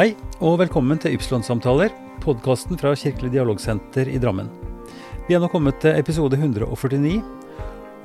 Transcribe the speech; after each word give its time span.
Hei, 0.00 0.14
og 0.40 0.54
velkommen 0.62 0.96
til 0.96 1.12
Ypsilon-samtaler, 1.12 1.90
podkasten 2.24 2.78
fra 2.80 2.94
Kirkelig 2.96 3.34
dialogsenter 3.34 4.08
i 4.08 4.16
Drammen. 4.16 4.46
Vi 5.26 5.34
er 5.36 5.42
nå 5.42 5.50
kommet 5.52 5.76
til 5.82 5.92
episode 5.92 6.38
149, 6.38 7.18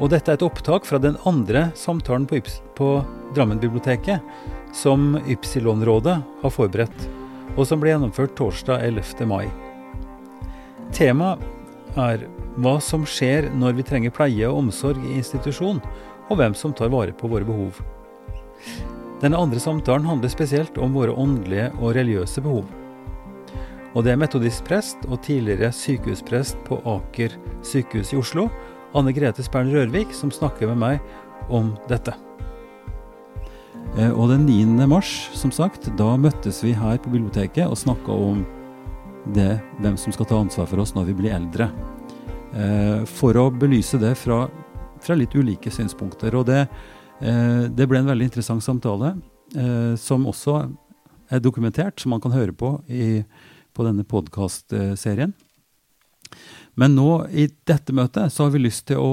og 0.03 0.09
dette 0.11 0.33
er 0.33 0.35
et 0.35 0.43
opptak 0.43 0.83
fra 0.83 0.99
den 0.99 1.15
andre 1.23 1.69
samtalen 1.79 2.25
på, 2.27 2.41
Yps 2.41 2.57
på 2.75 2.89
Drammen-biblioteket, 3.37 4.19
som 4.75 5.15
Ypsilon-rådet 5.23 6.17
har 6.41 6.53
forberedt, 6.57 7.07
og 7.55 7.63
som 7.63 7.79
ble 7.79 7.93
gjennomført 7.93 8.35
torsdag 8.35 8.83
11. 8.89 9.29
mai. 9.31 9.45
Temaet 10.91 11.47
er 11.95 12.27
hva 12.59 12.75
som 12.83 13.07
skjer 13.07 13.53
når 13.55 13.79
vi 13.79 13.87
trenger 13.87 14.17
pleie 14.19 14.51
og 14.51 14.65
omsorg 14.65 14.99
i 14.99 15.15
institusjon, 15.21 15.79
og 16.27 16.43
hvem 16.43 16.59
som 16.59 16.75
tar 16.75 16.91
vare 16.91 17.15
på 17.15 17.31
våre 17.31 17.47
behov. 17.47 17.79
Denne 19.25 19.39
andre 19.41 19.57
samtalen 19.57 20.05
handler 20.05 20.29
spesielt 20.29 20.75
om 20.77 20.91
våre 20.93 21.13
åndelige 21.17 21.71
og 21.79 21.95
religiøse 21.97 22.43
behov. 22.45 22.67
Og 23.97 24.03
det 24.05 24.11
er 24.11 24.19
metodistprest 24.21 25.07
og 25.07 25.17
tidligere 25.25 25.71
sykehusprest 25.73 26.59
på 26.67 26.77
Aker 26.91 27.33
sykehus 27.65 28.11
i 28.13 28.19
Oslo, 28.19 28.51
Anne 28.93 29.15
Grete 29.17 29.41
Spern 29.41 29.71
Rørvik, 29.73 30.13
som 30.13 30.29
snakker 30.29 30.69
med 30.69 30.77
meg 30.77 31.49
om 31.49 31.71
dette. 31.89 32.13
Eh, 33.97 34.11
og 34.11 34.29
den 34.29 34.45
9. 34.45 34.85
mars, 34.91 35.15
som 35.33 35.49
sagt, 35.49 35.89
da 35.97 36.11
møttes 36.21 36.61
vi 36.61 36.75
her 36.77 37.01
på 37.01 37.15
biblioteket 37.15 37.65
og 37.65 37.79
snakka 37.81 38.19
om 38.29 38.43
det, 39.33 39.55
hvem 39.79 39.97
som 39.97 40.13
skal 40.13 40.29
ta 40.29 40.37
ansvar 40.43 40.69
for 40.69 40.83
oss 40.83 40.93
når 40.93 41.09
vi 41.09 41.17
blir 41.23 41.33
eldre. 41.33 41.71
Eh, 42.53 43.01
for 43.09 43.41
å 43.41 43.47
belyse 43.49 43.97
det 43.97 44.13
fra, 44.21 44.43
fra 45.01 45.17
litt 45.17 45.33
ulike 45.33 45.73
synspunkter. 45.73 46.37
Og 46.37 46.45
det, 46.51 46.67
det 47.19 47.87
ble 47.87 48.01
en 48.01 48.09
veldig 48.09 48.27
interessant 48.27 48.63
samtale, 48.63 49.13
eh, 49.55 49.93
som 49.99 50.25
også 50.27 50.57
er 51.31 51.41
dokumentert, 51.41 51.99
som 51.99 52.13
man 52.13 52.21
kan 52.21 52.35
høre 52.35 52.53
på 52.53 52.75
i, 52.91 53.23
på 53.73 53.85
denne 53.87 54.05
podkastserien. 54.07 55.33
Men 56.75 56.95
nå 56.97 57.09
i 57.31 57.47
dette 57.67 57.95
møtet 57.95 58.33
så 58.33 58.45
har 58.45 58.55
vi 58.55 58.65
lyst 58.65 58.87
til 58.91 58.99
å, 58.99 59.11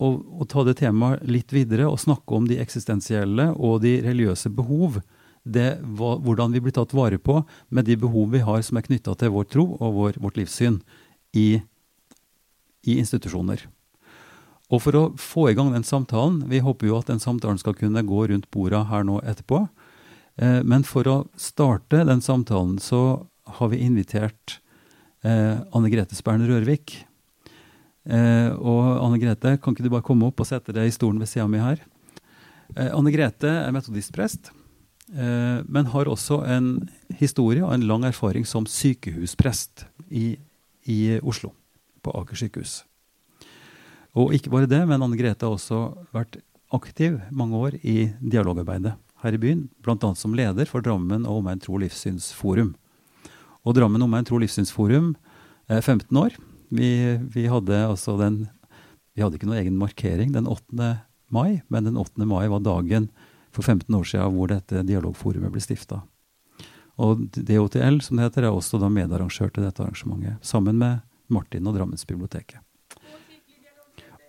å, 0.00 0.08
å, 0.40 0.46
ta 0.48 0.64
det 0.64 0.78
temaet 0.80 1.26
litt 1.28 1.52
videre 1.52 1.88
og 1.90 2.00
snakke 2.00 2.38
om 2.38 2.48
de 2.48 2.60
eksistensielle 2.62 3.50
og 3.54 3.82
de 3.84 3.98
religiøse 4.04 4.52
behov. 4.54 5.02
Det, 5.44 5.74
hvordan 5.84 6.54
vi 6.56 6.62
blir 6.64 6.72
tatt 6.72 6.94
vare 6.96 7.18
på 7.20 7.42
med 7.68 7.84
de 7.84 7.98
behov 8.00 8.32
vi 8.32 8.40
har 8.46 8.62
som 8.64 8.80
er 8.80 8.86
knytta 8.86 9.12
til 9.20 9.34
vår 9.34 9.50
tro 9.52 9.66
og 9.76 9.98
vår, 9.98 10.20
vårt 10.24 10.40
livssyn 10.40 10.80
i, 11.36 11.60
i 12.88 12.96
institusjoner. 13.02 13.66
Og 14.74 14.82
for 14.82 14.98
å 14.98 15.04
få 15.20 15.48
i 15.50 15.54
gang 15.56 15.70
den 15.74 15.86
samtalen 15.86 16.42
Vi 16.50 16.62
håper 16.64 16.88
jo 16.88 16.98
at 16.98 17.10
den 17.10 17.22
samtalen 17.22 17.60
skal 17.60 17.76
kunne 17.78 18.02
gå 18.06 18.26
rundt 18.30 18.50
borda 18.54 18.84
her 18.90 19.06
nå 19.06 19.20
etterpå. 19.22 19.66
Eh, 20.36 20.60
men 20.66 20.82
for 20.86 21.06
å 21.06 21.16
starte 21.38 22.02
den 22.08 22.22
samtalen 22.24 22.80
så 22.82 23.26
har 23.58 23.70
vi 23.70 23.82
invitert 23.84 24.58
eh, 25.22 25.60
Anne 25.70 25.90
Grete 25.92 26.16
Spern 26.18 26.42
Rørvik. 26.48 26.96
Eh, 28.04 28.50
og 28.58 29.04
Anne 29.04 29.20
Grete, 29.22 29.56
kan 29.62 29.76
ikke 29.76 29.86
du 29.86 29.92
bare 29.92 30.06
komme 30.06 30.26
opp 30.26 30.42
og 30.42 30.48
sette 30.48 30.74
deg 30.74 30.90
i 30.90 30.94
stolen 30.94 31.22
ved 31.22 31.30
sida 31.30 31.46
mi 31.50 31.62
her? 31.62 31.82
Anne 32.74 33.12
Grete 33.12 33.46
er 33.46 33.74
metodistprest, 33.76 34.48
men 35.12 35.90
har 35.92 36.08
også 36.10 36.40
en 36.48 36.70
historie 37.20 37.62
og 37.62 37.74
en 37.76 37.84
lang 37.86 38.06
erfaring 38.08 38.48
som 38.48 38.64
sykehusprest 38.66 39.84
i, 40.08 40.32
i 40.90 40.98
Oslo, 41.20 41.52
på 42.02 42.16
Aker 42.18 42.40
sykehus. 42.40 42.80
Og 44.14 44.34
ikke 44.36 44.52
bare 44.52 44.70
det, 44.70 44.82
men 44.86 45.02
Anne 45.02 45.18
Grete 45.18 45.46
har 45.46 45.56
også 45.56 45.80
vært 46.14 46.38
aktiv 46.74 47.18
mange 47.34 47.58
år 47.58 47.76
i 47.82 48.12
dialogarbeidet 48.22 48.94
her 49.24 49.36
i 49.36 49.40
byen, 49.40 49.68
bl.a. 49.82 50.10
som 50.18 50.34
leder 50.36 50.68
for 50.70 50.84
Drammen 50.84 51.24
og 51.26 51.40
Omegn 51.40 51.62
tro- 51.62 51.76
og 51.78 51.82
livssynsforum. 51.84 52.74
Og 53.64 53.76
Drammen 53.78 54.02
Omegn 54.04 54.26
tro- 54.28 54.40
livssynsforum 54.42 55.14
er 55.72 55.80
15 55.80 56.10
år. 56.20 56.36
Vi, 56.74 56.90
vi, 57.34 57.46
hadde 57.50 57.84
altså 57.86 58.16
den 58.20 58.48
Vi 59.14 59.22
hadde 59.22 59.38
ikke 59.38 59.46
noen 59.46 59.60
egen 59.62 59.78
markering 59.78 60.32
den 60.34 60.48
8. 60.50 60.88
mai, 61.30 61.62
men 61.70 61.86
den 61.86 61.96
8. 61.96 62.26
mai 62.26 62.48
var 62.50 62.64
dagen 62.66 63.08
for 63.54 63.62
15 63.62 63.94
år 63.94 64.08
siden 64.10 64.34
hvor 64.34 64.50
dette 64.50 64.82
dialogforumet 64.86 65.54
ble 65.54 65.62
stifta. 65.62 66.00
Og 66.98 67.22
DOTL, 67.34 68.00
som 68.02 68.18
det 68.18 68.26
heter, 68.28 68.46
er 68.46 68.54
også 68.54 68.78
da 68.82 68.90
medarrangør 68.90 69.50
til 69.54 69.66
dette 69.66 69.82
arrangementet, 69.82 70.38
sammen 70.42 70.78
med 70.78 71.02
Martin 71.30 71.66
og 71.66 71.78
Drammensbiblioteket. 71.78 72.63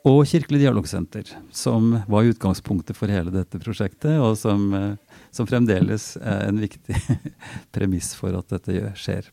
Og 0.06 0.20
Kirkelig 0.30 0.60
dialogsenter, 0.62 1.32
som 1.50 1.96
var 2.06 2.28
utgangspunktet 2.30 2.94
for 2.98 3.10
hele 3.10 3.32
dette 3.34 3.58
prosjektet, 3.58 4.20
og 4.22 4.36
som, 4.38 4.68
eh, 4.78 5.22
som 5.34 5.48
fremdeles 5.50 6.12
er 6.22 6.46
en 6.46 6.62
viktig 6.62 6.94
premiss 7.76 8.12
for 8.14 8.38
at 8.38 8.54
dette 8.54 8.92
skjer. 8.94 9.32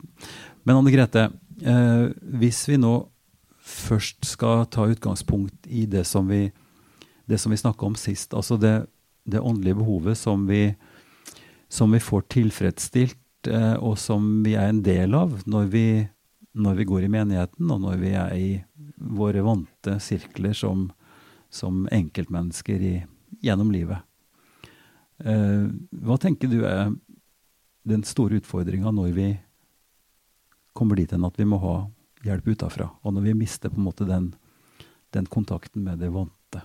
Men 0.65 0.79
Anne 0.79 0.93
Grete, 0.95 1.27
eh, 1.61 2.07
hvis 2.41 2.63
vi 2.71 2.79
nå 2.81 2.95
først 3.61 4.25
skal 4.25 4.65
ta 4.73 4.87
utgangspunkt 4.89 5.69
i 5.69 5.85
det 5.85 6.07
som 6.09 6.25
vi, 6.27 6.47
det 7.29 7.37
vi 7.37 7.61
snakka 7.61 7.85
om 7.85 7.95
sist, 7.95 8.33
altså 8.33 8.57
det, 8.57 8.87
det 9.29 9.39
åndelige 9.45 9.77
behovet 9.77 10.17
som 10.17 10.47
vi, 10.49 10.73
som 11.69 11.93
vi 11.93 12.01
får 12.01 12.25
tilfredsstilt, 12.33 13.47
eh, 13.47 13.75
og 13.77 13.99
som 14.01 14.41
vi 14.41 14.57
er 14.57 14.73
en 14.73 14.81
del 14.81 15.13
av 15.13 15.37
når 15.45 15.69
vi, 15.69 15.87
når 16.53 16.75
vi 16.77 16.85
går 16.89 17.05
i 17.05 17.11
menigheten, 17.11 17.71
og 17.71 17.81
når 17.81 18.01
vi 18.01 18.11
er 18.17 18.35
i 18.37 18.49
våre 18.97 19.41
vante 19.45 19.97
sirkler 20.03 20.53
som, 20.57 20.87
som 21.49 21.87
enkeltmennesker 21.91 22.83
i, 22.85 22.93
gjennom 23.43 23.71
livet. 23.73 24.03
Eh, 25.23 25.65
hva 26.05 26.19
tenker 26.21 26.51
du 26.51 26.61
er 26.67 26.93
den 27.89 28.05
store 28.07 28.39
utfordringa 28.39 28.93
når 28.95 29.09
vi 29.17 29.27
kommer 30.73 30.97
dit 30.97 31.11
hen 31.13 31.25
at 31.27 31.37
vi 31.39 31.47
må 31.47 31.59
ha 31.61 31.75
hjelp 32.23 32.53
utafra, 32.53 32.87
og 33.03 33.15
når 33.15 33.27
vi 33.27 33.35
mister 33.43 33.73
på 33.73 33.81
en 33.81 33.89
måte 33.89 34.07
den, 34.07 34.31
den 35.13 35.27
kontakten 35.27 35.83
med 35.85 35.99
det 36.01 36.13
vante? 36.13 36.63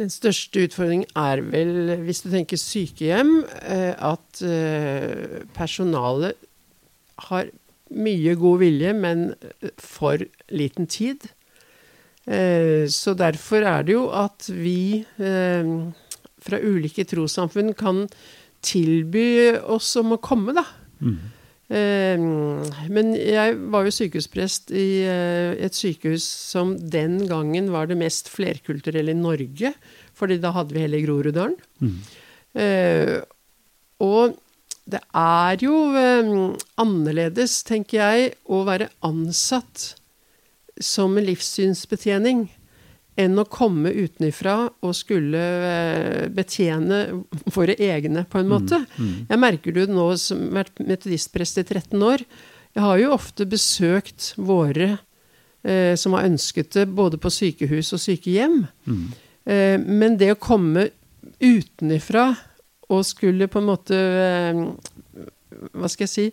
Den 0.00 0.10
største 0.10 0.64
utfordringen 0.66 1.08
er 1.18 1.42
vel, 1.44 1.92
hvis 2.06 2.22
du 2.24 2.30
tenker 2.32 2.58
sykehjem, 2.60 3.42
eh, 3.62 3.92
at 3.94 4.42
eh, 4.46 5.42
personalet 5.54 6.48
har 7.28 7.50
mye 7.92 8.34
god 8.40 8.62
vilje, 8.62 8.92
men 8.96 9.24
for 9.80 10.24
liten 10.52 10.88
tid. 10.90 11.28
Eh, 12.26 12.86
så 12.86 13.16
derfor 13.18 13.66
er 13.66 13.86
det 13.86 13.96
jo 13.96 14.06
at 14.14 14.46
vi 14.54 15.02
eh, 15.02 15.70
fra 16.42 16.60
ulike 16.62 17.04
trossamfunn 17.08 17.72
kan 17.78 18.04
tilby 18.62 19.58
oss 19.74 19.90
om 19.98 20.14
å 20.14 20.22
komme, 20.22 20.54
da. 20.54 20.64
Mm. 21.02 21.16
Eh, 21.72 22.26
men 22.94 23.12
jeg 23.16 23.58
var 23.74 23.88
jo 23.88 23.96
sykehusprest 23.96 24.70
i 24.76 25.02
et 25.02 25.74
sykehus 25.74 26.24
som 26.52 26.76
den 26.78 27.24
gangen 27.30 27.72
var 27.74 27.90
det 27.90 27.98
mest 27.98 28.30
flerkulturelle 28.30 29.16
i 29.16 29.18
Norge, 29.18 29.74
fordi 30.14 30.38
da 30.42 30.54
hadde 30.54 30.76
vi 30.76 30.84
hele 30.84 31.02
Groruddalen. 31.02 31.58
Mm. 31.82 31.98
Og 34.04 34.34
det 34.90 35.00
er 35.14 35.62
jo 35.62 35.76
eh, 35.98 36.32
annerledes, 36.82 37.60
tenker 37.68 38.00
jeg, 38.00 38.32
å 38.50 38.64
være 38.66 38.90
ansatt 39.06 39.92
som 40.82 41.14
en 41.18 41.26
livssynsbetjening 41.28 42.48
enn 43.20 43.36
å 43.36 43.44
komme 43.44 43.92
utenifra 43.92 44.56
og 44.80 44.94
skulle 44.96 45.40
eh, 45.68 46.28
betjene 46.32 47.02
våre 47.52 47.76
egne, 47.76 48.24
på 48.24 48.40
en 48.40 48.48
mm, 48.48 48.52
måte. 48.52 48.80
Mm, 48.96 49.04
mm. 49.04 49.18
Jeg 49.28 49.42
merker 49.44 49.76
det 49.76 49.86
nå 49.92 50.06
som 50.20 50.46
har 50.48 50.62
vært 50.62 50.84
metodistprest 50.88 51.60
i 51.60 51.66
13 51.66 52.06
år. 52.08 52.24
Jeg 52.72 52.86
har 52.86 53.02
jo 53.02 53.12
ofte 53.12 53.46
besøkt 53.48 54.32
våre 54.40 54.94
eh, 55.62 55.92
som 56.00 56.16
har 56.16 56.30
ønsket 56.30 56.72
det, 56.78 56.86
både 56.96 57.20
på 57.20 57.32
sykehus 57.32 57.92
og 57.92 58.00
sykehjem. 58.00 58.62
Mm. 58.88 59.04
Eh, 59.44 59.76
men 59.82 60.16
det 60.20 60.32
å 60.32 60.40
komme 60.40 60.88
utenifra 61.42 62.32
og 62.92 63.06
skulle 63.08 63.48
på 63.50 63.62
en 63.62 63.68
måte 63.70 63.96
eh, 63.96 64.62
Hva 65.72 65.90
skal 65.90 66.06
jeg 66.06 66.12
si 66.12 66.26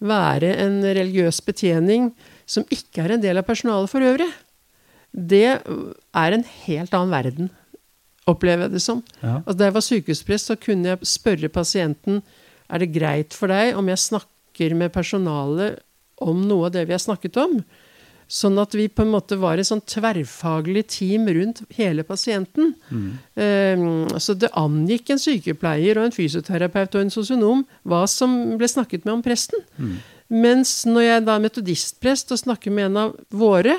Være 0.00 0.54
en 0.64 0.80
religiøs 0.82 1.42
betjening 1.44 2.10
som 2.48 2.64
ikke 2.72 3.04
er 3.04 3.14
en 3.14 3.22
del 3.22 3.36
av 3.36 3.44
personalet 3.46 3.90
for 3.92 4.02
øvrig. 4.02 4.26
Det 5.12 5.60
er 5.60 6.34
en 6.34 6.44
helt 6.64 6.94
annen 6.96 7.12
verden, 7.12 7.50
opplever 8.30 8.64
jeg 8.64 8.72
det 8.78 8.82
som. 8.82 9.02
Ja. 9.20 9.42
Altså, 9.42 9.58
da 9.58 9.68
jeg 9.68 9.76
var 9.76 9.84
sykehusprest, 9.84 10.48
så 10.48 10.56
kunne 10.56 10.94
jeg 10.94 11.10
spørre 11.10 11.52
pasienten 11.52 12.22
er 12.70 12.82
det 12.82 12.94
greit 12.94 13.36
for 13.36 13.52
deg 13.52 13.76
om 13.78 13.92
jeg 13.92 14.02
snakker 14.06 14.74
med 14.78 14.94
personalet 14.94 15.82
om 16.20 16.42
noe 16.48 16.68
av 16.68 16.74
det 16.78 16.86
vi 16.88 16.96
har 16.96 17.02
snakket 17.02 17.38
om. 17.40 17.60
Sånn 18.30 18.60
at 18.62 18.76
vi 18.78 18.84
på 18.86 19.02
en 19.02 19.10
måte 19.10 19.34
var 19.42 19.58
et 19.58 19.66
sånn 19.66 19.82
tverrfaglig 19.90 20.84
team 20.94 21.26
rundt 21.34 21.64
hele 21.74 22.04
pasienten. 22.06 22.76
Mm. 22.86 23.08
Um, 23.34 24.20
så 24.22 24.36
det 24.38 24.52
angikk 24.58 25.10
en 25.10 25.18
sykepleier 25.18 25.98
og 25.98 26.06
en 26.06 26.14
fysioterapeut 26.14 26.94
og 26.94 27.02
en 27.02 27.10
sosionom 27.10 27.64
hva 27.90 28.04
som 28.10 28.36
ble 28.60 28.68
snakket 28.70 29.02
med 29.08 29.16
om 29.16 29.24
presten. 29.26 29.64
Mm. 29.80 29.96
Mens 30.30 30.76
når 30.86 31.06
jeg 31.08 31.24
da 31.26 31.34
er 31.34 31.42
metodistprest 31.48 32.30
og 32.30 32.42
snakker 32.44 32.70
med 32.74 32.92
en 32.92 33.00
av 33.02 33.16
våre, 33.34 33.74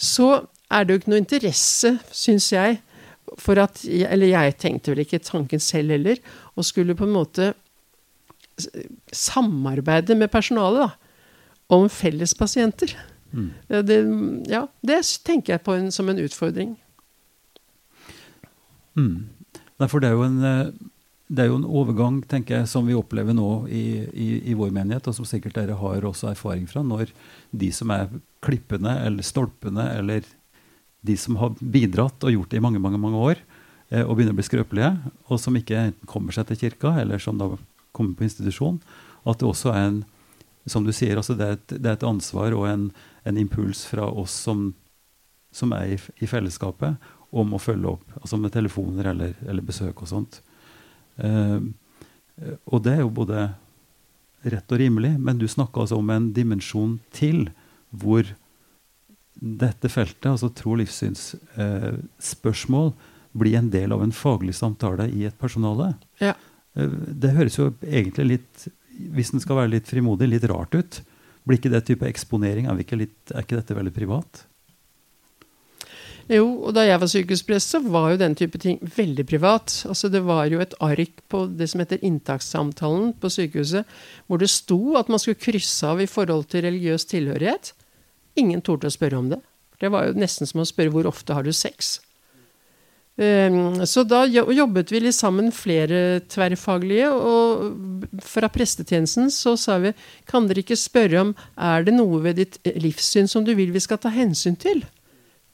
så 0.00 0.30
er 0.72 0.86
det 0.86 0.94
jo 0.94 1.02
ikke 1.02 1.12
noe 1.12 1.22
interesse, 1.26 1.92
syns 2.08 2.48
jeg, 2.54 2.80
for 3.36 3.60
at 3.60 3.82
Eller 3.84 4.32
jeg 4.32 4.56
tenkte 4.56 4.94
vel 4.94 5.02
ikke 5.02 5.20
tanken 5.20 5.60
selv 5.60 5.92
heller, 5.92 6.16
og 6.56 6.64
skulle 6.64 6.96
på 6.96 7.04
en 7.04 7.12
måte 7.12 7.52
samarbeide 9.12 10.16
med 10.16 10.32
personalet 10.32 10.86
da, 10.86 10.90
om 11.76 11.84
felles 11.92 12.32
pasienter. 12.34 12.96
Mm. 13.32 13.48
Det, 13.86 13.98
ja, 14.50 14.66
det 14.80 15.00
tenker 15.24 15.56
jeg 15.56 15.64
på 15.66 15.74
en, 15.76 15.90
som 15.92 16.08
en 16.08 16.20
utfordring. 16.22 16.76
Mm. 18.98 19.28
Nei, 19.78 19.88
for 19.88 20.02
det 20.02 20.10
er 20.10 20.16
jo 20.16 20.24
en 20.26 20.38
eh, 20.46 20.70
det 21.28 21.44
er 21.44 21.50
jo 21.50 21.58
en 21.58 21.66
overgang 21.68 22.22
tenker 22.24 22.56
jeg, 22.56 22.68
som 22.70 22.86
vi 22.88 22.96
opplever 22.96 23.36
nå 23.36 23.66
i, 23.68 24.00
i, 24.08 24.28
i 24.48 24.54
vår 24.56 24.72
menighet, 24.72 25.10
og 25.10 25.16
som 25.18 25.26
sikkert 25.28 25.58
dere 25.58 25.76
har 25.76 26.06
også 26.08 26.30
erfaring 26.30 26.64
fra, 26.70 26.80
når 26.80 27.12
de 27.52 27.68
som 27.74 27.92
er 27.92 28.08
klippene 28.44 28.94
eller 29.04 29.26
stolpene, 29.26 29.90
eller 29.98 30.24
de 31.04 31.16
som 31.20 31.36
har 31.40 31.52
bidratt 31.60 32.24
og 32.24 32.32
gjort 32.32 32.54
det 32.54 32.60
i 32.60 32.64
mange 32.64 32.80
mange, 32.80 33.00
mange 33.02 33.20
år, 33.20 33.42
eh, 33.92 34.04
og 34.06 34.16
begynner 34.16 34.32
å 34.32 34.38
bli 34.40 34.48
skrøpelige, 34.48 34.94
og 35.28 35.42
som 35.42 35.58
ikke 35.60 35.90
kommer 36.08 36.32
seg 36.32 36.48
til 36.48 36.62
kirka, 36.64 36.94
eller 37.02 37.20
som 37.20 37.36
da 37.40 37.52
kommer 37.92 38.16
på 38.16 38.24
institusjon, 38.24 38.80
at 39.28 39.42
det 39.42 39.50
også 39.50 39.74
er 39.74 39.84
en 39.90 40.00
som 40.68 40.84
du 40.84 40.92
sier, 40.92 41.16
altså 41.16 41.36
det, 41.36 41.44
er 41.44 41.56
et, 41.56 41.76
det 41.76 41.88
er 41.88 41.96
et 41.96 42.08
ansvar 42.08 42.56
og 42.56 42.66
en, 42.68 42.88
en 43.28 43.40
impuls 43.40 43.84
fra 43.88 44.08
oss 44.08 44.34
som, 44.48 44.70
som 45.54 45.72
er 45.76 45.94
i, 45.94 45.98
i 46.24 46.30
fellesskapet, 46.30 46.96
om 47.30 47.52
å 47.52 47.58
følge 47.60 47.88
opp, 47.92 48.12
altså 48.22 48.36
med 48.40 48.52
telefoner 48.54 49.04
eller, 49.12 49.34
eller 49.44 49.62
besøk 49.64 50.02
og 50.02 50.08
sånt. 50.08 50.40
Eh, 51.20 51.60
og 52.70 52.82
det 52.84 52.92
er 52.96 53.00
jo 53.02 53.10
både 53.12 53.50
rett 54.48 54.72
og 54.72 54.78
rimelig, 54.80 55.18
men 55.18 55.38
du 55.40 55.48
snakka 55.50 55.80
altså 55.82 55.96
om 55.98 56.10
en 56.14 56.34
dimensjon 56.34 56.98
til 57.14 57.48
hvor 57.90 58.24
dette 59.38 59.88
feltet, 59.90 60.30
altså 60.30 60.48
tro- 60.54 60.72
og 60.74 60.78
livssynsspørsmål, 60.82 62.92
blir 63.38 63.56
en 63.58 63.70
del 63.70 63.92
av 63.94 64.02
en 64.02 64.12
faglig 64.14 64.54
samtale 64.56 65.08
i 65.14 65.24
et 65.28 65.38
personale. 65.38 65.94
Ja. 66.22 66.34
Eh, 66.74 66.88
det 66.88 67.36
høres 67.36 67.58
jo 67.58 67.64
egentlig 67.84 68.26
litt, 68.32 68.68
hvis 69.14 69.30
den 69.34 69.40
skal 69.44 69.56
være 69.60 69.74
litt 69.76 69.88
frimodig, 69.90 70.26
litt 70.30 70.48
rart 70.50 70.72
ut. 70.74 70.92
Blir 71.48 71.58
ikke 71.60 71.72
det 71.72 71.86
type 71.88 72.04
eksponering? 72.04 72.68
Er, 72.68 72.78
ikke 72.84 73.00
litt, 73.00 73.16
er 73.32 73.44
ikke 73.46 73.56
dette 73.56 73.76
veldig 73.76 73.94
privat? 73.96 74.44
Jo, 76.28 76.44
og 76.68 76.74
da 76.76 76.82
jeg 76.84 77.00
var 77.00 77.08
sykehusprest, 77.08 77.72
så 77.72 77.78
var 77.80 78.10
jo 78.12 78.18
den 78.20 78.34
type 78.36 78.58
ting 78.60 78.76
veldig 78.82 79.24
privat. 79.30 79.72
Altså 79.88 80.10
Det 80.12 80.20
var 80.26 80.44
jo 80.52 80.60
et 80.60 80.74
ark 80.84 81.22
på 81.32 81.46
det 81.48 81.70
som 81.72 81.80
heter 81.80 82.04
inntakssamtalen 82.04 83.14
på 83.16 83.30
sykehuset, 83.32 83.88
hvor 84.28 84.42
det 84.42 84.50
sto 84.52 84.98
at 85.00 85.08
man 85.08 85.22
skulle 85.22 85.40
krysse 85.40 85.88
av 85.88 86.02
i 86.04 86.10
forhold 86.10 86.50
til 86.52 86.66
religiøs 86.68 87.08
tilhørighet. 87.08 87.72
Ingen 88.36 88.60
torde 88.60 88.90
å 88.90 88.92
spørre 88.92 89.16
om 89.16 89.32
det. 89.32 89.40
Det 89.80 89.88
var 89.94 90.04
jo 90.04 90.20
nesten 90.20 90.46
som 90.50 90.60
å 90.60 90.68
spørre 90.68 90.92
hvor 90.92 91.08
ofte 91.08 91.32
har 91.32 91.48
du 91.48 91.54
sex. 91.56 91.96
Um, 93.18 93.80
så 93.82 94.04
da 94.06 94.20
jobbet 94.30 94.92
vi 94.94 95.00
litt 95.02 95.16
sammen, 95.16 95.50
flere 95.50 96.20
tverrfaglige, 96.30 97.08
og 97.10 98.12
fra 98.22 98.46
prestetjenesten 98.54 99.32
så 99.34 99.56
sa 99.58 99.80
vi 99.82 99.90
kan 100.30 100.46
dere 100.46 100.62
ikke 100.62 100.78
spørre 100.78 101.24
om 101.24 101.32
er 101.56 101.88
det 101.88 101.96
noe 101.96 102.20
ved 102.22 102.38
ditt 102.38 102.60
livssyn 102.78 103.26
som 103.26 103.42
du 103.42 103.56
vil 103.58 103.74
vi 103.74 103.82
skal 103.82 103.98
ta 103.98 104.12
hensyn 104.14 104.54
til? 104.62 104.84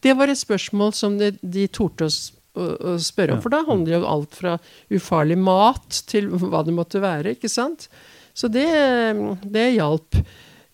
Det 0.05 0.13
var 0.19 0.29
et 0.29 0.37
spørsmål 0.37 0.93
som 0.93 1.17
de, 1.17 1.31
de 1.41 1.65
torde 1.73 2.11
å, 2.11 2.13
å, 2.61 2.67
å 2.93 2.99
spørre 3.01 3.39
om. 3.39 3.41
For 3.41 3.55
da 3.55 3.63
handler 3.65 3.95
det 3.95 3.97
jo 3.97 4.11
alt 4.13 4.37
fra 4.37 4.59
ufarlig 4.93 5.39
mat 5.41 6.03
til 6.11 6.29
hva 6.37 6.61
det 6.67 6.77
måtte 6.77 7.01
være. 7.01 7.33
ikke 7.33 7.49
sant? 7.49 7.89
Så 8.37 8.51
det, 8.53 8.69
det 9.49 9.71
hjalp. 9.79 10.21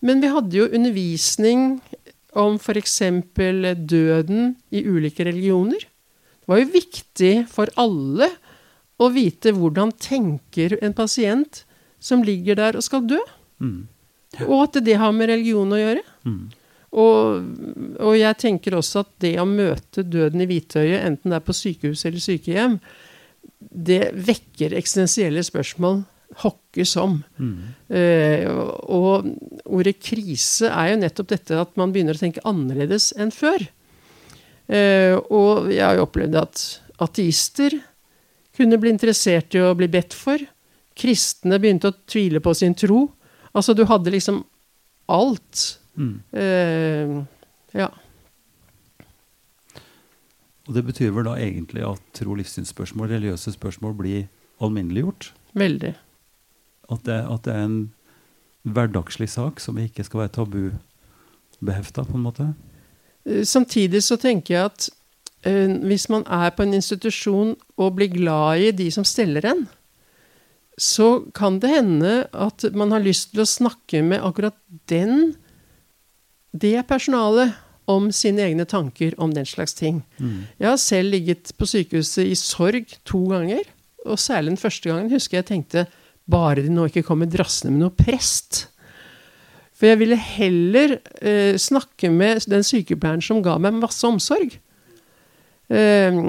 Men 0.03 0.19
vi 0.19 0.33
hadde 0.33 0.59
jo 0.59 0.67
undervisning 0.67 1.79
om 2.35 2.59
f.eks. 2.59 2.99
døden 3.87 4.55
i 4.75 4.83
ulike 4.83 5.23
religioner. 5.27 5.87
Det 6.41 6.49
var 6.49 6.61
jo 6.61 6.71
viktig 6.73 7.33
for 7.51 7.71
alle 7.79 8.31
å 9.01 9.09
vite 9.13 9.53
hvordan 9.55 9.93
tenker 10.01 10.77
en 10.81 10.95
pasient 10.97 11.63
som 12.01 12.25
ligger 12.25 12.57
der 12.57 12.77
og 12.77 12.85
skal 12.85 13.05
dø. 13.09 13.19
Mm. 13.61 13.85
Og 14.47 14.57
at 14.63 14.81
det 14.85 14.97
har 14.97 15.13
med 15.15 15.29
religion 15.31 15.73
å 15.73 15.79
gjøre. 15.79 16.03
Mm. 16.25 16.41
Og, 16.91 17.51
og 18.03 18.15
jeg 18.19 18.39
tenker 18.41 18.75
også 18.75 19.05
at 19.05 19.11
det 19.23 19.35
å 19.39 19.47
møte 19.47 20.03
døden 20.03 20.43
i 20.43 20.47
hvitøyet, 20.49 21.05
enten 21.05 21.31
det 21.31 21.39
er 21.39 21.45
på 21.45 21.55
sykehus 21.55 22.03
eller 22.07 22.23
sykehjem, 22.23 22.79
det 23.59 24.03
vekker 24.27 24.75
eksistensielle 24.75 25.43
spørsmål 25.45 26.01
hokke 26.41 26.85
som. 26.87 27.19
Mm. 27.39 27.55
Eh, 27.91 28.47
og 28.47 29.27
ordet 29.67 29.97
krise 30.03 30.71
er 30.71 30.93
jo 30.93 31.01
nettopp 31.01 31.31
dette 31.33 31.59
at 31.59 31.73
man 31.79 31.93
begynner 31.93 32.17
å 32.17 32.23
tenke 32.23 32.43
annerledes 32.47 33.11
enn 33.19 33.33
før. 33.35 33.67
Eh, 34.71 35.17
og 35.33 35.67
jeg 35.73 35.83
har 35.83 35.97
jo 35.99 36.05
opplevd 36.05 36.37
at 36.39 36.61
ateister 37.03 37.75
kunne 38.55 38.79
bli 38.79 38.93
interessert 38.93 39.55
i 39.57 39.63
å 39.63 39.73
bli 39.75 39.89
bedt 39.91 40.15
for. 40.15 40.39
Kristne 40.97 41.59
begynte 41.59 41.91
å 41.91 41.97
tvile 42.07 42.41
på 42.43 42.53
sin 42.55 42.75
tro. 42.77 43.05
Altså, 43.51 43.75
du 43.75 43.83
hadde 43.89 44.13
liksom 44.13 44.43
alt. 45.11 45.65
Mm. 45.99 46.15
Eh, 46.31 47.15
ja. 47.75 47.89
Og 50.67 50.75
det 50.77 50.85
betyr 50.87 51.11
vel 51.15 51.27
da 51.27 51.35
egentlig 51.41 51.83
at 51.87 52.03
tro- 52.15 52.31
og 52.31 52.39
livssynsspørsmål, 52.39 53.09
religiøse 53.11 53.55
spørsmål, 53.57 53.95
blir 53.97 54.27
alminneliggjort? 54.63 55.31
Veldig. 55.57 55.95
At 56.91 57.03
det, 57.07 57.17
at 57.27 57.47
det 57.47 57.55
er 57.55 57.65
en 57.65 57.81
hverdagslig 58.63 59.27
sak 59.31 59.59
som 59.63 59.79
ikke 59.81 60.05
skal 60.05 60.25
være 60.25 60.35
tabubehefta, 60.37 62.05
på 62.05 62.19
en 62.19 62.27
måte? 62.27 62.51
Eh, 63.25 63.43
Samtidig 63.47 64.03
så 64.05 64.17
tenker 64.21 64.55
jeg 64.55 64.71
at 64.71 64.89
eh, 65.47 65.69
hvis 65.87 66.07
man 66.13 66.25
er 66.27 66.53
på 66.55 66.65
en 66.65 66.75
institusjon 66.77 67.55
og 67.77 67.95
blir 67.97 68.11
glad 68.13 68.67
i 68.67 68.71
de 68.83 68.89
som 68.93 69.07
steller 69.07 69.45
en, 69.51 69.65
så 70.81 71.25
kan 71.35 71.59
det 71.61 71.69
hende 71.69 72.13
at 72.33 72.65
man 72.73 72.93
har 72.95 73.03
lyst 73.03 73.33
til 73.33 73.43
å 73.43 73.49
snakke 73.49 74.01
med 74.05 74.23
akkurat 74.23 74.55
den, 74.89 75.35
det 76.51 76.79
personalet, 76.89 77.53
om 77.89 78.11
sine 78.13 78.45
egne 78.45 78.65
tanker 78.69 79.15
om 79.21 79.33
den 79.35 79.47
slags 79.47 79.73
ting. 79.77 80.01
Mm. 80.21 80.47
Jeg 80.61 80.69
har 80.69 80.79
selv 80.79 81.15
ligget 81.15 81.53
på 81.57 81.67
sykehuset 81.67 82.29
i 82.29 82.37
sorg 82.39 82.93
to 83.07 83.23
ganger. 83.31 83.65
Og 84.05 84.19
særlig 84.21 84.55
den 84.55 84.61
første 84.61 84.89
gangen 84.89 85.11
husker 85.13 85.39
jeg 85.39 85.49
tenkte 85.49 85.85
bare 86.31 86.63
de 86.63 86.71
nå 86.71 86.87
ikke 86.89 87.05
kommer 87.05 87.29
drassende 87.29 87.73
med 87.73 87.83
noe 87.83 87.95
prest. 87.95 88.65
For 89.81 89.89
jeg 89.89 89.97
ville 89.97 90.17
heller 90.21 90.99
eh, 91.25 91.55
snakke 91.57 92.11
med 92.13 92.45
den 92.45 92.61
sykepleieren 92.61 93.23
som 93.25 93.41
ga 93.41 93.55
meg 93.57 93.79
masse 93.81 94.05
omsorg. 94.05 94.59
Eh, 95.73 96.19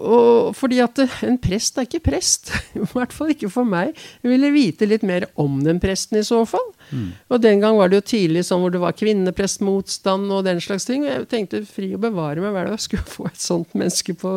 og 0.00 0.54
fordi 0.56 0.78
at 0.80 1.00
en 1.26 1.36
prest 1.42 1.76
er 1.76 1.88
ikke 1.88 2.04
prest. 2.06 2.52
I 2.78 2.86
hvert 2.92 3.12
fall 3.12 3.34
ikke 3.34 3.50
for 3.52 3.68
meg. 3.68 3.98
Jeg 4.22 4.32
ville 4.32 4.52
vite 4.54 4.86
litt 4.86 5.02
mer 5.02 5.26
om 5.40 5.58
den 5.66 5.80
presten 5.82 6.20
i 6.20 6.24
så 6.24 6.44
fall. 6.48 6.70
Mm. 6.94 7.08
Og 7.26 7.42
den 7.42 7.64
gang 7.64 7.76
var 7.76 7.90
det 7.90 8.00
jo 8.00 8.08
tidlig 8.14 8.46
sånn 8.48 8.62
hvor 8.62 8.72
det 8.72 8.84
var 8.86 8.96
kvinneprestmotstand 8.96 10.30
og 10.30 10.46
den 10.46 10.62
slags 10.64 10.88
ting. 10.88 11.04
Og 11.04 11.12
jeg 11.12 11.28
tenkte 11.34 11.64
fri 11.68 11.90
å 11.96 12.00
bevare 12.00 12.40
meg, 12.40 12.54
hva 12.54 12.62
er 12.62 12.70
det 12.70 12.78
jeg 12.78 12.86
skulle 12.86 13.16
få 13.18 13.28
et 13.32 13.42
sånt 13.42 13.74
menneske 13.74 14.16
på, 14.22 14.36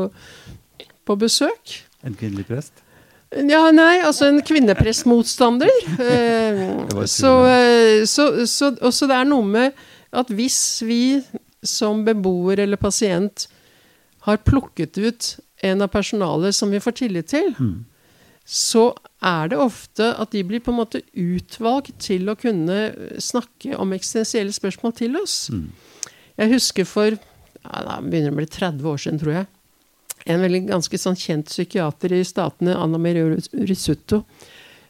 på 1.06 1.20
besøk? 1.22 1.78
En 2.04 2.18
kvinnelig 2.18 2.50
prest? 2.50 2.83
Ja, 3.50 3.64
nei, 3.74 4.02
altså 4.06 4.28
en 4.30 4.42
kvinnepressmotstander. 4.46 5.72
Eh, 6.00 6.60
Det 6.90 7.04
et 7.06 7.10
så, 7.10 7.32
eh, 7.50 8.04
så, 8.10 8.28
så, 8.50 8.72
så 8.92 9.08
det 9.10 9.16
er 9.18 9.26
noe 9.30 9.46
med 9.48 9.74
at 10.14 10.30
hvis 10.30 10.60
vi 10.86 11.22
som 11.66 12.04
beboer 12.06 12.60
eller 12.66 12.78
pasient 12.78 13.48
har 14.28 14.38
plukket 14.46 14.98
ut 15.00 15.30
en 15.64 15.82
av 15.82 15.90
personalet 15.94 16.54
som 16.56 16.70
vi 16.72 16.80
får 16.84 16.98
tillit 17.02 17.28
til, 17.32 17.54
Mm. 17.60 17.86
så 18.46 18.90
er 19.24 19.48
det 19.54 19.58
ofte 19.64 20.10
at 20.20 20.32
de 20.36 20.44
blir 20.44 20.60
på 20.60 20.72
en 20.74 20.82
måte 20.82 21.02
utvalgt 21.16 21.96
til 22.04 22.28
å 22.30 22.36
kunne 22.36 22.92
snakke 23.24 23.78
om 23.80 23.94
eksistensielle 23.96 24.52
spørsmål 24.54 24.94
til 25.00 25.16
oss. 25.22 25.50
Mm. 25.50 25.70
Jeg 26.38 26.52
husker 26.52 26.86
for 26.86 27.10
ja, 27.16 27.84
da 27.88 28.02
begynner 28.04 28.30
det 28.30 28.36
å 28.36 28.40
bli 28.42 28.50
30 28.52 28.90
år 28.92 28.98
siden, 29.00 29.20
tror 29.22 29.34
jeg. 29.38 29.48
En 30.26 30.44
veldig 30.44 30.66
ganske 30.70 31.00
sånn 31.00 31.18
kjent 31.20 31.50
psykiater 31.52 32.14
i 32.16 32.24
statene, 32.28 32.76
Anna 32.80 33.00
Maria 33.02 33.28
Risutto, 33.68 34.24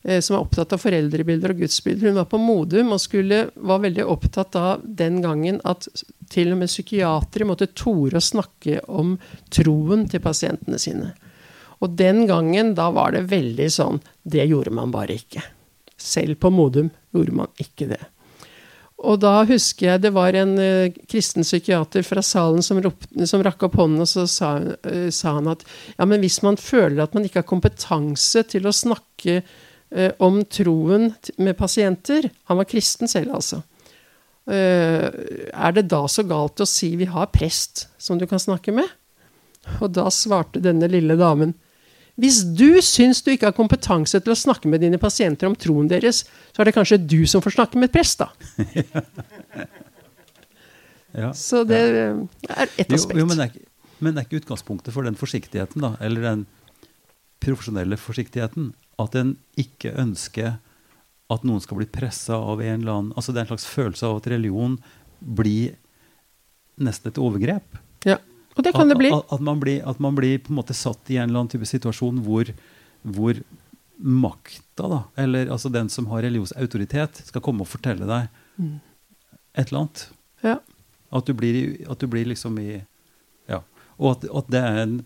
eh, 0.03 0.19
som 0.21 0.37
er 0.37 0.43
opptatt 0.43 0.75
av 0.75 0.81
foreldrebilder 0.83 1.55
og 1.55 1.63
gudsbilder. 1.63 2.11
Hun 2.11 2.19
var 2.21 2.29
på 2.29 2.41
Modum 2.41 2.93
og 2.93 3.01
skulle, 3.01 3.47
var 3.55 3.81
veldig 3.85 4.05
opptatt 4.05 4.57
av 4.59 4.85
den 4.85 5.21
gangen 5.25 5.59
at 5.65 5.87
til 6.33 6.53
og 6.53 6.61
med 6.61 6.71
psykiatere 6.71 7.47
måtte 7.49 7.71
tore 7.73 8.19
å 8.19 8.23
snakke 8.23 8.83
om 8.89 9.17
troen 9.53 10.07
til 10.09 10.23
pasientene 10.23 10.81
sine. 10.81 11.13
Og 11.83 11.97
den 11.99 12.25
gangen, 12.29 12.73
da 12.77 12.87
var 12.95 13.11
det 13.11 13.25
veldig 13.27 13.67
sånn 13.71 13.99
Det 14.23 14.45
gjorde 14.47 14.71
man 14.71 14.91
bare 14.93 15.17
ikke. 15.17 15.41
Selv 15.99 16.39
på 16.39 16.51
Modum 16.53 16.89
gjorde 17.11 17.35
man 17.35 17.51
ikke 17.59 17.89
det. 17.91 17.99
Og 19.03 19.19
da 19.19 19.33
husker 19.47 19.89
jeg 19.89 20.03
det 20.05 20.13
var 20.15 20.35
en 20.39 20.53
uh, 20.55 21.01
kristen 21.11 21.43
psykiater 21.43 22.05
fra 22.07 22.23
salen 22.23 22.63
som, 22.63 22.79
rop, 22.83 23.03
som 23.27 23.43
rakk 23.43 23.67
opp 23.67 23.75
hånden, 23.81 24.05
og 24.05 24.09
så 24.09 24.23
sa, 24.31 24.53
uh, 24.63 25.09
sa 25.11 25.35
han 25.39 25.51
at 25.51 25.65
ja, 25.97 26.07
men 26.07 26.23
hvis 26.23 26.39
man 26.45 26.59
føler 26.59 27.03
at 27.03 27.15
man 27.17 27.27
ikke 27.27 27.41
har 27.41 27.49
kompetanse 27.49 28.45
til 28.53 28.69
å 28.69 28.75
snakke 28.75 29.41
uh, 29.43 30.11
om 30.23 30.41
troen 30.47 31.11
med 31.37 31.57
pasienter 31.59 32.29
Han 32.49 32.61
var 32.61 32.69
kristen 32.69 33.11
selv, 33.11 33.35
altså. 33.39 33.63
Er 34.43 35.71
det 35.71 35.85
da 35.87 36.01
så 36.11 36.25
galt 36.27 36.59
å 36.59 36.65
si 36.67 36.89
vi 36.99 37.05
har 37.07 37.29
prest 37.31 37.85
som 37.95 38.17
du 38.19 38.25
kan 38.27 38.41
snakke 38.43 38.73
med? 38.75 38.89
Og 39.79 39.93
da 39.95 40.09
svarte 40.11 40.59
denne 40.59 40.89
lille 40.91 41.15
damen 41.15 41.53
Hvis 42.19 42.43
du 42.53 42.77
syns 42.85 43.23
du 43.25 43.31
ikke 43.33 43.47
har 43.49 43.55
kompetanse 43.57 44.19
til 44.21 44.31
å 44.33 44.37
snakke 44.37 44.69
med 44.69 44.83
dine 44.85 44.99
pasienter 45.01 45.47
om 45.49 45.55
troen 45.57 45.87
deres, 45.89 46.23
så 46.53 46.61
er 46.61 46.69
det 46.69 46.75
kanskje 46.75 46.99
du 47.01 47.23
som 47.25 47.41
får 47.41 47.55
snakke 47.55 47.79
med 47.81 47.89
et 47.89 47.95
prest, 47.95 48.19
da. 48.21 48.29
Ja. 51.13 51.29
Så 51.37 51.59
det 51.69 51.77
er 51.77 52.65
ett 52.77 52.89
Jo, 52.89 52.95
aspekt. 52.97 53.19
jo, 53.19 53.25
men, 53.29 53.37
det 53.37 53.43
er, 53.45 53.51
ikke- 53.51 53.97
men 54.01 54.13
det 54.15 54.21
er 54.23 54.25
ikke 54.27 54.39
utgangspunktet 54.43 54.93
for 54.95 55.03
den 55.05 55.13
forsiktigheten, 55.15 55.81
da, 55.85 55.91
eller 56.01 56.21
den 56.25 56.45
profesjonelle 57.43 57.97
forsiktigheten, 58.01 58.71
at 58.97 59.15
en 59.19 59.35
ikke 59.57 59.91
ønsker 60.01 60.55
at 61.33 61.43
noen 61.45 61.61
skal 61.61 61.77
bli 61.77 61.85
pressa 61.85 62.33
av 62.37 62.61
en 62.61 62.81
eller 62.81 62.91
annen 62.93 63.13
Altså 63.17 63.31
det 63.33 63.39
er 63.41 63.45
en 63.45 63.51
slags 63.57 63.65
følelse 63.69 64.03
av 64.09 64.17
at 64.17 64.27
religion 64.33 64.75
blir 65.21 65.75
nesten 66.81 67.09
et 67.11 67.17
overgrep. 67.21 67.77
ja. 68.05 68.17
Og 68.63 68.67
det 68.69 68.73
kan 68.77 68.91
det 68.91 68.97
bli. 68.99 69.11
At, 69.11 69.27
at, 69.35 69.43
man 69.43 69.59
blir, 69.59 69.81
at 69.89 69.99
man 70.03 70.15
blir 70.15 70.39
på 70.39 70.53
en 70.53 70.59
måte 70.61 70.75
satt 70.77 71.11
i 71.11 71.17
en 71.19 71.27
eller 71.27 71.43
annen 71.43 71.51
type 71.51 71.67
situasjon 71.67 72.21
hvor, 72.23 72.49
hvor 73.03 73.41
makta, 73.99 74.87
da, 74.89 75.01
eller 75.19 75.51
altså 75.53 75.71
den 75.71 75.89
som 75.91 76.07
har 76.11 76.23
religionsautoritet, 76.25 77.23
skal 77.27 77.43
komme 77.43 77.65
og 77.67 77.71
fortelle 77.71 78.07
deg 78.09 78.31
Mm. 78.53 78.75
et 79.57 79.71
eller 79.71 79.79
annet. 79.79 80.01
Ja. 80.45 80.59
At 81.09 81.25
du 81.25 81.33
blir, 81.33 81.55
at 81.89 81.97
du 81.97 82.05
blir 82.05 82.27
liksom 82.29 82.59
i 82.61 82.83
Ja. 83.49 83.63
Og 83.97 84.11
at, 84.11 84.27
at 84.29 84.51
det 84.53 84.61
er 84.61 84.77
en 84.83 85.05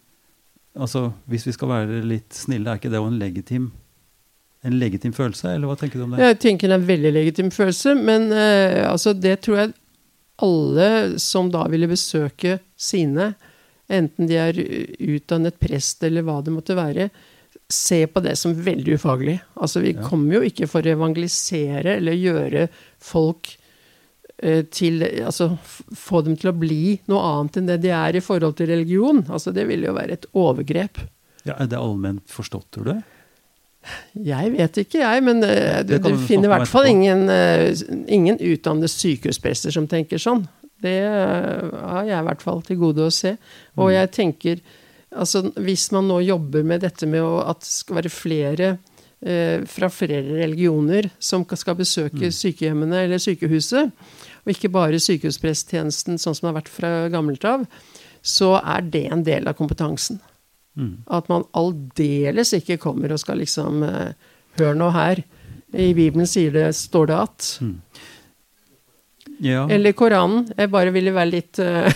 Altså, 0.77 1.11
hvis 1.25 1.47
vi 1.47 1.53
skal 1.55 1.71
være 1.71 2.03
litt 2.05 2.35
snille, 2.35 2.69
er 2.69 2.77
ikke 2.77 2.91
det 2.91 2.99
jo 2.99 3.07
en 3.07 3.17
legitim 3.17 3.71
en 4.67 4.75
legitim 4.79 5.13
følelse, 5.13 5.55
eller 5.55 5.69
hva 5.69 5.77
tenker 5.79 5.97
du 5.97 6.03
om 6.03 6.11
det? 6.13 6.21
Jeg 6.21 6.39
tenker 6.43 6.67
det 6.67 6.75
er 6.75 6.81
en 6.81 6.87
veldig 6.89 7.11
legitim 7.15 7.51
følelse, 7.55 7.95
men 7.95 8.27
uh, 8.33 8.91
altså, 8.91 9.13
det 9.13 9.39
tror 9.45 9.57
jeg 9.61 9.73
alle 10.43 10.89
som 11.23 11.49
da 11.53 11.63
ville 11.71 11.89
besøke 11.89 12.59
sine, 12.77 13.31
enten 13.89 14.27
de 14.27 14.37
er 14.39 14.57
utdannet 15.15 15.59
prest 15.59 16.03
eller 16.03 16.25
hva 16.27 16.41
det 16.43 16.53
måtte 16.55 16.75
være, 16.77 17.09
se 17.71 18.05
på 18.07 18.21
det 18.23 18.37
som 18.39 18.53
veldig 18.55 18.95
ufaglig. 18.99 19.37
Altså, 19.59 19.81
vi 19.83 19.93
Ja. 19.95 20.01
kommer 20.07 20.37
jo 20.37 20.41
ikke 20.47 20.67
for 20.71 20.81
å 20.81 20.93
evangelisere 20.95 21.97
eller 21.97 22.15
gjøre 22.15 22.67
folk 22.99 23.57
eh, 24.43 24.61
til 24.71 25.01
Altså 25.25 25.57
få 25.95 26.21
dem 26.23 26.35
til 26.37 26.51
å 26.51 26.57
bli 26.57 26.99
noe 27.07 27.19
annet 27.19 27.57
enn 27.57 27.67
det 27.67 27.81
de 27.81 27.89
er 27.89 28.15
i 28.15 28.23
forhold 28.23 28.55
til 28.55 28.67
religion. 28.67 29.23
Altså, 29.27 29.51
det 29.51 29.67
ville 29.67 29.87
jo 29.87 29.93
være 29.97 30.13
et 30.13 30.25
overgrep. 30.33 30.99
Ja, 31.47 31.55
er 31.59 31.67
det 31.67 31.79
allment 31.79 32.23
forstått, 32.29 32.67
tror 32.71 32.91
du? 32.91 33.03
Jeg 34.19 34.51
vet 34.51 34.77
ikke, 34.81 34.99
jeg, 34.99 35.23
men 35.23 35.37
uh, 35.43 35.79
du, 35.87 35.93
du 36.03 36.17
finner 36.27 36.49
i 36.49 36.51
hvert 36.51 36.67
fall 36.67 36.89
ingen, 36.89 37.21
uh, 37.31 37.71
ingen 38.11 38.35
utdannede 38.35 38.89
sykehusprester 38.91 39.71
som 39.71 39.87
tenker 39.87 40.19
sånn. 40.19 40.43
Det 40.81 40.97
eh, 41.03 41.69
har 41.91 42.03
jeg 42.05 42.19
i 42.21 42.27
hvert 42.27 42.41
fall 42.45 42.61
til 42.61 42.77
gode 42.77 43.07
å 43.07 43.11
se. 43.13 43.37
Og 43.77 43.87
Mm. 43.89 43.93
jeg 43.93 44.11
tenker 44.11 44.61
altså 45.17 45.41
Hvis 45.55 45.91
man 45.91 46.07
nå 46.07 46.19
jobber 46.21 46.63
med 46.67 46.81
dette 46.81 47.07
med 47.07 47.21
at 47.23 47.59
det 47.61 47.67
skal 47.71 47.95
være 47.95 48.09
flere 48.11 48.77
eh, 49.25 49.63
fra 49.65 49.87
flere 49.89 50.35
religioner 50.43 51.09
som 51.19 51.45
skal 51.45 51.75
besøke 51.75 52.27
Mm. 52.27 52.31
sykehjemmene 52.31 53.03
eller 53.05 53.17
sykehuset, 53.17 53.91
og 54.45 54.47
ikke 54.53 54.69
bare 54.69 54.99
sykehuspresttjenesten 54.99 56.17
sånn 56.19 56.35
som 56.35 56.47
det 56.47 56.53
har 56.53 56.61
vært 56.61 56.69
fra 56.69 56.91
gammelt 57.09 57.43
av, 57.45 57.65
så 58.21 58.61
er 58.63 58.81
det 58.81 59.11
en 59.11 59.23
del 59.23 59.47
av 59.47 59.55
kompetansen. 59.55 60.19
Mm. 60.77 60.97
At 61.09 61.29
man 61.29 61.45
aldeles 61.55 62.53
ikke 62.53 62.77
kommer 62.77 63.11
og 63.11 63.19
skal 63.19 63.37
liksom 63.39 63.81
eh, 63.83 64.13
Hør 64.57 64.73
nå 64.75 64.91
her. 64.91 65.23
I 65.73 65.93
Bibelen 65.93 66.25
sier 66.25 66.51
det, 66.51 66.71
står 66.75 67.07
det 67.07 67.15
at. 67.17 67.57
Mm. 67.61 67.81
Ja, 69.43 69.67
Eller 69.69 69.93
Koranen. 69.97 70.47
Jeg 70.57 70.71
bare 70.73 70.93
ville 70.95 71.13
være 71.13 71.29
litt 71.29 71.59
uh... 71.61 71.87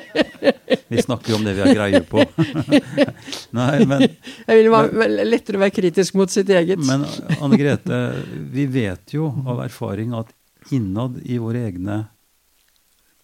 vi 0.92 1.02
snakker 1.02 1.32
jo 1.32 1.38
om 1.40 1.46
det 1.46 1.56
vi 1.56 1.64
har 1.64 1.74
greie 1.74 2.00
på. 2.06 2.22
Nei, 3.58 3.72
men, 3.88 4.06
Jeg 4.46 4.60
ville 4.60 4.70
være 4.74 5.26
lettere 5.26 5.58
å 5.58 5.64
være 5.64 5.74
kritisk 5.80 6.18
mot 6.20 6.30
sitt 6.30 6.50
eget. 6.54 6.80
men 6.86 7.06
Anne 7.40 7.58
Grete, 7.60 8.00
vi 8.52 8.68
vet 8.70 9.16
jo 9.16 9.32
av 9.46 9.64
erfaring 9.66 10.14
at 10.18 10.30
innad 10.74 11.18
i 11.24 11.38
våre 11.42 11.66
egne 11.68 12.02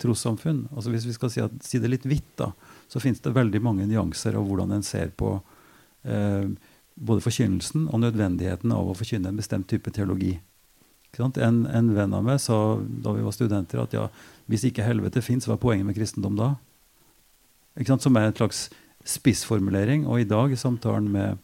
trossamfunn, 0.02 0.66
altså 0.76 0.92
hvis 0.92 1.06
vi 1.08 1.14
skal 1.16 1.30
si, 1.32 1.42
at, 1.44 1.52
si 1.64 1.80
det 1.80 1.88
litt 1.88 2.06
hvitt, 2.08 2.34
da, 2.36 2.50
så 2.90 3.00
finnes 3.00 3.22
det 3.24 3.32
veldig 3.36 3.62
mange 3.64 3.86
nyanser 3.88 4.36
av 4.36 4.44
hvordan 4.44 4.74
en 4.76 4.84
ser 4.84 5.12
på 5.16 5.30
eh, 6.04 6.50
både 6.96 7.24
forkynnelsen 7.24 7.88
og 7.88 8.02
nødvendigheten 8.02 8.72
av 8.76 8.90
å 8.90 8.96
forkynne 8.96 9.32
en 9.32 9.40
bestemt 9.40 9.68
type 9.72 9.92
teologi. 9.96 10.34
En, 11.20 11.62
en 11.66 11.92
venn 11.96 12.14
av 12.16 12.24
meg 12.26 12.40
sa 12.42 12.76
da 12.76 13.14
vi 13.16 13.24
var 13.24 13.34
studenter, 13.34 13.82
at 13.82 13.94
ja, 13.96 14.08
hvis 14.50 14.66
ikke 14.68 14.86
helvete 14.86 15.22
fins, 15.24 15.48
hva 15.48 15.56
er 15.56 15.62
poenget 15.62 15.88
med 15.88 15.96
kristendom 15.98 16.36
da? 16.38 16.54
Som 18.00 18.16
er 18.16 18.30
en 18.30 18.36
slags 18.36 18.66
spissformulering. 19.06 20.06
Og 20.08 20.22
i 20.22 20.28
dag, 20.28 20.52
i 20.52 20.60
samtalen 20.60 21.08
med, 21.12 21.38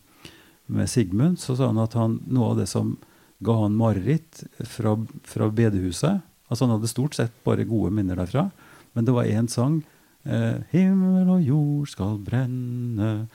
med 0.66 0.90
Sigmund, 0.90 1.40
så 1.42 1.56
sa 1.56 1.70
han 1.70 1.80
at 1.82 1.96
han, 1.98 2.20
noe 2.26 2.52
av 2.52 2.62
det 2.62 2.68
som 2.70 2.96
ga 3.42 3.56
han 3.64 3.74
mareritt 3.78 4.44
fra, 4.70 4.94
fra 5.26 5.48
bedehuset 5.50 6.22
altså 6.52 6.66
Han 6.66 6.76
hadde 6.76 6.90
stort 6.90 7.16
sett 7.16 7.32
bare 7.46 7.64
gode 7.64 7.90
minner 7.96 8.18
derfra, 8.20 8.50
men 8.92 9.06
det 9.08 9.14
var 9.16 9.24
én 9.24 9.48
sang 9.48 9.80
eh, 10.28 10.60
'Himmel 10.68 11.30
og 11.32 11.46
jord 11.46 11.88
skal 11.88 12.18
brenne' 12.20 13.26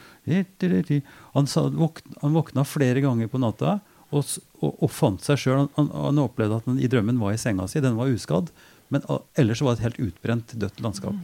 Han, 1.33 1.47
sa, 1.47 1.67
våkna, 1.69 2.13
han 2.21 2.33
våkna 2.37 2.63
flere 2.63 3.01
ganger 3.01 3.27
på 3.27 3.41
natta 3.41 3.79
og, 4.11 4.27
og, 4.61 4.71
og 4.71 4.91
fant 4.91 5.23
seg 5.23 5.41
sjøl. 5.41 5.65
Han, 5.75 5.89
han, 5.91 6.21
opplevde 6.23 6.61
at 6.61 6.69
han 6.69 6.79
i 6.79 6.89
drømmen 6.91 7.19
var 7.21 7.35
i 7.35 7.41
senga 7.41 7.67
si, 7.67 7.83
den 7.83 7.99
var 7.99 8.11
uskadd, 8.13 8.53
men 8.93 9.03
ellers 9.35 9.63
var 9.63 9.75
det 9.75 9.81
et 9.81 9.87
helt 9.89 10.05
utbrent, 10.09 10.55
dødt 10.59 10.79
landskap 10.83 11.17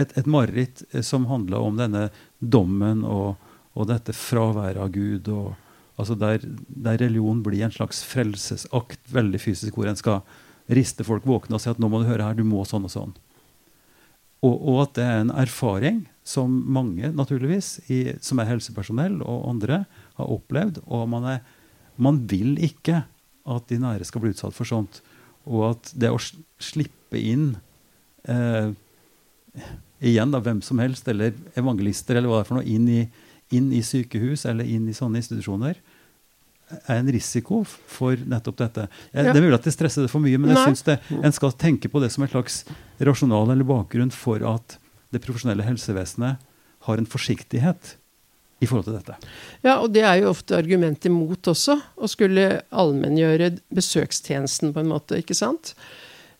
et, 0.00 0.14
et 0.18 0.26
mareritt 0.26 0.84
eh, 0.92 1.02
som 1.06 1.28
handla 1.30 1.60
om 1.62 1.78
denne 1.78 2.08
dommen 2.38 3.04
og, 3.06 3.34
og 3.74 3.90
dette 3.90 4.14
fraværet 4.16 4.80
av 4.80 4.94
Gud. 4.94 5.30
Og, 5.30 5.52
altså 5.96 6.16
der, 6.18 6.44
der 6.68 6.98
religion 7.02 7.42
blir 7.44 7.64
en 7.66 7.74
slags 7.74 8.02
frelsesakt, 8.08 9.02
veldig 9.14 9.42
fysisk, 9.42 9.76
hvor 9.76 9.90
en 9.90 10.00
skal 10.00 10.22
riste 10.72 11.04
folk 11.04 11.26
våkne 11.28 11.58
og 11.58 11.62
si 11.62 11.70
at 11.70 11.80
nå 11.82 11.90
må 11.92 12.00
du 12.00 12.08
høre 12.08 12.26
her, 12.26 12.36
du 12.36 12.46
må 12.46 12.64
sånn 12.68 12.88
og 12.88 12.94
sånn. 12.94 13.14
Og, 14.44 14.54
og 14.54 14.82
at 14.82 14.96
det 14.98 15.04
er 15.08 15.22
en 15.22 15.36
erfaring 15.40 16.04
som 16.24 16.52
mange, 16.72 17.10
naturligvis, 17.12 17.78
i, 17.92 18.00
som 18.24 18.40
er 18.40 18.48
helsepersonell 18.48 19.20
og 19.22 19.48
andre, 19.50 19.84
har 20.20 20.30
opplevd. 20.30 20.82
Og 20.86 21.08
man, 21.10 21.26
er, 21.36 21.42
man 21.96 22.22
vil 22.30 22.56
ikke 22.62 23.02
at 23.44 23.68
de 23.68 23.80
nære 23.82 24.06
skal 24.08 24.24
bli 24.24 24.32
utsatt 24.34 24.56
for 24.56 24.68
sånt. 24.68 25.02
Og 25.44 25.66
at 25.74 25.92
det 26.00 26.12
å 26.12 26.20
slippe 26.62 27.20
inn 27.20 27.54
eh, 28.30 28.72
igjen 30.04 30.32
da, 30.32 30.40
hvem 30.44 30.62
som 30.64 30.80
helst, 30.82 31.08
eller 31.10 31.34
evangelister, 31.58 32.16
eller 32.16 32.30
hva 32.30 32.40
det 32.40 32.46
er 32.46 32.50
for 32.50 32.60
noe, 32.60 32.68
inn 32.68 32.88
i, 32.88 33.02
inn 33.54 33.68
i 33.76 33.82
sykehus 33.84 34.46
eller 34.50 34.68
inn 34.68 34.88
i 34.88 34.96
sånne 34.96 35.20
institusjoner, 35.20 35.80
er 36.88 36.96
en 36.96 37.10
risiko 37.12 37.60
for 37.68 38.16
nettopp 38.16 38.56
dette. 38.62 38.86
Jeg, 39.12 39.26
Ja. 39.26 39.32
Det 39.32 39.40
er 39.40 39.44
mulig 39.44 39.58
at 39.58 39.68
jeg 39.68 39.76
stresser 39.76 40.06
det 40.06 40.10
for 40.10 40.24
mye, 40.24 40.38
men 40.40 40.50
jeg 40.54 40.58
Nei. 40.58 40.64
syns 40.72 40.82
det, 40.86 40.96
en 41.12 41.36
skal 41.36 41.52
tenke 41.60 41.90
på 41.92 42.00
det 42.02 42.10
som 42.14 42.24
et 42.24 42.32
slags 42.32 42.62
rasjonal 42.98 43.52
eller 43.52 43.68
bakgrunn 43.68 44.10
for 44.10 44.42
at 44.48 44.78
det 45.12 45.20
profesjonelle 45.22 45.62
helsevesenet 45.66 46.40
har 46.88 46.98
en 46.98 47.06
forsiktighet 47.06 47.94
i 48.64 48.68
forhold 48.70 48.88
til 48.88 48.96
dette. 48.96 49.18
Ja, 49.64 49.76
og 49.78 49.92
det 49.94 50.02
er 50.06 50.22
jo 50.22 50.32
ofte 50.32 50.56
argument 50.58 51.04
imot 51.08 51.52
også, 51.52 51.78
å 51.96 52.10
skulle 52.10 52.48
allmenngjøre 52.72 53.52
besøkstjenesten 53.74 54.74
på 54.74 54.82
en 54.82 54.90
måte, 54.90 55.20
ikke 55.22 55.36
sant? 55.38 55.74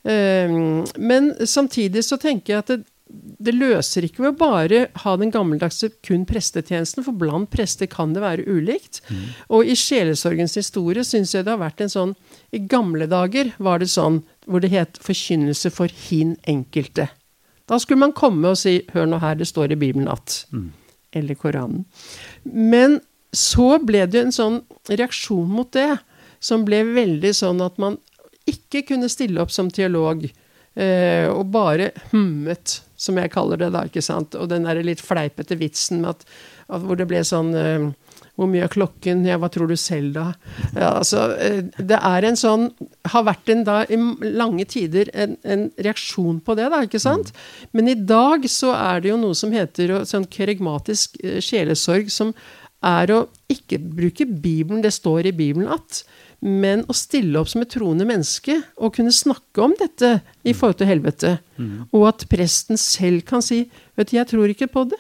Ehm, 0.04 0.84
men 0.98 1.32
samtidig 1.48 2.04
så 2.04 2.18
tenker 2.20 2.54
jeg 2.54 2.64
at 2.64 2.72
det, 2.74 2.82
det 3.14 3.54
løser 3.54 4.06
ikke 4.06 4.24
ved 4.24 4.32
å 4.32 4.38
bare 4.40 4.78
ha 5.04 5.14
den 5.20 5.32
gammeldagse 5.32 5.90
kun 6.06 6.24
prestetjenesten, 6.28 7.04
for 7.06 7.16
blant 7.20 7.50
prester 7.52 7.88
kan 7.90 8.14
det 8.16 8.22
være 8.24 8.46
ulikt. 8.48 9.02
Og 9.52 9.68
i 9.68 9.76
sjelesorgens 9.78 10.56
historie 10.58 11.04
syns 11.06 11.34
jeg 11.36 11.44
det 11.44 11.52
har 11.52 11.60
vært 11.62 11.84
en 11.84 11.92
sånn 11.92 12.14
I 12.54 12.62
gamle 12.70 13.06
dager 13.10 13.52
var 13.62 13.82
det 13.82 13.90
sånn 13.92 14.22
hvor 14.46 14.60
det 14.60 14.72
het 14.72 14.98
'forkynnelse 15.00 15.70
for 15.72 15.88
hin 15.88 16.36
enkelte'. 16.48 17.08
Da 17.68 17.78
skulle 17.78 18.00
man 18.00 18.12
komme 18.12 18.48
og 18.48 18.58
si 18.58 18.82
'hør 18.92 19.06
nå 19.08 19.20
her, 19.20 19.34
det 19.34 19.48
står 19.48 19.72
i 19.72 19.76
Bibelen 19.76 20.08
at' 20.08 20.44
Mm. 20.52 20.72
Eller 21.14 21.38
Koranen. 21.38 21.84
Men 22.44 23.00
så 23.34 23.78
ble 23.82 24.04
det 24.06 24.20
en 24.22 24.34
sånn 24.34 24.60
reaksjon 24.90 25.48
mot 25.50 25.70
det, 25.74 25.96
som 26.44 26.64
ble 26.66 26.82
veldig 26.94 27.32
sånn 27.34 27.62
at 27.64 27.78
man 27.82 27.98
ikke 28.50 28.84
kunne 28.90 29.08
stille 29.08 29.40
opp 29.40 29.52
som 29.54 29.70
teolog, 29.72 30.26
eh, 30.76 31.26
og 31.30 31.48
bare 31.54 31.90
hummet, 32.12 32.80
som 32.96 33.18
jeg 33.18 33.32
kaller 33.32 33.60
det 33.60 33.70
da, 33.74 33.86
ikke 33.88 34.04
sant. 34.04 34.36
Og 34.38 34.50
den 34.52 34.68
der 34.68 34.82
litt 34.84 35.02
fleipete 35.02 35.56
vitsen 35.60 36.02
med 36.04 36.14
at, 36.14 36.26
at 36.68 36.84
hvor 36.84 37.00
det 37.00 37.08
ble 37.10 37.22
sånn 37.26 37.54
eh, 37.56 37.88
hvor 38.34 38.48
mye 38.50 38.64
er 38.66 38.72
klokken? 38.72 39.22
Ja, 39.28 39.36
hva 39.38 39.50
tror 39.52 39.70
du 39.70 39.76
selv, 39.78 40.16
da? 40.16 40.24
Ja, 40.74 40.90
altså, 40.96 41.28
eh, 41.38 41.60
det 41.78 42.00
er 42.00 42.26
en 42.26 42.38
sånn 42.38 42.66
Har 43.12 43.26
vært 43.28 43.52
en 43.52 43.62
da 43.66 43.76
i 43.86 43.98
lange 44.34 44.66
tider 44.70 45.10
en, 45.14 45.36
en 45.46 45.68
reaksjon 45.78 46.40
på 46.44 46.56
det, 46.58 46.66
da, 46.72 46.82
ikke 46.86 47.02
sant? 47.02 47.30
Men 47.72 47.90
i 47.92 47.94
dag 47.94 48.48
så 48.50 48.74
er 48.74 49.04
det 49.04 49.12
jo 49.12 49.20
noe 49.20 49.38
som 49.38 49.54
heter 49.54 50.00
sånn 50.08 50.26
kerigmatisk 50.26 51.18
eh, 51.22 51.38
sjelesorg, 51.44 52.10
som 52.10 52.34
er 52.84 53.14
å 53.14 53.22
ikke 53.48 53.78
bruke 53.80 54.26
Bibelen, 54.26 54.82
det 54.84 54.92
står 54.92 55.30
i 55.30 55.36
Bibelen 55.36 55.70
at, 55.72 56.02
men 56.44 56.82
å 56.90 56.96
stille 56.96 57.38
opp 57.40 57.48
som 57.48 57.62
et 57.64 57.70
troende 57.72 58.04
menneske 58.04 58.58
og 58.76 58.92
kunne 58.98 59.14
snakke 59.14 59.62
om 59.64 59.72
dette 59.78 60.18
i 60.44 60.52
forhold 60.52 60.82
til 60.82 60.90
helvete. 60.90 61.30
Og 61.94 62.04
at 62.10 62.26
presten 62.28 62.76
selv 62.80 63.24
kan 63.24 63.44
si 63.44 63.64
Vet 63.94 64.10
du, 64.10 64.16
jeg 64.18 64.26
tror 64.26 64.50
ikke 64.50 64.66
på 64.74 64.82
det. 64.90 64.98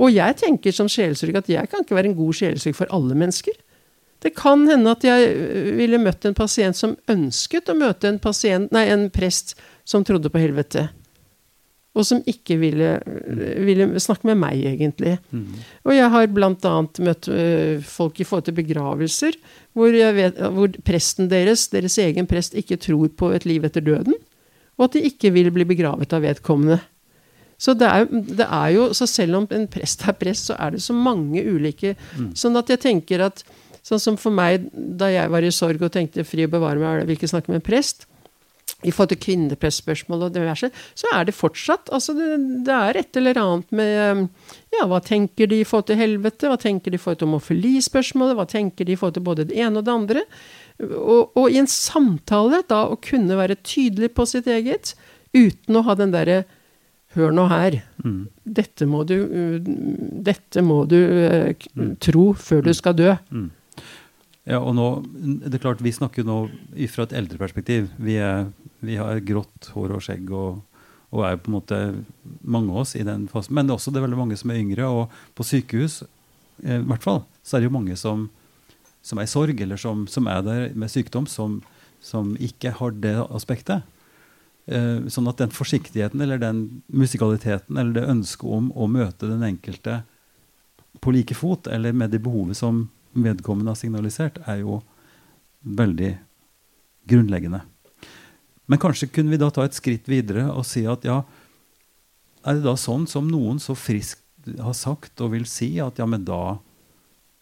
Og 0.00 0.12
jeg 0.14 0.38
tenker 0.40 0.74
som 0.74 0.88
sjelsorg 0.90 1.36
at 1.42 1.50
jeg 1.52 1.68
kan 1.70 1.84
ikke 1.84 1.98
være 1.98 2.12
en 2.12 2.18
god 2.18 2.38
sjelsorg 2.38 2.78
for 2.78 2.94
alle 2.94 3.16
mennesker. 3.18 3.56
Det 4.22 4.34
kan 4.38 4.64
hende 4.70 4.94
at 4.94 5.04
jeg 5.04 5.30
øh, 5.34 5.70
ville 5.78 6.00
møtt 6.00 6.24
en 6.28 6.36
pasient 6.38 6.78
som 6.78 6.96
ønsket 7.10 7.70
å 7.72 7.78
møte 7.78 8.08
en, 8.08 8.20
pasient, 8.22 8.70
nei, 8.74 8.86
en 8.92 9.08
prest 9.12 9.56
som 9.88 10.06
trodde 10.06 10.30
på 10.30 10.42
helvete. 10.42 10.86
Og 11.92 12.06
som 12.08 12.22
ikke 12.30 12.56
ville, 12.60 12.94
øh, 13.02 13.56
ville 13.66 13.88
snakke 14.00 14.30
med 14.30 14.38
meg, 14.44 14.62
egentlig. 14.70 15.16
Mm. 15.34 15.58
Og 15.84 15.96
jeg 15.96 16.12
har 16.14 16.30
bl.a. 16.30 16.76
møtt 17.08 17.28
øh, 17.28 17.82
folk 17.84 18.22
i 18.22 18.28
forhold 18.28 18.46
til 18.46 18.56
begravelser, 18.62 19.36
hvor, 19.74 19.90
vet, 19.90 20.38
hvor 20.54 20.78
presten 20.86 21.28
deres, 21.32 21.66
deres 21.74 21.98
egen 22.00 22.30
prest, 22.30 22.54
ikke 22.54 22.80
tror 22.80 23.10
på 23.18 23.32
et 23.34 23.48
liv 23.48 23.66
etter 23.66 23.84
døden. 23.84 24.16
Og 24.78 24.86
at 24.86 24.96
de 24.96 25.04
ikke 25.10 25.34
vil 25.34 25.50
bli 25.52 25.66
begravet 25.68 26.14
av 26.14 26.22
vedkommende. 26.24 26.78
Så, 27.62 27.74
det 27.78 27.86
er, 27.86 28.06
det 28.10 28.46
er 28.46 28.70
jo, 28.74 28.88
så 28.96 29.06
selv 29.06 29.38
om 29.38 29.48
en 29.54 29.68
prest 29.70 30.02
er 30.08 30.16
prest, 30.18 30.50
så 30.50 30.56
er 30.58 30.74
det 30.74 30.82
så 30.82 30.96
mange 30.96 31.44
ulike 31.46 31.94
Sånn 32.38 32.58
at 32.58 32.72
jeg 32.72 32.82
tenker 32.82 33.22
at 33.28 33.44
Sånn 33.82 33.98
som 33.98 34.16
for 34.20 34.34
meg 34.34 34.68
da 34.70 35.08
jeg 35.10 35.30
var 35.32 35.42
i 35.42 35.50
sorg 35.50 35.82
og 35.82 35.90
tenkte 35.94 36.22
fri 36.22 36.44
og 36.46 36.52
bevare 36.52 36.78
meg, 36.78 37.00
jeg 37.00 37.08
vil 37.08 37.16
ikke 37.18 37.30
snakke 37.32 37.50
med 37.50 37.58
en 37.58 37.64
prest. 37.66 38.04
I 38.86 38.92
forhold 38.94 39.12
til 39.12 39.20
kvinneprestspørsmål 39.24 40.24
og 40.26 40.34
diverse, 40.34 40.70
så 40.98 41.10
er 41.14 41.26
det 41.26 41.34
fortsatt 41.34 41.90
altså 41.94 42.14
det, 42.14 42.28
det 42.66 42.74
er 42.74 42.98
et 42.98 43.18
eller 43.18 43.38
annet 43.42 43.74
med 43.74 44.24
Ja, 44.74 44.86
hva 44.90 44.98
tenker 45.02 45.50
de 45.50 45.60
i 45.62 45.66
forhold 45.66 45.90
til 45.90 45.98
helvete? 45.98 46.50
Hva 46.50 46.58
tenker 46.62 46.94
de 46.94 46.98
i 46.98 47.02
forhold 47.02 47.20
til 47.20 47.30
homofilispørsmålet? 47.30 48.38
Hva 48.38 48.46
tenker 48.50 48.86
de 48.86 48.94
i 48.94 48.98
forhold 48.98 49.18
til 49.18 49.26
både 49.26 49.46
det 49.50 49.58
ene 49.58 49.82
og 49.82 49.86
det 49.86 49.94
andre? 49.94 50.24
Og, 50.82 51.34
og 51.38 51.46
i 51.50 51.60
en 51.62 51.70
samtale, 51.70 52.62
da 52.70 52.84
å 52.90 52.98
kunne 53.02 53.38
være 53.38 53.60
tydelig 53.66 54.10
på 54.16 54.26
sitt 54.30 54.50
eget, 54.50 54.96
uten 55.34 55.78
å 55.78 55.86
ha 55.86 55.98
den 55.98 56.14
derre 56.14 56.42
Hør 57.14 57.32
nå 57.34 57.44
her. 57.50 57.80
Mm. 58.04 58.28
Dette 58.44 58.86
må 58.88 59.02
du, 59.08 59.16
uh, 59.28 59.56
dette 60.24 60.62
må 60.64 60.82
du 60.88 60.96
uh, 60.96 61.52
Mm. 61.76 61.96
tro 62.00 62.32
før 62.34 62.62
du 62.64 62.72
skal 62.74 62.96
dø. 62.96 63.12
Mm. 63.30 63.50
Ja, 64.48 64.58
og 64.58 64.74
nå, 64.74 64.86
det 65.46 65.54
er 65.54 65.62
klart, 65.62 65.82
Vi 65.84 65.92
snakker 65.94 66.24
nå 66.26 66.48
fra 66.90 67.04
et 67.06 67.12
eldreperspektiv. 67.14 67.90
Vi, 68.02 68.16
er, 68.18 68.48
vi 68.82 68.96
har 68.98 69.20
grått 69.22 69.70
hår 69.74 69.94
og 69.94 70.02
skjegg 70.02 70.30
og, 70.34 70.62
og 71.12 71.24
er 71.28 71.36
på 71.38 71.52
en 71.52 71.54
måte 71.60 71.78
mange 72.42 72.72
av 72.72 72.80
oss 72.82 72.96
i 72.98 73.04
den 73.06 73.28
fasen. 73.30 73.54
Men 73.54 73.66
det 73.68 73.74
er 73.74 73.78
også 73.78 73.92
det 73.94 74.00
er 74.00 74.06
veldig 74.08 74.18
mange 74.18 74.36
som 74.40 74.50
er 74.50 74.58
yngre. 74.58 74.88
Og 74.90 75.14
på 75.38 75.46
sykehus 75.46 76.00
eh, 76.64 76.80
i 76.80 76.86
hvert 76.88 77.04
fall, 77.04 77.22
så 77.44 77.56
er 77.56 77.62
det 77.62 77.70
jo 77.70 77.76
mange 77.78 77.94
som, 78.00 78.26
som 79.02 79.18
er 79.22 79.28
i 79.28 79.30
sorg, 79.30 79.60
eller 79.62 79.78
som, 79.78 80.08
som 80.10 80.26
er 80.26 80.42
der 80.42 80.74
med 80.74 80.90
sykdom, 80.90 81.28
som, 81.30 81.60
som 82.02 82.34
ikke 82.40 82.74
har 82.80 82.90
det 82.98 83.14
aspektet. 83.30 83.86
Eh, 84.70 85.08
sånn 85.10 85.26
at 85.26 85.40
den 85.42 85.50
forsiktigheten 85.50 86.22
eller 86.22 86.38
den 86.38 86.82
musikaliteten 86.86 87.78
eller 87.80 87.96
det 87.96 88.10
ønsket 88.12 88.46
om 88.46 88.68
å 88.78 88.86
møte 88.86 89.26
den 89.26 89.42
enkelte 89.42 90.04
på 91.02 91.10
like 91.10 91.34
fot, 91.34 91.66
eller 91.66 91.94
med 91.96 92.12
det 92.14 92.20
behovet 92.22 92.54
som 92.60 92.84
vedkommende 93.10 93.72
har 93.72 93.80
signalisert, 93.80 94.38
er 94.46 94.60
jo 94.60 94.78
veldig 95.66 96.12
grunnleggende. 97.10 97.62
Men 98.70 98.78
kanskje 98.78 99.10
kunne 99.10 99.32
vi 99.34 99.40
da 99.40 99.50
ta 99.50 99.64
et 99.66 99.74
skritt 99.74 100.06
videre 100.06 100.46
og 100.52 100.62
si 100.68 100.84
at 100.86 101.02
ja, 101.08 101.24
er 102.46 102.58
det 102.58 102.66
da 102.66 102.76
sånn 102.78 103.08
som 103.10 103.26
noen 103.30 103.58
så 103.62 103.74
friskt 103.74 104.22
har 104.62 104.74
sagt 104.78 105.20
og 105.22 105.34
vil 105.34 105.46
si 105.50 105.74
at 105.82 105.98
ja, 105.98 106.06
men 106.06 106.22
da, 106.26 106.58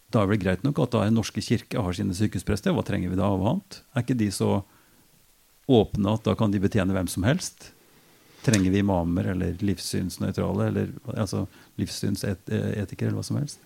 da 0.09 0.25
er 0.25 0.33
det 0.33 0.41
greit 0.41 0.65
nok 0.65 0.81
at 0.81 0.97
da 0.97 1.05
Den 1.05 1.21
norske 1.21 1.45
kirke 1.45 1.85
har 1.85 1.97
sine 1.97 2.17
sykehusprester, 2.17 2.73
hva 2.73 2.85
trenger 2.87 3.13
vi 3.13 3.21
da 3.21 3.29
av 3.29 3.45
annet? 3.45 3.83
Er 3.93 4.05
ikke 4.05 4.21
de 4.21 4.33
så 4.33 4.63
åpne 5.71 6.17
at 6.17 6.25
da 6.27 6.35
kan 6.39 6.53
de 6.53 6.61
betjene 6.63 6.95
hvem 6.97 7.09
som 7.11 7.25
helst? 7.29 7.71
Trenger 8.45 8.73
vi 8.73 8.81
imamer 8.81 9.27
eller 9.35 9.59
livssynsnøytrale 9.61 10.67
eller 10.71 10.93
altså 11.13 11.43
livssynsetikere 11.81 13.11
eller 13.11 13.19
hva 13.21 13.25
som 13.27 13.37
helst? 13.41 13.61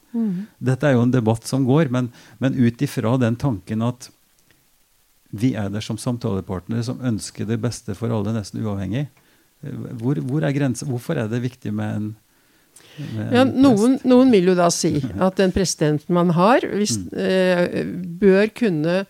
Dette 0.59 0.88
er 0.88 0.96
jo 0.96 1.05
en 1.07 1.14
debatt 1.14 1.46
som 1.46 1.66
går, 1.66 1.90
men, 1.94 2.11
men 2.42 2.57
ut 2.59 2.83
ifra 2.83 3.14
den 3.22 3.37
tanken 3.38 3.83
at 3.87 4.11
vi 5.35 5.52
er 5.59 5.70
der 5.74 5.83
som 5.83 5.98
samtalepartnere 5.98 6.85
som 6.87 7.00
ønsker 7.02 7.46
det 7.48 7.59
beste 7.62 7.94
for 7.98 8.12
alle, 8.14 8.35
nesten 8.37 8.62
uavhengig. 8.62 9.09
eh, 9.66 9.79
Hvor, 9.98 10.20
hvor 10.22 10.44
er 10.46 10.55
grensen? 10.55 10.90
Hvorfor 10.92 11.18
er 11.18 11.31
det 11.31 11.40
viktig 11.42 11.72
med 11.74 11.96
en, 11.96 12.05
med 13.16 13.24
en 13.24 13.35
Ja, 13.35 13.42
noen, 13.44 13.96
noen 14.07 14.31
vil 14.35 14.52
jo 14.52 14.55
da 14.59 14.68
si 14.74 14.92
at 15.02 15.38
den 15.40 15.55
presidenten 15.55 16.14
man 16.14 16.31
har, 16.38 16.62
hvis, 16.74 16.98
eh, 17.18 17.83
bør 18.22 18.50
kunne 18.55 19.00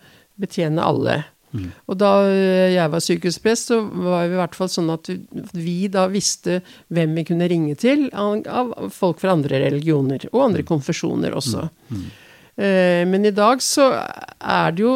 betjene 0.41 0.81
alle. 0.81 1.23
Mm. 1.55 1.69
Og 1.87 1.97
da 2.01 2.11
eh, 2.27 2.73
jeg 2.75 2.91
var 2.91 3.03
sykehusprest, 3.03 3.71
så 3.71 3.79
var 3.87 4.25
det 4.25 4.35
i 4.35 4.41
hvert 4.41 4.57
fall 4.57 4.71
sånn 4.71 4.91
at 4.93 5.09
vi 5.55 5.77
da 5.91 6.05
visste 6.11 6.59
hvem 6.93 7.15
vi 7.19 7.25
kunne 7.31 7.49
ringe 7.51 7.77
til 7.79 8.09
av, 8.13 8.75
folk 8.93 9.23
fra 9.23 9.35
andre 9.37 9.63
religioner, 9.65 10.27
og 10.33 10.49
andre 10.49 10.67
konfesjoner 10.67 11.35
også. 11.37 11.67
Mm. 11.89 12.05
Eh, 12.55 13.01
Men 13.07 13.25
i 13.27 13.33
dag 13.35 13.61
så 13.63 13.89
er 14.39 14.75
det 14.75 14.83
jo 14.83 14.95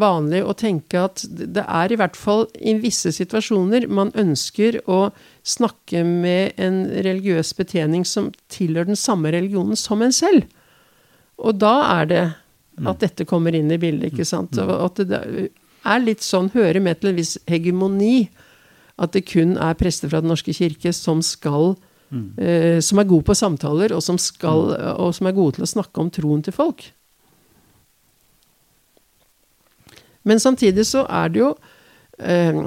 vanlig 0.00 0.42
å 0.42 0.56
tenke 0.58 1.04
at 1.06 1.22
det 1.28 1.62
er 1.62 1.92
i 1.92 1.98
hvert 2.00 2.18
fall 2.18 2.48
i 2.58 2.74
visse 2.82 3.12
situasjoner 3.14 3.86
man 3.86 4.10
ønsker 4.18 4.80
å 4.90 5.08
snakke 5.46 6.02
med 6.04 6.58
en 6.58 6.84
religiøs 7.06 7.54
betjening 7.58 8.04
som 8.04 8.32
tilhører 8.50 8.90
den 8.90 8.98
samme 8.98 9.30
religionen 9.34 9.78
som 9.78 10.02
en 10.02 10.14
selv. 10.14 10.48
Og 11.38 11.60
da 11.62 11.74
er 12.00 12.10
det 12.10 12.24
at 12.86 13.00
dette 13.02 13.26
kommer 13.28 13.54
inn 13.56 13.70
i 13.72 13.80
bildet, 13.80 14.12
ikke 14.12 14.26
sant. 14.28 14.58
Og 14.62 14.74
at 14.84 15.02
det 15.08 15.48
er 15.84 16.04
litt 16.04 16.24
sånn, 16.24 16.50
hører 16.54 16.80
med 16.84 17.00
til 17.00 17.12
en 17.12 17.18
viss 17.18 17.36
hegemoni, 17.48 18.28
at 18.98 19.14
det 19.14 19.26
kun 19.30 19.56
er 19.62 19.78
prester 19.78 20.10
fra 20.10 20.20
Den 20.22 20.32
norske 20.32 20.54
kirke 20.54 20.92
som 20.94 21.22
skal 21.22 21.76
eh, 22.38 22.80
som 22.82 22.98
er 22.98 23.08
gode 23.08 23.28
på 23.28 23.36
samtaler, 23.38 23.94
og 23.94 24.02
som, 24.02 24.18
skal, 24.18 24.72
og 24.98 25.12
som 25.14 25.28
er 25.30 25.36
gode 25.36 25.58
til 25.58 25.66
å 25.66 25.70
snakke 25.70 26.02
om 26.02 26.10
troen 26.10 26.42
til 26.42 26.56
folk. 26.56 26.88
Men 30.28 30.42
samtidig 30.42 30.84
så 30.88 31.06
er 31.06 31.30
det 31.32 31.40
jo 31.40 31.52
eh, 32.18 32.60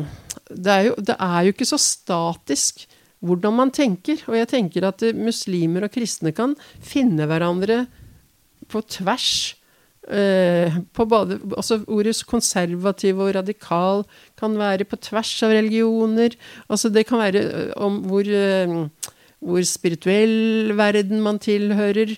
det, 0.50 0.71
er 0.71 0.88
jo 0.89 0.95
det 0.97 1.17
er 1.19 1.45
jo 1.45 1.54
ikke 1.54 1.69
så 1.69 1.80
statisk 1.82 2.86
hvordan 3.21 3.58
man 3.58 3.74
tenker. 3.74 4.21
Og 4.30 4.38
jeg 4.39 4.50
tenker 4.52 4.88
at 4.88 5.04
eh, 5.06 5.17
muslimer 5.17 5.86
og 5.88 5.93
kristne 5.93 6.34
kan 6.36 6.56
finne 6.82 7.28
hverandre 7.30 7.86
på 8.71 8.82
tvers. 8.89 9.58
Eh, 10.10 10.80
på 10.98 11.06
både, 11.06 11.38
altså 11.54 11.78
Ordet 11.86 12.16
konservativ 12.26 13.20
og 13.22 13.36
radikal 13.36 14.02
kan 14.40 14.56
være 14.58 14.88
på 14.90 14.98
tvers 14.98 15.34
av 15.46 15.54
religioner. 15.54 16.34
Altså 16.70 16.90
Det 16.90 17.06
kan 17.06 17.22
være 17.22 17.44
eh, 17.46 17.74
om 17.78 18.00
hvor, 18.10 18.26
eh, 18.26 18.74
hvor 19.40 19.62
spirituell 19.62 20.74
verden 20.78 21.22
man 21.22 21.40
tilhører. 21.40 22.18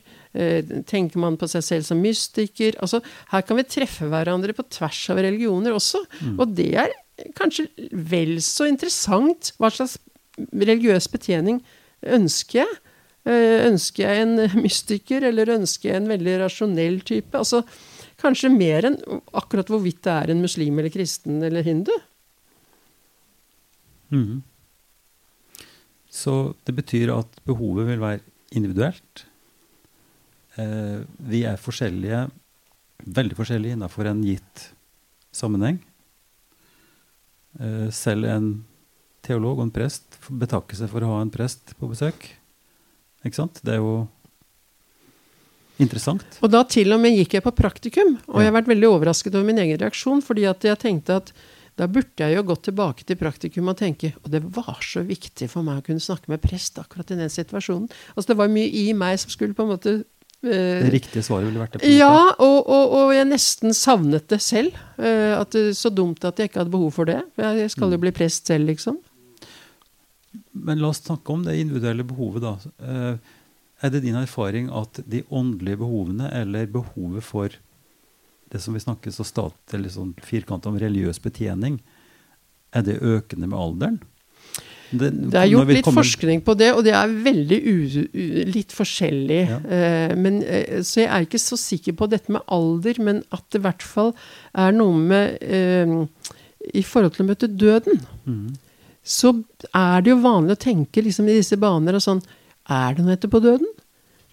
Tenker 0.90 1.20
man 1.22 1.36
på 1.38 1.46
seg 1.46 1.62
selv 1.62 1.84
som 1.86 2.00
mystiker? 2.02 2.74
Altså 2.82 3.04
Her 3.30 3.44
kan 3.46 3.60
vi 3.60 3.68
treffe 3.70 4.08
hverandre 4.10 4.56
på 4.58 4.66
tvers 4.66 5.04
av 5.14 5.20
religioner 5.22 5.76
også. 5.76 6.02
Og 6.40 6.56
det 6.58 6.72
er 6.74 6.90
kanskje 7.38 7.68
vel 7.94 8.40
så 8.42 8.66
interessant. 8.66 9.52
Hva 9.62 9.70
slags 9.70 10.00
religiøs 10.40 11.06
betjening 11.14 11.62
ønsker 12.02 12.64
jeg? 12.64 12.82
Eh, 13.24 13.66
Ønsker 13.70 14.08
jeg 14.08 14.24
en 14.26 14.36
mystiker, 14.66 15.24
eller 15.30 15.54
ønsker 15.56 15.92
jeg 15.92 16.02
en 16.02 16.10
veldig 16.12 16.38
rasjonell 16.44 17.02
type? 17.08 17.38
Altså, 17.40 17.64
kanskje 18.20 18.52
mer 18.54 18.90
enn 18.90 18.98
akkurat 19.36 19.70
hvorvidt 19.72 20.04
det 20.06 20.16
er 20.16 20.34
en 20.34 20.44
muslim 20.44 20.80
eller 20.80 20.94
kristen 20.94 21.44
eller 21.44 21.66
hindu. 21.66 21.94
Mm. 24.14 24.44
Så 26.14 26.54
det 26.68 26.76
betyr 26.78 27.16
at 27.16 27.40
behovet 27.48 27.88
vil 27.90 28.04
være 28.04 28.22
individuelt. 28.54 29.26
Eh, 30.62 31.02
vi 31.18 31.42
er 31.50 31.58
forskjellige, 31.58 32.28
veldig 33.04 33.40
forskjellige 33.40 33.80
innenfor 33.80 34.12
en 34.12 34.22
gitt 34.28 34.68
sammenheng. 35.34 35.80
Eh, 37.58 37.90
selv 37.90 38.30
en 38.30 38.54
teolog 39.26 39.58
og 39.58 39.68
en 39.68 39.74
prest 39.74 40.20
betakker 40.30 40.78
seg 40.78 40.92
for 40.92 41.02
å 41.02 41.16
ha 41.16 41.24
en 41.24 41.34
prest 41.34 41.74
på 41.80 41.90
besøk. 41.90 42.30
Ikke 43.24 43.40
sant? 43.40 43.62
Det 43.64 43.78
er 43.78 43.82
jo 43.82 43.96
interessant. 45.82 46.38
Og 46.44 46.52
da 46.54 46.62
til 46.70 46.94
og 46.94 47.02
med 47.02 47.16
gikk 47.18 47.38
jeg 47.38 47.46
på 47.46 47.56
praktikum, 47.56 48.16
og 48.30 48.42
jeg 48.42 48.52
har 48.52 48.58
vært 48.60 48.72
veldig 48.72 48.90
overrasket 48.92 49.36
over 49.36 49.48
min 49.48 49.62
egen 49.64 49.80
reaksjon, 49.82 50.24
fordi 50.26 50.46
at 50.50 50.66
jeg 50.68 50.82
tenkte 50.82 51.20
at 51.24 51.34
da 51.80 51.88
burde 51.90 52.22
jeg 52.22 52.36
jo 52.38 52.46
gått 52.46 52.68
tilbake 52.68 53.06
til 53.08 53.18
praktikum 53.18 53.72
og 53.72 53.80
tenke 53.80 54.12
Og 54.22 54.28
det 54.30 54.44
var 54.54 54.78
så 54.86 55.02
viktig 55.02 55.48
for 55.50 55.66
meg 55.66 55.80
å 55.80 55.86
kunne 55.88 56.04
snakke 56.04 56.30
med 56.30 56.44
prest 56.44 56.78
akkurat 56.78 57.10
i 57.10 57.18
den 57.18 57.32
situasjonen. 57.34 57.88
Altså 58.14 58.34
Det 58.34 58.38
var 58.44 58.52
mye 58.54 58.70
i 58.70 58.92
meg 58.98 59.18
som 59.18 59.34
skulle 59.34 59.58
på 59.58 59.66
en 59.66 59.72
måte 59.72 59.94
eh, 59.98 60.84
Det 60.86 60.92
riktige 60.94 61.26
svaret 61.26 61.50
ville 61.50 61.64
vært 61.64 61.80
det. 61.80 61.90
Ja, 61.96 62.36
og, 62.38 62.60
og, 62.62 62.94
og 63.00 63.16
jeg 63.16 63.26
nesten 63.32 63.74
savnet 63.74 64.30
det 64.30 64.44
selv. 64.46 64.78
Eh, 65.02 65.34
at 65.34 65.58
det, 65.58 65.72
så 65.80 65.90
dumt 65.90 66.22
at 66.30 66.38
jeg 66.38 66.52
ikke 66.52 66.62
hadde 66.62 66.76
behov 66.76 66.94
for 66.94 67.10
det. 67.10 67.24
Jeg 67.42 67.74
skal 67.74 67.98
jo 67.98 68.02
bli 68.06 68.14
prest 68.14 68.54
selv, 68.54 68.70
liksom. 68.70 69.02
Men 70.54 70.80
la 70.82 70.90
oss 70.90 71.02
snakke 71.04 71.30
om 71.34 71.44
det 71.46 71.58
individuelle 71.60 72.04
behovet, 72.04 72.42
da. 72.42 72.58
Eh, 72.80 73.18
Er 73.84 73.90
det 73.92 74.04
din 74.06 74.16
erfaring 74.16 74.70
at 74.72 75.02
de 75.10 75.24
åndelige 75.30 75.76
behovene, 75.82 76.30
eller 76.32 76.66
behovet 76.72 77.22
for 77.24 77.50
det 78.50 78.62
som 78.62 78.74
vi 78.74 78.80
snakker 78.80 79.12
så 79.12 79.26
stat, 79.28 79.58
eller 79.74 79.90
sånn 79.90 80.14
firkant 80.24 80.66
om 80.70 80.78
religiøs 80.80 81.20
betjening, 81.20 81.82
er 82.72 82.82
det 82.88 83.02
økende 83.02 83.50
med 83.50 83.60
alderen? 83.60 84.00
Det, 84.94 85.10
Det 85.32 85.36
er 85.36 85.48
gjort 85.50 85.68
litt 85.68 85.84
kommer- 85.84 86.04
forskning 86.06 86.42
på 86.46 86.56
det, 86.56 86.72
og 86.78 86.84
det 86.86 86.94
er 86.94 87.08
veldig 87.26 87.60
u, 87.66 87.76
u, 88.14 88.46
litt 88.54 88.72
forskjellig. 88.72 89.42
Ja. 89.50 89.58
Uh, 89.60 90.16
men, 90.16 90.40
uh, 90.44 90.80
så 90.86 91.02
jeg 91.04 91.10
er 91.10 91.26
ikke 91.26 91.42
så 91.44 91.58
sikker 91.60 91.94
på 91.98 92.08
dette 92.10 92.32
med 92.32 92.42
alder, 92.48 93.02
men 93.04 93.24
at 93.34 93.44
det 93.52 93.60
i 93.60 93.64
hvert 93.68 93.82
fall 93.84 94.14
er 94.56 94.72
noe 94.72 94.96
med 94.96 95.44
uh, 95.44 96.06
I 96.74 96.84
forhold 96.88 97.18
til 97.18 97.26
å 97.26 97.30
møte 97.34 97.50
døden, 97.52 98.00
Mhm. 98.26 98.56
Så 99.04 99.34
er 99.76 100.04
det 100.04 100.14
jo 100.14 100.22
vanlig 100.24 100.56
å 100.56 100.64
tenke 100.64 101.04
liksom, 101.04 101.28
i 101.28 101.40
disse 101.42 101.60
baner 101.60 101.98
og 101.98 102.04
sånn 102.06 102.22
Er 102.72 102.96
det 102.96 103.04
noe 103.04 103.18
etterpå 103.18 103.42
døden? 103.44 103.68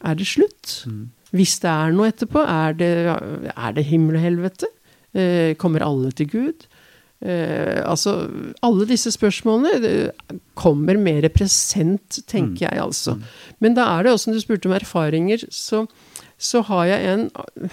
Er 0.06 0.14
det 0.16 0.28
slutt? 0.30 0.74
Mm. 0.87 1.09
Hvis 1.35 1.56
det 1.62 1.70
er 1.70 1.94
noe 1.94 2.11
etterpå, 2.11 2.42
er 2.46 2.76
det, 2.78 2.90
er 3.50 3.74
det 3.74 3.87
himmel 3.90 4.18
og 4.18 4.22
helvete? 4.24 4.70
Eh, 5.11 5.56
kommer 5.59 5.83
alle 5.87 6.12
til 6.14 6.30
Gud? 6.30 6.68
Eh, 7.20 7.83
altså, 7.85 8.14
alle 8.64 8.87
disse 8.88 9.12
spørsmålene 9.12 10.11
kommer 10.59 10.96
mer 10.96 11.26
present, 11.35 12.22
tenker 12.30 12.68
jeg 12.68 12.80
altså. 12.80 13.18
Men 13.61 13.76
da 13.76 13.90
er 13.96 14.06
det 14.06 14.14
også, 14.14 14.28
som 14.28 14.38
du 14.38 14.42
spurte 14.42 14.70
om 14.70 14.76
erfaringer, 14.78 15.44
så, 15.52 15.85
så 16.40 16.62
har 16.64 16.87
jeg 16.88 17.09
en 17.11 17.26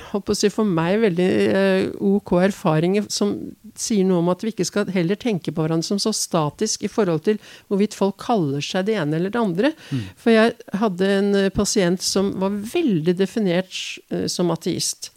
holdt 0.09 0.25
på 0.27 0.33
å 0.33 0.37
si 0.37 0.49
for 0.51 0.67
meg 0.67 0.97
veldig 0.99 1.27
eh, 1.55 1.85
ok 2.03 2.33
erfaring 2.49 2.97
som 3.07 3.31
sier 3.79 4.03
noe 4.03 4.19
om 4.19 4.31
at 4.33 4.43
vi 4.43 4.51
ikke 4.51 4.65
skal 4.67 4.89
heller 4.91 5.15
tenke 5.19 5.53
på 5.53 5.63
hverandre 5.63 5.87
som 5.87 6.01
så 6.03 6.11
statisk 6.11 6.83
i 6.83 6.91
forhold 6.91 7.23
til 7.29 7.39
hvorvidt 7.69 7.95
folk 7.95 8.17
kaller 8.25 8.63
seg 8.65 8.89
det 8.89 8.97
ene 8.99 9.15
eller 9.21 9.31
det 9.31 9.39
andre. 9.39 9.71
For 10.19 10.35
jeg 10.35 10.57
hadde 10.81 11.11
en 11.19 11.29
eh, 11.39 11.53
pasient 11.55 12.03
som 12.03 12.33
var 12.41 12.57
veldig 12.73 13.15
definert 13.15 13.71
eh, 14.11 14.27
som 14.31 14.51
ateist. 14.51 15.13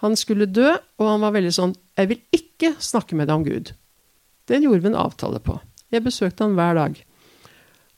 Han 0.00 0.16
skulle 0.16 0.48
dø, 0.48 0.70
og 0.72 1.08
han 1.08 1.22
var 1.24 1.36
veldig 1.36 1.52
sånn 1.54 1.76
Jeg 2.00 2.10
vil 2.10 2.22
ikke 2.34 2.72
snakke 2.82 3.16
med 3.16 3.28
deg 3.28 3.36
om 3.36 3.44
Gud. 3.44 3.74
Den 4.48 4.64
gjorde 4.64 4.84
vi 4.84 4.90
en 4.94 5.02
avtale 5.04 5.40
på. 5.44 5.58
Jeg 5.92 6.04
besøkte 6.04 6.44
han 6.46 6.56
hver 6.56 6.80
dag. 6.80 6.96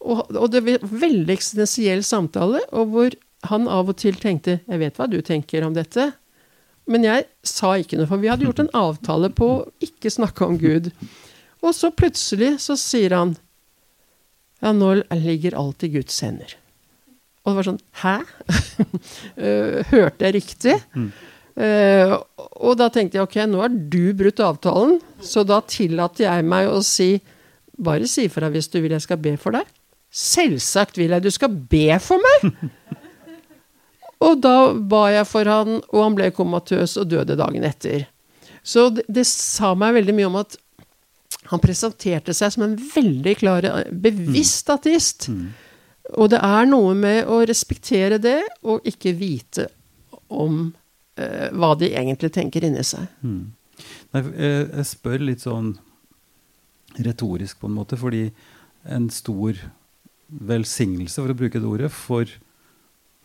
Og, 0.07 0.27
og 0.35 0.51
det 0.53 0.63
var 0.67 0.83
en 0.83 0.99
veldig 1.01 1.33
eksistensiell 1.35 2.03
samtale, 2.07 2.61
og 2.75 2.93
hvor 2.93 3.17
han 3.45 3.69
av 3.69 3.89
og 3.89 3.97
til 3.97 4.15
tenkte 4.15 4.61
'Jeg 4.67 4.79
vet 4.79 4.97
hva 4.97 5.07
du 5.11 5.21
tenker 5.23 5.65
om 5.65 5.75
dette', 5.75 6.13
men 6.87 7.03
jeg 7.03 7.27
sa 7.43 7.75
ikke 7.77 7.97
noe, 7.99 8.07
for 8.07 8.17
vi 8.17 8.29
hadde 8.29 8.45
gjort 8.47 8.61
en 8.61 8.71
avtale 8.75 9.31
på 9.31 9.47
å 9.47 9.67
ikke 9.83 10.11
snakke 10.11 10.47
om 10.47 10.59
Gud. 10.59 10.93
Og 11.63 11.75
så 11.75 11.91
plutselig 11.91 12.61
så 12.61 12.77
sier 12.77 13.11
han 13.11 13.37
'Ja, 14.63 14.73
nå 14.73 15.03
ligger 15.11 15.55
alt 15.55 15.83
i 15.83 15.89
Guds 15.89 16.21
hender'. 16.21 16.55
Og 17.45 17.53
det 17.53 17.57
var 17.57 17.63
sånn 17.73 17.83
'Hæ?' 18.03 18.27
Eh, 19.37 19.85
Hørte 19.91 20.25
jeg 20.25 20.35
riktig? 20.35 20.81
Uh, 21.57 22.21
og 22.61 22.77
da 22.77 22.91
tenkte 22.93 23.17
jeg 23.17 23.23
ok, 23.25 23.37
nå 23.49 23.63
har 23.63 23.73
du 23.73 24.13
brutt 24.13 24.41
avtalen, 24.45 24.99
så 25.25 25.41
da 25.47 25.63
tillater 25.65 26.27
jeg 26.27 26.45
meg 26.45 26.69
å 26.69 26.83
si 26.85 27.23
bare 27.79 28.07
si 28.09 28.27
ifra 28.29 28.51
hvis 28.53 28.69
du 28.69 28.81
vil 28.83 28.93
jeg 28.93 29.05
skal 29.07 29.17
be 29.17 29.37
for 29.41 29.57
deg. 29.57 29.65
Selvsagt 30.13 30.97
vil 31.01 31.15
jeg 31.17 31.25
du 31.25 31.31
skal 31.33 31.49
be 31.49 31.99
for 32.01 32.21
meg! 32.21 32.53
og 34.25 34.39
da 34.45 34.73
ba 34.75 35.07
jeg 35.13 35.29
for 35.29 35.49
han, 35.51 35.81
og 35.93 36.03
han 36.03 36.17
ble 36.17 36.31
komatøs 36.35 36.97
og 37.01 37.11
døde 37.13 37.37
dagen 37.39 37.67
etter. 37.69 38.07
Så 38.67 38.89
det, 38.95 39.05
det 39.09 39.27
sa 39.29 39.75
meg 39.79 39.99
veldig 39.99 40.15
mye 40.17 40.31
om 40.31 40.39
at 40.41 40.57
han 41.51 41.63
presenterte 41.63 42.35
seg 42.35 42.55
som 42.55 42.65
en 42.67 42.75
veldig 42.79 43.35
klar, 43.39 43.69
bevisst 43.93 44.71
ateist. 44.73 45.29
Og 46.17 46.31
det 46.33 46.41
er 46.43 46.67
noe 46.71 46.95
med 46.99 47.29
å 47.31 47.43
respektere 47.47 48.19
det, 48.23 48.41
og 48.67 48.87
ikke 48.89 49.15
vite 49.19 49.69
om 50.33 50.73
eh, 51.19 51.49
hva 51.55 51.75
de 51.79 51.93
egentlig 51.93 52.33
tenker 52.35 52.67
inni 52.67 52.83
seg. 52.87 53.07
Mm. 53.23 53.53
Nei, 54.15 54.23
jeg, 54.23 54.69
jeg 54.73 54.89
spør 54.91 55.27
litt 55.29 55.45
sånn 55.45 55.75
retorisk, 56.97 57.61
på 57.61 57.69
en 57.69 57.77
måte, 57.77 57.99
fordi 58.01 58.29
en 58.89 59.09
stor 59.13 59.59
velsignelse, 60.27 61.21
for 61.21 61.33
å 61.33 61.39
bruke 61.39 61.61
det 61.61 61.69
ordet, 61.69 61.93
for, 61.93 62.31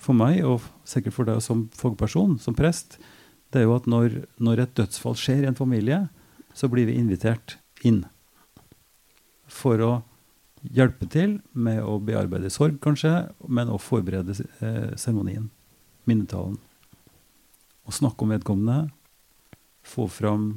for 0.02 0.18
meg, 0.18 0.42
og 0.46 0.64
sikkert 0.88 1.16
for 1.16 1.30
deg 1.30 1.42
som 1.46 1.68
fagperson, 1.78 2.38
som 2.42 2.58
prest, 2.58 2.98
det 3.52 3.62
er 3.62 3.68
jo 3.68 3.76
at 3.76 3.88
når, 3.90 4.24
når 4.42 4.64
et 4.64 4.76
dødsfall 4.80 5.18
skjer 5.20 5.44
i 5.44 5.50
en 5.52 5.58
familie, 5.58 6.06
så 6.58 6.70
blir 6.72 6.88
vi 6.90 6.98
invitert 7.00 7.58
inn 7.88 8.04
for 9.52 9.84
å 9.84 9.92
hjelpe 10.62 11.08
til 11.12 11.40
med 11.52 11.82
å 11.84 11.98
bearbeide 12.04 12.52
sorg, 12.54 12.78
kanskje, 12.84 13.12
men 13.50 13.72
å 13.72 13.80
forberede 13.82 14.36
eh, 14.62 15.48
minnetalen. 16.10 16.58
Å 17.82 17.94
snakke 17.94 18.24
om 18.24 18.34
vedkommende, 18.34 18.92
få 19.82 20.06
fram 20.12 20.54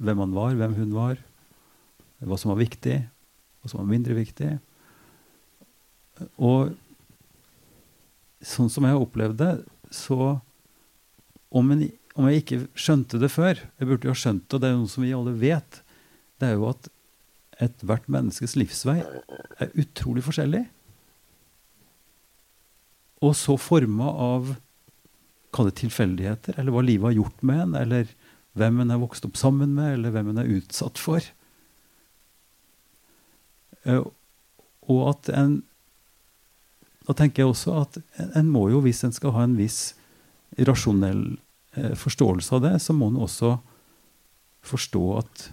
hvem 0.00 0.22
han 0.22 0.36
var, 0.36 0.54
hvem 0.56 0.76
hun 0.78 0.94
var, 0.94 1.18
hva 2.24 2.38
som 2.38 2.52
var 2.52 2.60
viktig, 2.60 3.00
hva 3.60 3.70
som 3.70 3.82
var 3.82 3.90
mindre 3.90 4.16
viktig. 4.16 4.52
Og 6.38 6.72
sånn 8.40 8.70
som 8.72 8.86
jeg 8.86 8.96
har 8.96 9.04
opplevd 9.04 9.38
det, 9.40 9.52
så 9.94 10.40
om, 11.50 11.70
en, 11.74 11.84
om 12.14 12.28
jeg 12.30 12.42
ikke 12.42 12.60
skjønte 12.78 13.18
det 13.18 13.30
før 13.32 13.58
Jeg 13.58 13.88
burde 13.88 14.06
jo 14.06 14.14
ha 14.14 14.18
skjønt 14.18 14.46
det, 14.46 14.54
og 14.56 14.62
det 14.62 14.68
er 14.70 14.76
noe 14.78 14.90
som 14.92 15.04
vi 15.04 15.14
alle 15.16 15.34
vet. 15.36 15.80
Det 16.40 16.48
er 16.48 16.56
jo 16.56 16.68
at 16.70 16.90
ethvert 17.60 18.06
menneskes 18.08 18.56
livsvei 18.56 19.00
er 19.02 19.74
utrolig 19.80 20.24
forskjellig. 20.24 20.64
Og 23.20 23.36
så 23.36 23.58
forma 23.60 24.08
av 24.08 24.54
Kall 25.50 25.66
det 25.66 25.80
tilfeldigheter, 25.80 26.54
eller 26.60 26.70
hva 26.70 26.82
livet 26.86 27.08
har 27.08 27.16
gjort 27.16 27.40
med 27.42 27.60
en, 27.64 27.72
eller 27.74 28.10
hvem 28.54 28.84
en 28.84 28.92
er 28.94 29.00
vokst 29.02 29.24
opp 29.26 29.34
sammen 29.34 29.72
med, 29.74 29.96
eller 29.96 30.12
hvem 30.14 30.28
en 30.30 30.38
er 30.44 30.52
utsatt 30.60 31.00
for. 31.02 31.24
Eh, 33.82 34.04
og 34.86 35.00
at 35.10 35.32
en 35.34 35.56
Da 37.10 37.16
tenker 37.18 37.42
jeg 37.42 37.50
også 37.50 37.72
at 37.80 37.96
en, 38.38 38.46
må 38.52 38.68
jo, 38.70 38.78
hvis 38.84 39.02
en 39.02 39.14
skal 39.14 39.34
ha 39.34 39.42
en 39.42 39.56
viss 39.58 39.96
rasjonell 40.54 41.24
eh, 41.74 41.96
forståelse 41.98 42.54
av 42.54 42.62
det, 42.62 42.76
så 42.84 42.94
må 42.94 43.08
en 43.10 43.18
også 43.24 43.56
forstå 44.70 45.02
at, 45.18 45.48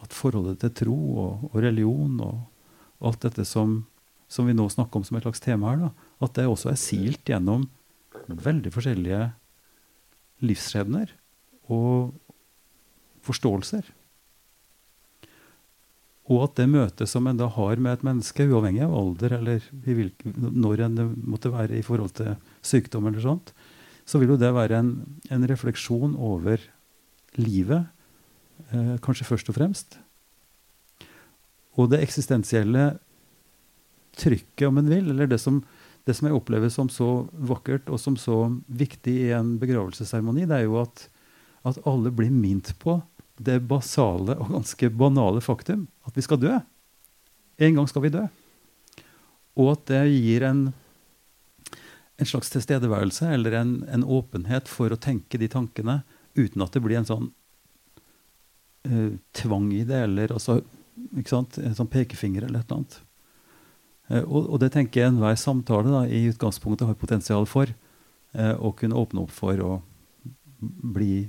at 0.00 0.16
forholdet 0.16 0.62
til 0.62 0.72
tro 0.80 0.96
og, 0.96 1.44
og 1.50 1.58
religion 1.60 2.16
og, 2.24 2.46
og 2.96 3.10
alt 3.10 3.26
dette 3.26 3.44
som, 3.44 3.82
som 4.32 4.48
vi 4.48 4.56
nå 4.56 4.70
snakker 4.72 5.02
om 5.02 5.04
som 5.04 5.20
et 5.20 5.26
slags 5.26 5.44
tema 5.44 5.74
her, 5.74 5.84
da, 5.84 6.08
at 6.24 6.36
det 6.38 6.48
også 6.48 6.72
er 6.72 6.80
silt 6.80 7.28
gjennom 7.28 7.68
veldig 8.30 8.72
forskjellige 8.72 9.22
livsskjebner 10.48 11.12
og 11.68 12.14
forståelser. 13.26 13.84
Og 16.30 16.44
at 16.44 16.60
det 16.60 16.68
møtet 16.70 17.10
som 17.10 17.26
en 17.26 17.38
da 17.38 17.48
har 17.50 17.80
med 17.82 17.96
et 17.96 18.04
menneske, 18.06 18.46
uavhengig 18.46 18.84
av 18.86 18.94
alder 18.94 19.34
eller 19.40 19.64
hvilke, 19.82 20.30
når 20.36 20.84
en 20.86 21.00
måtte 21.26 21.50
være 21.50 21.80
i 21.80 21.86
forhold 21.86 22.14
til 22.20 22.36
sykdom, 22.62 23.08
eller 23.10 23.24
sånt, 23.24 23.50
så 24.06 24.20
vil 24.20 24.34
jo 24.34 24.38
det 24.38 24.52
være 24.54 24.78
en, 24.78 24.92
en 25.30 25.46
refleksjon 25.50 26.14
over 26.14 26.62
livet, 27.38 27.90
eh, 28.70 28.94
kanskje 29.02 29.26
først 29.26 29.50
og 29.50 29.58
fremst. 29.58 29.98
Og 31.78 31.90
det 31.90 32.02
eksistensielle 32.04 32.92
trykket, 34.18 34.66
om 34.68 34.78
en 34.78 34.90
vil, 34.90 35.10
eller 35.10 35.30
det 35.30 35.40
som, 35.42 35.60
det 36.06 36.14
som 36.14 36.28
jeg 36.28 36.38
opplever 36.38 36.70
som 36.70 36.90
så 36.92 37.26
vakkert 37.34 37.90
og 37.90 37.98
som 38.02 38.18
så 38.18 38.44
viktig 38.66 39.16
i 39.26 39.30
en 39.34 39.56
begravelsesseremoni, 39.62 40.46
det 40.50 40.60
er 40.60 40.68
jo 40.68 40.78
at, 40.82 41.08
at 41.66 41.82
alle 41.90 42.14
blir 42.14 42.30
minnet 42.34 42.74
på 42.82 43.00
det 43.40 43.60
basale 43.68 44.36
og 44.36 44.52
ganske 44.52 44.90
banale 44.92 45.40
faktum 45.44 45.86
at 46.08 46.16
vi 46.16 46.24
skal 46.24 46.40
dø. 46.42 46.52
En 47.60 47.76
gang 47.76 47.88
skal 47.88 48.04
vi 48.04 48.12
dø. 48.12 48.26
Og 49.60 49.74
at 49.74 49.84
det 49.90 50.04
gir 50.12 50.44
en, 50.48 50.62
en 52.20 52.28
slags 52.28 52.52
tilstedeværelse 52.52 53.28
eller 53.34 53.58
en, 53.60 53.74
en, 53.88 54.04
åpenhet 54.04 54.68
for 54.70 54.92
å 54.92 55.00
tenke 55.00 55.40
de 55.40 55.48
tankene 55.50 56.00
uten 56.38 56.64
at 56.64 56.76
det 56.76 56.82
blir 56.84 57.00
en 57.00 57.08
sånn 57.08 57.28
uh, 58.88 59.12
tvang 59.36 59.70
i 59.76 59.84
det, 59.88 60.04
eller 60.06 60.32
altså, 60.36 60.60
en 61.16 61.76
sånn 61.76 61.90
pekefinger 61.90 62.46
eller 62.46 62.62
et 62.62 62.70
eller 62.70 62.80
annet. 62.80 62.98
Uh, 64.10 64.22
og, 64.22 64.40
og, 64.44 64.56
det 64.62 64.72
tenker 64.76 65.02
jeg 65.02 65.14
enhver 65.14 65.36
samtale 65.40 65.90
da, 65.90 66.04
i 66.06 66.28
utgangspunktet 66.30 66.88
har 66.88 67.00
potensial 67.00 67.48
for. 67.50 67.72
Uh, 68.36 68.54
å 68.62 68.70
kunne 68.78 68.98
åpne 69.00 69.24
opp 69.24 69.34
for 69.34 69.60
å 69.64 69.72
bli 70.60 71.24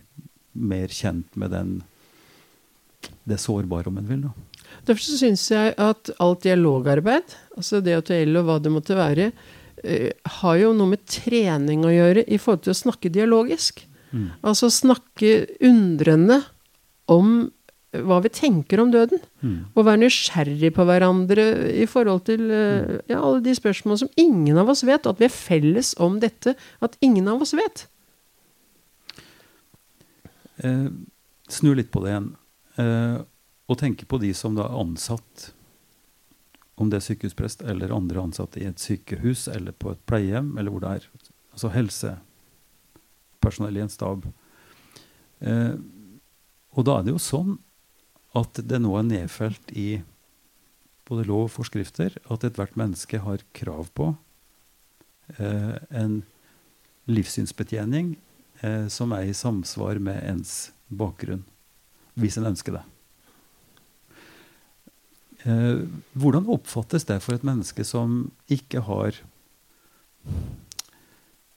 mer 0.52 0.92
kjent 0.92 1.34
med 1.40 1.56
den 1.56 1.80
det 3.28 3.40
sårbare, 3.42 3.92
om 3.92 4.00
en 4.02 4.10
vil. 4.10 4.26
Da. 4.28 4.62
Derfor 4.88 5.04
så 5.06 5.20
syns 5.20 5.46
jeg 5.52 5.76
at 5.82 6.12
alt 6.24 6.44
dialogarbeid, 6.46 7.36
altså 7.58 7.82
det 7.84 7.98
å 7.98 8.06
tale 8.06 8.42
og 8.42 8.48
hva 8.48 8.58
det 8.62 8.74
måtte 8.74 8.98
være, 8.98 9.32
eh, 9.84 10.10
har 10.40 10.58
jo 10.62 10.74
noe 10.78 10.94
med 10.96 11.06
trening 11.10 11.86
å 11.86 11.94
gjøre 11.94 12.26
i 12.28 12.40
forhold 12.42 12.66
til 12.66 12.76
å 12.76 12.82
snakke 12.82 13.14
dialogisk. 13.14 13.86
Mm. 14.12 14.30
Altså 14.44 14.72
snakke 14.74 15.46
undrende 15.64 16.42
om 17.12 17.52
hva 17.92 18.22
vi 18.24 18.32
tenker 18.32 18.80
om 18.80 18.92
døden. 18.92 19.20
Mm. 19.44 19.56
Og 19.76 19.86
være 19.86 20.02
nysgjerrig 20.06 20.72
på 20.76 20.86
hverandre 20.88 21.46
i 21.76 21.88
forhold 21.90 22.24
til 22.30 22.46
uh, 22.48 23.00
ja, 23.12 23.20
alle 23.20 23.42
de 23.44 23.56
spørsmål 23.56 24.00
som 24.04 24.12
ingen 24.20 24.60
av 24.62 24.72
oss 24.72 24.86
vet. 24.88 25.08
At 25.08 25.20
vi 25.20 25.28
er 25.28 25.34
felles 25.34 25.94
om 26.00 26.20
dette, 26.24 26.56
at 26.80 26.96
ingen 27.04 27.28
av 27.32 27.44
oss 27.44 27.52
vet. 27.58 27.86
Eh, 30.64 30.88
snu 31.52 31.74
litt 31.76 31.92
på 31.92 32.04
det 32.06 32.14
igjen. 32.14 32.32
Uh, 32.82 33.22
og 33.70 33.78
tenke 33.80 34.06
på 34.10 34.18
de 34.20 34.34
som 34.36 34.56
da 34.58 34.64
er 34.66 34.80
ansatt 34.82 35.54
om 36.82 36.90
det 36.90 36.98
er 36.98 37.06
sykehusprest 37.06 37.62
eller 37.70 37.94
andre 37.94 38.22
ansatte 38.26 38.58
i 38.60 38.68
et 38.68 38.82
sykehus 38.82 39.48
eller 39.52 39.72
på 39.78 39.92
et 39.94 40.06
pleiehjem, 40.10 40.50
eller 40.58 40.72
hvor 40.74 40.82
det 40.84 40.92
er 40.98 41.04
altså 41.54 41.70
helsepersonell 41.76 43.76
i 43.78 43.84
en 43.86 43.94
stab. 43.94 44.20
Eh, 45.46 45.76
og 46.72 46.88
da 46.88 46.98
er 46.98 47.04
det 47.06 47.14
jo 47.14 47.22
sånn 47.22 47.60
at 48.38 48.62
det 48.64 48.80
nå 48.82 48.96
er 48.98 49.08
nedfelt 49.10 49.74
i 49.76 50.02
både 51.10 51.28
lov 51.28 51.50
og 51.50 51.56
forskrifter 51.58 52.16
at 52.32 52.46
ethvert 52.48 52.78
menneske 52.80 53.20
har 53.20 53.44
krav 53.58 53.90
på 53.98 54.14
eh, 55.38 55.76
en 55.90 56.22
livssynsbetjening 57.12 58.14
eh, 58.64 58.88
som 58.88 59.12
er 59.18 59.28
i 59.28 59.36
samsvar 59.36 60.00
med 60.00 60.22
ens 60.24 60.72
bakgrunn, 60.88 61.44
hvis 62.20 62.38
en 62.40 62.50
ønsker 62.52 62.76
det. 62.78 62.84
Eh, 65.44 65.84
hvordan 66.14 66.50
oppfattes 66.54 67.08
det 67.10 67.18
for 67.24 67.36
et 67.36 67.46
menneske 67.46 67.86
som 67.88 68.28
ikke 68.52 68.84
har 68.86 69.16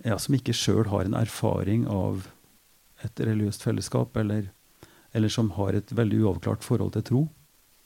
ja, 0.04 0.16
Som 0.16 0.36
ikke 0.36 0.54
sjøl 0.56 0.88
har 0.88 1.04
en 1.04 1.16
erfaring 1.16 1.84
av 1.88 2.26
et 3.04 3.20
religiøst 3.20 3.64
fellesskap, 3.64 4.16
eller, 4.16 4.50
eller, 5.12 5.32
som 5.32 5.50
har 5.56 5.76
et 5.76 5.92
veldig 5.92 6.22
uavklart 6.24 6.64
forhold 6.64 6.92
til 6.92 7.04
tro? 7.08 7.22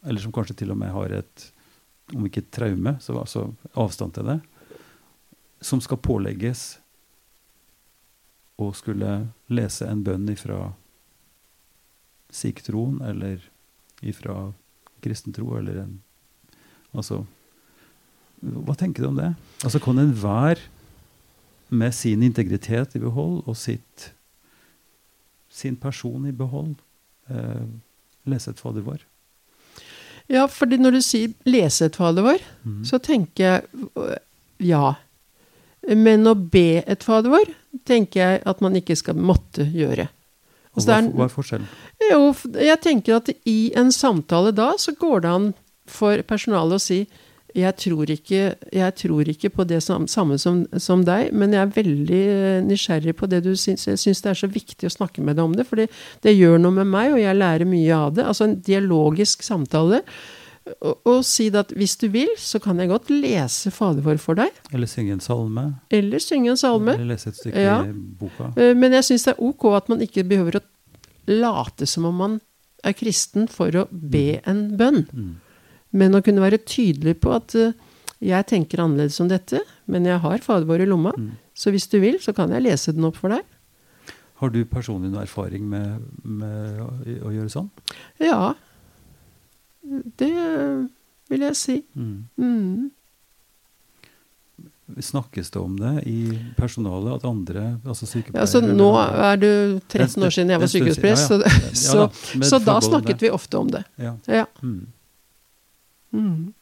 Eller 0.06 0.22
som 0.22 0.34
kanskje 0.34 0.56
til 0.58 0.74
og 0.74 0.78
med 0.78 0.90
har 0.94 1.14
et, 1.14 1.44
om 2.14 2.26
ikke 2.26 2.42
et 2.42 2.50
traume, 2.54 2.96
så 3.02 3.14
altså 3.18 3.44
avstand 3.78 4.14
til 4.14 4.30
det? 4.30 4.38
Som 5.62 5.82
skal 5.82 6.02
pålegges 6.02 6.80
å 8.58 8.72
skulle 8.74 9.14
lese 9.54 9.86
en 9.86 10.02
bønn 10.06 10.26
ifra 10.34 10.72
sikh-troen 12.30 13.00
eller 13.04 13.42
ifra 14.00 14.52
kristentro, 15.04 15.56
eller 15.58 15.84
en 15.84 15.96
Altså 16.96 17.26
Hva 18.40 18.74
tenker 18.78 19.02
du 19.04 19.08
om 19.10 19.18
det? 19.18 19.32
Altså 19.66 19.80
Kan 19.82 19.98
enhver 20.00 20.60
med 21.68 21.92
sin 21.92 22.22
integritet 22.24 22.94
i 22.96 23.02
behold 23.02 23.42
og 23.44 23.56
sitt, 23.60 24.12
sin 25.52 25.76
person 25.76 26.24
i 26.24 26.32
behold 26.32 26.78
eh, 27.28 27.66
lese 28.24 28.54
et 28.54 28.62
Fader 28.62 28.86
vår? 28.86 29.02
Ja, 30.32 30.46
fordi 30.48 30.78
når 30.80 30.96
du 30.96 31.00
sier 31.04 31.34
'lese 31.44 31.90
et 31.90 31.96
Fader 31.96 32.24
vår', 32.24 32.46
mm. 32.64 32.84
så 32.88 32.98
tenker 32.98 33.44
jeg 33.44 34.16
ja. 34.64 34.94
Men 35.88 36.26
å 36.26 36.34
be 36.34 36.82
et 36.86 37.04
Fader 37.04 37.32
vår 37.32 37.52
tenker 37.84 38.20
jeg 38.20 38.42
at 38.48 38.60
man 38.64 38.76
ikke 38.76 38.96
skal 38.96 39.16
måtte 39.16 39.68
gjøre. 39.68 40.08
Altså, 40.76 40.92
hva, 40.92 41.00
hva, 41.16 41.26
er 41.26 41.32
forskjellen? 41.32 41.68
Jo, 42.08 42.32
jeg 42.56 42.80
tenker 42.84 43.18
at 43.18 43.30
i 43.48 43.72
en 43.76 43.92
samtale 43.94 44.52
da, 44.56 44.72
så 44.80 44.94
går 44.96 45.24
det 45.24 45.32
an 45.32 45.48
for 45.88 46.20
personalet 46.28 46.78
å 46.78 46.82
si 46.82 47.02
jeg 47.56 47.74
tror 47.80 48.10
ikke, 48.12 48.40
jeg 48.76 48.94
tror 49.00 49.28
ikke 49.32 49.50
på 49.50 49.64
det 49.64 49.80
samme 49.82 50.36
som, 50.38 50.66
som, 50.76 51.04
deg, 51.06 51.30
men 51.32 51.54
jeg 51.56 51.62
er 51.62 51.72
veldig 51.72 52.20
eh, 52.32 52.58
nysgjerrig 52.66 53.14
på 53.16 53.28
det 53.30 53.40
du 53.46 53.54
syns. 53.56 53.86
Jeg 53.88 54.00
syns 54.00 54.20
det 54.24 54.30
er 54.30 54.40
så 54.42 54.50
viktig 54.52 54.88
å 54.88 54.92
snakke 54.92 55.24
med 55.24 55.38
deg 55.38 55.48
om 55.48 55.54
det, 55.56 55.64
for 55.68 55.80
det 55.80 56.34
gjør 56.34 56.60
noe 56.60 56.76
med 56.76 56.90
meg, 56.92 57.14
og 57.14 57.22
jeg 57.22 57.38
lærer 57.38 57.68
mye 57.68 57.96
av 57.96 58.18
det. 58.18 58.26
Altså 58.28 58.48
en 58.48 58.58
dialogisk 58.60 59.46
samtale. 59.46 60.02
Og, 60.84 60.98
og 61.08 61.22
si 61.24 61.48
at 61.56 61.72
hvis 61.72 61.96
du 61.96 62.10
vil, 62.12 62.28
så 62.36 62.60
kan 62.60 62.76
jeg 62.82 62.90
godt 62.90 63.08
lese 63.08 63.72
Fader 63.72 64.04
vår 64.04 64.20
for 64.20 64.36
deg. 64.36 64.52
Eller 64.76 64.90
synge 64.90 65.16
en 65.16 65.24
salme. 65.24 65.70
Eller 65.88 66.20
synge 66.20 66.52
en 66.52 66.60
salme. 66.60 66.98
Eller 66.98 67.14
lese 67.14 67.32
et 67.32 67.40
stykke 67.40 67.64
ja. 67.64 67.78
i 67.88 67.94
boka. 68.20 68.52
Eh, 68.60 68.74
men 68.76 68.98
jeg 68.98 69.08
syns 69.08 69.24
det 69.24 69.38
er 69.38 69.46
ok 69.48 69.70
at 69.78 69.88
man 69.88 70.04
ikke 70.04 70.26
behøver 70.28 70.60
å 70.60 70.66
late 71.28 71.86
som 71.88 72.06
om 72.08 72.22
man 72.22 72.38
er 72.86 72.94
kristen 72.96 73.48
for 73.50 73.74
å 73.74 73.86
be 73.90 74.38
mm. 74.38 74.48
en 74.50 74.64
bønn. 74.78 75.04
Mm. 75.12 75.36
Men 75.98 76.16
å 76.16 76.22
kunne 76.24 76.44
være 76.44 76.60
tydelig 76.68 77.16
på 77.22 77.32
at 77.34 77.54
uh, 77.58 77.72
jeg 78.24 78.48
tenker 78.50 78.82
annerledes 78.82 79.20
om 79.22 79.30
dette, 79.30 79.62
men 79.86 80.06
jeg 80.08 80.20
har 80.24 80.44
Fader 80.44 80.68
vår 80.68 80.84
i 80.84 80.88
lomma, 80.88 81.14
mm. 81.16 81.30
så 81.56 81.72
hvis 81.74 81.88
du 81.90 81.98
vil, 82.02 82.18
så 82.22 82.34
kan 82.36 82.52
jeg 82.54 82.66
lese 82.66 82.94
den 82.94 83.06
opp 83.08 83.18
for 83.20 83.34
deg. 83.34 83.46
Har 84.38 84.52
du 84.54 84.60
personlig 84.70 85.10
noen 85.10 85.24
erfaring 85.24 85.64
med, 85.66 86.02
med 86.22 86.82
å, 86.82 86.88
å, 87.26 87.32
gjøre 87.34 87.50
sånn? 87.50 87.70
Ja. 88.22 88.52
Det 89.82 90.30
vil 91.32 91.44
jeg 91.48 91.58
si. 91.58 91.80
Mm. 91.98 92.90
Mm. 94.88 95.02
Snakkes 95.04 95.52
det 95.54 95.60
om 95.60 95.76
det 95.78 95.94
i 96.10 96.20
personalet 96.56 97.18
at 97.18 97.26
andre, 97.28 97.64
altså 97.84 98.08
sykepleiere 98.08 98.44
altså, 98.46 98.60
Nå 98.64 98.90
er 98.98 99.40
det 99.40 99.54
13 99.88 100.26
år 100.26 100.34
siden 100.34 100.54
jeg 100.54 100.62
var 100.64 100.72
sykehusprest, 100.74 101.30
ja, 101.30 101.40
ja. 101.44 101.72
så, 101.76 102.06
ja, 102.08 102.50
så, 102.50 102.60
da 102.64 102.78
snakket 102.84 103.22
vi 103.22 103.30
ofte 103.30 103.60
om 103.60 103.70
det. 103.72 103.84
Ja. 103.98 104.46
Mm. 104.62 104.86
Mm. 106.12 106.54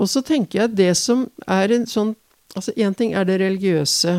Og 0.00 0.10
så 0.10 0.22
tenker 0.26 0.58
jeg 0.58 0.70
at 0.70 0.76
det 0.76 0.92
som 1.00 1.26
er 1.48 1.74
en 1.74 1.88
sånn 1.90 2.14
Altså 2.54 2.70
én 2.78 2.94
ting 2.94 3.16
er 3.18 3.24
det 3.26 3.40
religiøse, 3.40 4.12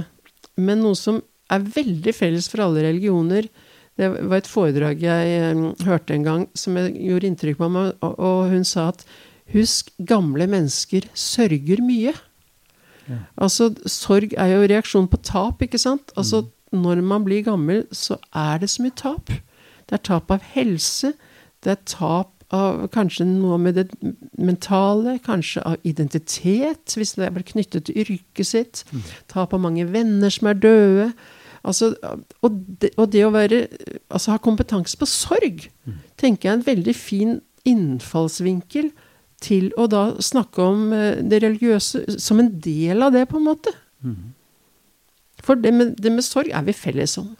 men 0.59 0.81
noe 0.83 0.97
som 0.99 1.21
er 1.47 1.61
veldig 1.63 2.11
felles 2.11 2.49
for 2.51 2.65
alle 2.65 2.81
religioner 2.83 3.47
Det 3.95 4.09
var 4.11 4.41
et 4.41 4.49
foredrag 4.49 4.99
jeg 4.99 5.53
um, 5.55 5.69
hørte 5.87 6.17
en 6.17 6.25
gang 6.25 6.43
som 6.57 6.75
jeg 6.75 6.97
gjorde 6.99 7.29
inntrykk 7.29 7.61
på 7.61 7.69
meg, 7.71 7.93
og, 8.03 8.17
og 8.19 8.51
hun 8.51 8.67
sa 8.67 8.89
at 8.91 9.05
Husk, 9.53 9.91
gamle 10.07 10.47
mennesker 10.49 11.05
sørger 11.13 11.83
mye. 11.85 12.13
Ja. 13.05 13.21
Altså, 13.37 13.69
sorg 13.85 14.33
er 14.33 14.55
jo 14.55 14.67
reaksjon 14.69 15.09
på 15.11 15.19
tap, 15.21 15.61
ikke 15.61 15.77
sant? 15.81 16.13
Altså, 16.17 16.41
mm. 16.71 16.79
når 16.81 17.01
man 17.05 17.25
blir 17.27 17.45
gammel, 17.45 17.83
så 17.91 18.17
er 18.33 18.57
det 18.63 18.71
så 18.73 18.85
mye 18.85 18.95
tap. 18.97 19.29
Det 19.85 19.99
er 19.99 20.05
tap 20.07 20.31
av 20.33 20.45
helse. 20.55 21.13
Det 21.63 21.75
er 21.75 21.83
tap 21.85 22.31
av 22.53 22.85
kanskje 22.93 23.25
noe 23.27 23.57
med 23.61 23.77
det 23.77 23.85
mentale, 24.37 25.17
kanskje 25.25 25.63
av 25.65 25.87
identitet, 25.87 26.97
hvis 26.97 27.15
det 27.17 27.29
er 27.29 27.47
knyttet 27.53 27.87
til 27.87 28.03
yrket 28.05 28.49
sitt. 28.49 28.83
Mm. 28.91 29.07
Tap 29.31 29.53
av 29.53 29.61
mange 29.61 29.85
venner 29.93 30.33
som 30.33 30.49
er 30.49 30.61
døde. 30.61 31.09
Altså, 31.65 31.93
og, 32.45 32.61
det, 32.81 32.91
og 32.97 33.09
det 33.13 33.25
å 33.25 33.33
være, 33.33 33.65
altså, 34.09 34.35
ha 34.35 34.41
kompetanse 34.41 34.97
på 34.97 35.09
sorg, 35.09 35.67
mm. 35.85 35.97
tenker 36.21 36.49
jeg 36.49 36.53
er 36.53 36.59
en 36.59 36.69
veldig 36.69 36.95
fin 36.97 37.37
innfallsvinkel 37.65 38.91
til 39.43 39.71
å 39.77 39.87
da 39.91 40.05
snakke 40.23 40.63
om 40.63 40.93
eh, 40.95 41.21
det 41.23 41.41
religiøse 41.43 42.19
som 42.21 42.39
en 42.41 42.53
del 42.61 43.03
av 43.05 43.13
det, 43.15 43.25
på 43.29 43.39
en 43.39 43.47
måte. 43.49 43.73
Mm. 44.05 44.33
For 45.45 45.59
det 45.59 45.73
med, 45.75 45.95
det 46.01 46.13
med, 46.13 46.25
sorg 46.25 46.53
er 46.53 46.65
vi 46.65 46.75
felles 46.75 47.17
om. 47.21 47.33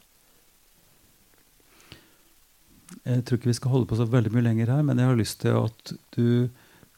Jeg 3.06 3.24
tror 3.26 3.38
ikke 3.38 3.52
vi 3.52 3.58
skal 3.58 3.74
holde 3.74 3.90
på 3.90 3.98
så 4.00 4.08
veldig 4.10 4.32
mye 4.34 4.48
lenger 4.48 4.72
her, 4.74 4.86
men 4.86 4.98
jeg 5.00 5.10
har 5.12 5.20
lyst 5.20 5.42
til 5.44 5.58
at 5.60 5.94
du 6.18 6.50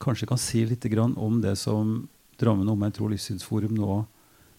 kanskje 0.03 0.29
kan 0.29 0.39
si 0.39 0.63
litt 0.65 0.85
om 0.97 1.41
det 1.41 1.57
som 1.57 2.07
Drammen 2.37 2.69
Omegn 2.69 2.93
tro- 2.93 3.09
livssynsforum 3.09 3.73
nå 3.75 4.05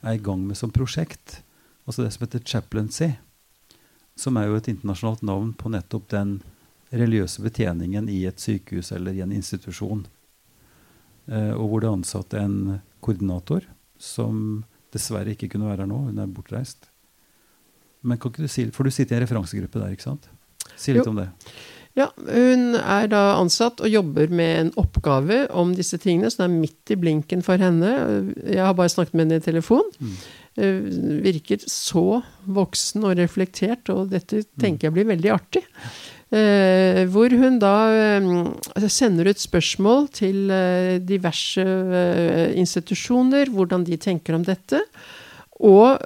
er 0.03 0.17
i 0.17 0.23
gang 0.23 0.43
med 0.47 0.59
som 0.59 0.71
prosjekt. 0.71 1.41
Altså 1.87 2.03
det 2.03 2.13
som 2.13 2.27
heter 2.27 2.43
Chaplaincy, 2.45 3.13
som 4.19 4.37
er 4.37 4.49
jo 4.49 4.59
et 4.59 4.69
internasjonalt 4.69 5.23
navn 5.23 5.53
på 5.55 5.71
nettopp 5.71 6.09
den 6.11 6.41
religiøse 6.91 7.43
betjeningen 7.45 8.09
i 8.11 8.25
et 8.27 8.41
sykehus 8.43 8.91
eller 8.93 9.15
i 9.15 9.23
en 9.23 9.33
institusjon. 9.33 10.07
Eh, 11.29 11.53
og 11.55 11.69
hvor 11.71 11.85
det 11.85 11.93
ansatte 11.93 12.41
en 12.41 12.79
koordinator 13.05 13.67
som 14.01 14.65
dessverre 14.95 15.35
ikke 15.35 15.51
kunne 15.53 15.69
være 15.69 15.85
her 15.85 15.91
nå. 15.91 16.05
Hun 16.09 16.23
er 16.23 16.31
bortreist. 16.33 16.89
Men 18.03 18.21
kan 18.21 18.33
ikke 18.33 18.47
du 18.47 18.53
si, 18.53 18.69
For 18.73 18.87
du 18.87 18.95
sitter 18.95 19.17
i 19.17 19.19
en 19.19 19.27
referansegruppe 19.27 19.81
der, 19.81 19.93
ikke 19.93 20.09
sant? 20.09 20.31
Si 20.79 20.95
litt 20.95 21.05
jo. 21.05 21.13
om 21.13 21.21
det. 21.21 21.29
Ja, 21.99 22.07
Hun 22.15 22.77
er 22.79 23.09
da 23.11 23.23
ansatt 23.41 23.81
og 23.83 23.91
jobber 23.91 24.31
med 24.31 24.53
en 24.59 24.69
oppgave 24.79 25.47
om 25.51 25.73
disse 25.75 25.99
tingene, 25.99 26.31
som 26.31 26.45
er 26.47 26.61
midt 26.61 26.93
i 26.95 26.99
blinken 27.01 27.43
for 27.43 27.59
henne. 27.59 27.91
Jeg 28.45 28.63
har 28.63 28.77
bare 28.79 28.93
snakket 28.93 29.17
med 29.19 29.27
henne 29.27 29.41
i 29.43 29.45
telefon. 29.45 29.89
Mm. 29.99 30.13
Eh, 30.59 30.79
virker 31.27 31.65
så 31.67 32.21
voksen 32.47 33.09
og 33.09 33.19
reflektert, 33.19 33.91
og 33.95 34.13
dette 34.15 34.45
tenker 34.63 34.89
jeg 34.89 34.97
blir 34.97 35.11
veldig 35.11 35.35
artig. 35.35 35.65
Eh, 36.29 37.07
hvor 37.09 37.33
hun 37.33 37.57
da 37.57 37.75
eh, 37.97 38.89
sender 38.93 39.31
ut 39.31 39.41
spørsmål 39.41 40.11
til 40.13 40.51
eh, 40.53 40.99
diverse 41.01 41.65
institusjoner, 42.59 43.49
hvordan 43.49 43.87
de 43.89 43.97
tenker 43.97 44.37
om 44.37 44.45
dette. 44.45 44.83
Og 45.59 45.99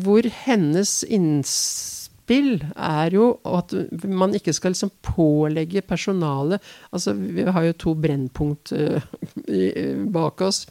hvor 0.00 0.26
hennes 0.46 0.92
innspill 1.04 2.62
er 2.72 3.12
jo 3.12 3.26
at 3.44 3.74
man 4.08 4.32
ikke 4.38 4.54
skal 4.56 4.72
liksom 4.72 4.88
pålegge 5.04 5.82
personalet 5.84 6.56
Altså, 6.88 7.12
vi 7.12 7.44
har 7.44 7.66
jo 7.66 7.76
to 7.76 7.92
brennpunkt 7.92 8.72
bak 10.14 10.40
oss. 10.48 10.62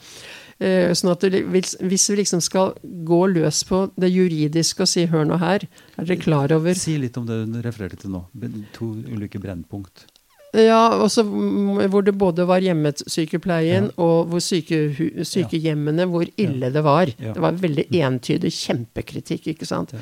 Eh, 0.57 0.89
sånn 0.97 1.11
at 1.13 1.21
hvis 1.21 1.75
vi 2.09 2.17
liksom 2.17 2.41
skal 2.41 2.71
gå 2.81 3.19
løs 3.29 3.61
på 3.69 3.83
det 3.93 4.09
juridiske 4.09 4.81
og 4.81 4.89
si 4.89 5.05
'hør 5.05 5.27
nå 5.29 5.37
her', 5.37 5.67
er 5.97 6.05
dere 6.05 6.17
klar 6.17 6.51
over 6.51 6.73
Si 6.73 6.97
litt 6.97 7.17
om 7.17 7.25
det 7.27 7.45
du 7.45 7.61
refererte 7.61 8.01
til 8.01 8.09
nå. 8.09 8.25
To 8.73 8.85
ulike 9.05 9.37
brennpunkt. 9.39 10.07
Ja, 10.55 10.95
også 11.03 11.23
hvor 11.27 12.01
det 12.01 12.15
både 12.17 12.45
var 12.47 12.63
hjemmesykepleien 12.63 13.91
ja. 13.91 13.93
og 14.01 14.31
hvor 14.31 14.39
syke, 14.41 14.95
sykehjemmene, 15.21 16.07
hvor 16.09 16.25
ille 16.37 16.69
ja. 16.69 16.73
det 16.73 16.83
var. 16.83 17.11
Ja. 17.19 17.33
Det 17.33 17.43
var 17.43 17.59
veldig 17.59 17.85
entydig 17.91 18.51
kjempekritikk, 18.55 19.51
ikke 19.53 19.67
sant. 19.67 19.93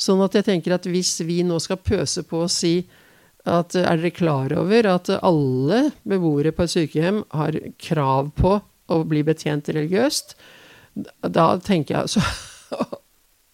Sånn 0.00 0.22
at 0.24 0.34
jeg 0.34 0.48
tenker 0.48 0.74
at 0.74 0.88
hvis 0.88 1.20
vi 1.28 1.42
nå 1.46 1.60
skal 1.60 1.76
pøse 1.76 2.24
på 2.26 2.42
å 2.42 2.50
si 2.50 2.80
at 3.48 3.76
er 3.76 4.00
dere 4.00 4.10
klar 4.12 4.52
over 4.58 4.88
at 4.90 5.08
alle 5.22 5.90
beboere 6.02 6.52
på 6.52 6.66
et 6.66 6.74
sykehjem 6.74 7.22
har 7.36 7.56
krav 7.80 8.32
på 8.36 8.58
å 8.90 9.02
bli 9.08 9.22
betjent 9.26 9.70
religiøst? 9.70 10.34
Da 11.22 11.52
tenker 11.64 12.00
jeg 12.00 12.16
så 12.16 12.24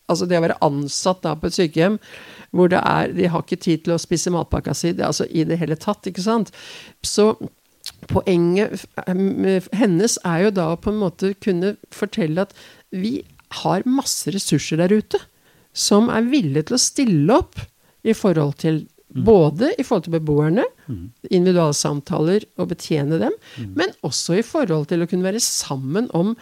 Altså 0.07 0.29
det 0.31 0.38
å 0.38 0.44
være 0.44 0.61
ansatt 0.62 1.25
da 1.25 1.33
på 1.35 1.49
et 1.49 1.57
sykehjem 1.57 1.96
hvor 2.55 2.70
det 2.70 2.79
er 2.79 3.11
De 3.16 3.27
har 3.27 3.42
ikke 3.42 3.59
tid 3.59 3.85
til 3.85 3.96
å 3.96 4.01
spise 4.01 4.31
matpakka 4.31 4.75
si 4.77 4.92
det, 4.94 5.03
altså 5.03 5.27
i 5.27 5.42
det 5.49 5.59
hele 5.59 5.75
tatt, 5.83 6.07
ikke 6.07 6.22
sant? 6.22 6.53
Så 7.03 7.33
poenget 8.11 8.87
hennes 9.75 10.14
er 10.27 10.46
jo 10.46 10.53
da 10.55 10.68
på 10.79 10.92
en 10.92 11.01
måte 11.03 11.33
kunne 11.42 11.75
fortelle 11.94 12.46
at 12.46 12.55
vi 12.94 13.18
har 13.62 13.87
masse 13.87 14.31
ressurser 14.31 14.79
der 14.79 14.94
ute 14.94 15.20
som 15.77 16.09
er 16.11 16.27
villige 16.31 16.68
til 16.68 16.79
å 16.79 16.83
stille 16.83 17.40
opp 17.42 17.61
i 18.07 18.14
forhold 18.16 18.57
til 18.62 18.85
mm. 19.14 19.25
både 19.27 19.73
i 19.79 19.87
forhold 19.87 20.07
til 20.07 20.16
beboerne, 20.16 20.66
mm. 20.87 21.03
individualsamtaler 21.31 22.47
og 22.59 22.71
betjene 22.73 23.21
dem, 23.23 23.35
mm. 23.57 23.73
men 23.79 23.97
også 24.07 24.40
i 24.40 24.47
forhold 24.47 24.88
til 24.92 25.05
å 25.05 25.11
kunne 25.11 25.27
være 25.27 25.42
sammen 25.42 26.11
om 26.16 26.37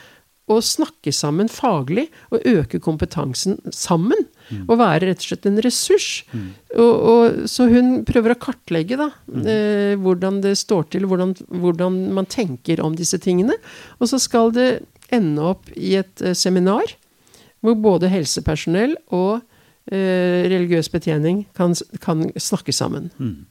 å 0.44 0.59
snakke 0.61 1.12
sammen 1.14 1.48
faglig 1.48 2.05
og 2.29 2.42
øke 2.44 2.81
kompetansen 2.85 3.57
sammen. 3.72 4.27
Mm. 4.50 4.66
Og 4.66 4.77
være 4.77 5.09
rett 5.09 5.22
og 5.22 5.29
slett 5.31 5.46
en 5.48 5.61
ressurs. 5.64 6.09
Mm. 6.35 6.50
Og, 6.74 6.92
og, 6.92 7.38
så 7.48 7.68
hun 7.70 7.94
prøver 8.05 8.35
å 8.35 8.40
kartlegge 8.42 8.98
da, 9.00 9.09
mm. 9.24 9.46
eh, 9.48 9.94
hvordan 10.05 10.42
det 10.44 10.53
står 10.61 10.90
til, 10.92 11.09
hvordan, 11.09 11.33
hvordan, 11.48 11.96
man 12.18 12.29
tenker 12.29 12.83
om 12.85 12.96
disse 12.98 13.20
tingene. 13.24 13.57
Og 14.00 14.12
så 14.12 14.20
skal 14.20 14.53
det 14.57 14.68
ende 15.14 15.48
opp 15.55 15.72
i 15.77 15.96
et 16.03 16.20
eh, 16.20 16.37
seminar 16.37 16.92
hvor 17.64 17.79
både 17.81 18.12
helsepersonell 18.12 18.98
og 19.16 19.40
religiøs 19.92 20.88
betjening 20.88 21.42
kan, 21.53 21.75
kan 22.01 22.25
snakke 22.40 22.73
sammen. 22.73 23.11
Mm. 23.18 23.44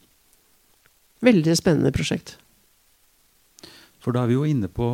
Veldig 1.23 1.53
spennende 1.59 1.91
prosjekt. 1.93 2.37
For 4.03 4.15
da 4.15 4.23
er 4.23 4.31
vi 4.31 4.39
jo 4.39 4.47
inne 4.47 4.67
på, 4.67 4.87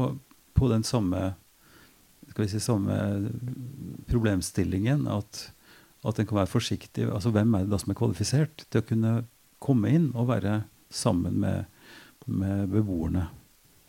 på 0.53 0.69
den 0.69 0.83
samme 0.85 1.31
skal 2.29 2.45
vi 2.45 2.51
si, 2.51 2.59
samme 2.61 2.95
problemstillingen. 4.07 5.07
At, 5.11 5.49
at 6.05 6.19
en 6.19 6.27
kan 6.29 6.41
være 6.41 6.53
forsiktig. 6.53 7.07
altså 7.09 7.33
Hvem 7.35 7.55
er 7.55 7.65
det 7.65 7.73
da 7.73 7.79
som 7.81 7.93
er 7.93 7.99
kvalifisert 7.99 8.65
til 8.69 8.83
å 8.83 8.87
kunne 8.87 9.13
komme 9.59 9.91
inn 9.91 10.11
og 10.13 10.29
være 10.29 10.61
sammen 10.89 11.39
med, 11.41 11.65
med 12.25 12.69
beboerne 12.71 13.25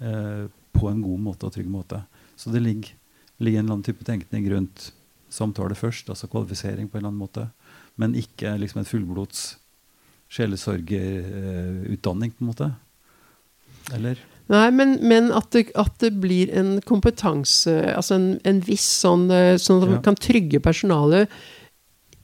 eh, 0.02 0.48
på 0.74 0.88
en 0.90 1.04
god 1.04 1.22
måte 1.28 1.46
og 1.46 1.54
trygg 1.54 1.68
måte? 1.70 2.02
Så 2.34 2.50
det 2.54 2.64
ligger, 2.64 2.94
ligger 3.38 3.60
en 3.60 3.68
eller 3.68 3.76
annen 3.76 3.86
type 3.86 4.06
tenkning 4.08 4.48
rundt 4.50 4.90
samtale 5.30 5.74
først, 5.78 6.10
altså 6.10 6.28
kvalifisering 6.30 6.90
på 6.90 6.98
en 6.98 7.00
eller 7.00 7.12
annen 7.12 7.24
måte. 7.24 7.44
Men 8.00 8.16
ikke 8.18 8.56
liksom 8.60 8.82
en 8.82 8.88
fullblods 8.88 9.38
sjelesorgerutdanning, 10.30 12.32
på 12.32 12.44
en 12.44 12.50
måte. 12.52 12.68
Eller? 13.94 14.16
Nei, 14.50 14.68
men, 14.74 14.88
men 15.06 15.30
at, 15.34 15.48
det, 15.54 15.70
at, 15.78 15.94
det, 16.02 16.12
blir 16.22 16.50
en 16.58 16.80
kompetanse, 16.86 17.74
altså 17.94 18.14
en, 18.18 18.28
en 18.46 18.60
viss 18.66 18.88
sånn 19.02 19.30
eh, 19.34 19.56
Sånn 19.62 19.82
at 19.82 19.88
man 19.88 19.98
ja. 20.00 20.06
kan 20.08 20.18
trygge 20.18 20.60
personalet 20.62 21.30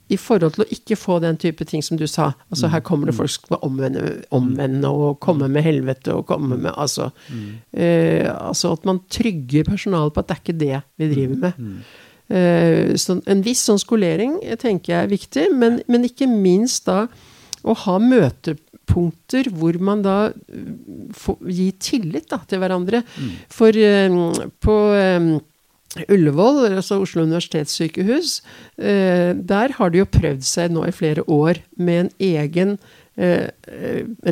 i 0.06 0.16
forhold 0.20 0.54
til 0.54 0.62
å 0.62 0.68
ikke 0.70 0.96
få 0.98 1.18
den 1.22 1.36
type 1.40 1.64
ting 1.66 1.82
som 1.82 1.98
du 1.98 2.06
sa. 2.06 2.32
Altså 2.52 2.68
Her 2.70 2.82
kommer 2.86 3.10
det 3.10 3.14
mm. 3.16 3.18
folk 3.18 3.32
som 3.32 3.46
skal 3.48 3.64
omvende, 3.66 4.02
omvende 4.34 4.90
og 4.94 5.18
komme 5.22 5.48
med 5.50 5.64
helvete 5.66 6.14
og 6.14 6.28
komme 6.28 6.58
med 6.60 6.72
Altså, 6.76 7.08
mm. 7.26 7.48
eh, 7.74 8.28
altså 8.30 8.72
at 8.76 8.86
man 8.86 9.02
trygger 9.10 9.66
personalet 9.66 10.14
på 10.14 10.22
at 10.22 10.28
det 10.28 10.36
er 10.36 10.42
ikke 10.44 10.62
det 10.62 10.78
vi 11.02 11.10
driver 11.10 11.36
med. 11.42 11.58
Mm. 11.58 11.80
Eh, 12.26 12.94
så 12.98 13.20
en 13.22 13.42
viss 13.46 13.62
sånn 13.68 13.78
skolering 13.78 14.40
tenker 14.58 14.92
jeg 14.92 15.00
er 15.04 15.10
viktig, 15.12 15.48
men, 15.54 15.80
men 15.86 16.06
ikke 16.08 16.26
minst 16.30 16.88
da 16.88 17.04
å 17.66 17.74
ha 17.84 17.98
møtepunkter 18.02 19.50
hvor 19.54 19.78
man 19.82 20.02
da 20.06 20.16
får, 21.14 21.38
gir 21.50 21.76
tillit 21.82 22.28
da, 22.30 22.40
til 22.48 22.62
hverandre. 22.62 23.02
Mm. 23.18 23.30
For 23.52 23.78
um, 23.78 24.18
på 24.62 24.76
um, 24.94 25.30
Ullevål, 26.12 26.60
altså 26.68 27.00
Oslo 27.02 27.24
universitetssykehus, 27.26 28.40
uh, 28.82 29.32
der 29.34 29.78
har 29.78 29.90
de 29.94 30.02
jo 30.02 30.10
prøvd 30.18 30.46
seg 30.46 30.74
nå 30.74 30.86
i 30.86 30.94
flere 30.94 31.26
år 31.30 31.62
med 31.78 32.06
en 32.06 32.12
egen 32.32 32.76
uh, 33.16 33.48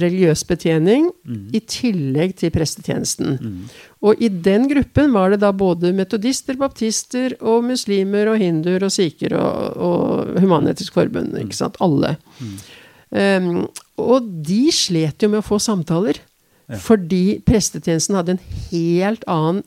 religiøs 0.05 0.45
betjening 0.49 1.09
mm. 1.25 1.41
i 1.57 1.61
tillegg 1.71 2.37
til 2.41 2.53
prestetjenesten. 2.55 3.39
Mm. 3.41 3.75
Og 4.05 4.23
i 4.23 4.29
den 4.29 4.69
gruppen 4.71 5.15
var 5.17 5.33
det 5.33 5.41
da 5.45 5.53
både 5.57 5.95
metodister, 5.97 6.59
baptister 6.61 7.37
og 7.41 7.65
muslimer 7.69 8.33
og 8.33 8.41
hinduer 8.43 8.87
og 8.87 8.95
sikher 8.95 9.37
og, 9.41 9.79
og 9.89 10.41
Human-Etisk 10.43 10.97
Forbund. 10.97 11.37
ikke 11.39 11.55
mm. 11.55 11.61
sant? 11.61 11.81
Alle. 11.85 12.17
Um, 13.15 13.67
og 14.01 14.27
de 14.45 14.67
slet 14.75 15.23
jo 15.23 15.31
med 15.33 15.43
å 15.45 15.47
få 15.47 15.61
samtaler. 15.63 16.21
Ja. 16.69 16.81
Fordi 16.81 17.41
prestetjenesten 17.45 18.17
hadde 18.17 18.37
en 18.37 18.45
helt 18.71 19.25
annen 19.29 19.65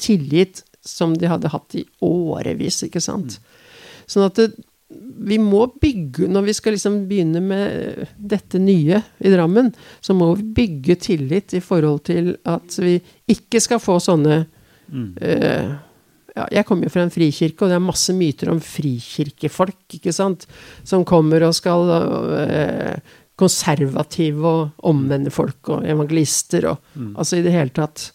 tillit 0.00 0.64
som 0.84 1.14
de 1.16 1.28
hadde 1.30 1.52
hatt 1.52 1.76
i 1.78 1.84
årevis, 2.04 2.82
ikke 2.84 3.02
sant. 3.02 3.38
Mm. 3.38 4.06
Sånn 4.10 4.26
at 4.26 4.40
det, 4.40 4.48
vi 5.24 5.38
må 5.40 5.64
bygge 5.80 6.28
Når 6.30 6.46
vi 6.48 6.54
skal 6.56 6.76
liksom 6.76 7.00
begynne 7.08 7.42
med 7.44 8.04
dette 8.16 8.60
nye 8.62 9.00
i 9.18 9.32
Drammen, 9.32 9.72
så 10.04 10.16
må 10.16 10.30
vi 10.34 10.46
bygge 10.60 10.98
tillit 11.08 11.56
i 11.56 11.62
forhold 11.64 12.04
til 12.10 12.34
at 12.48 12.78
vi 12.82 12.98
ikke 13.32 13.62
skal 13.62 13.82
få 13.82 13.98
sånne 14.02 14.42
mm. 14.44 15.10
uh, 15.22 15.74
ja, 16.34 16.46
Jeg 16.58 16.66
kommer 16.68 16.88
jo 16.88 16.94
fra 16.94 17.06
en 17.06 17.14
frikirke, 17.14 17.64
og 17.64 17.72
det 17.72 17.78
er 17.78 17.84
masse 17.84 18.14
myter 18.16 18.52
om 18.52 18.62
frikirkefolk, 18.62 19.98
ikke 19.98 20.14
sant, 20.14 20.48
som 20.86 21.06
kommer 21.08 21.46
og 21.46 21.56
skal 21.56 21.94
uh, 21.94 23.14
konservative 23.40 24.46
og 24.46 24.86
omvende 24.86 25.32
folk 25.34 25.72
og 25.74 25.88
evangelister 25.90 26.68
og 26.70 26.84
mm. 26.94 27.14
Altså 27.16 27.40
i 27.40 27.46
det 27.46 27.54
hele 27.54 27.74
tatt. 27.74 28.10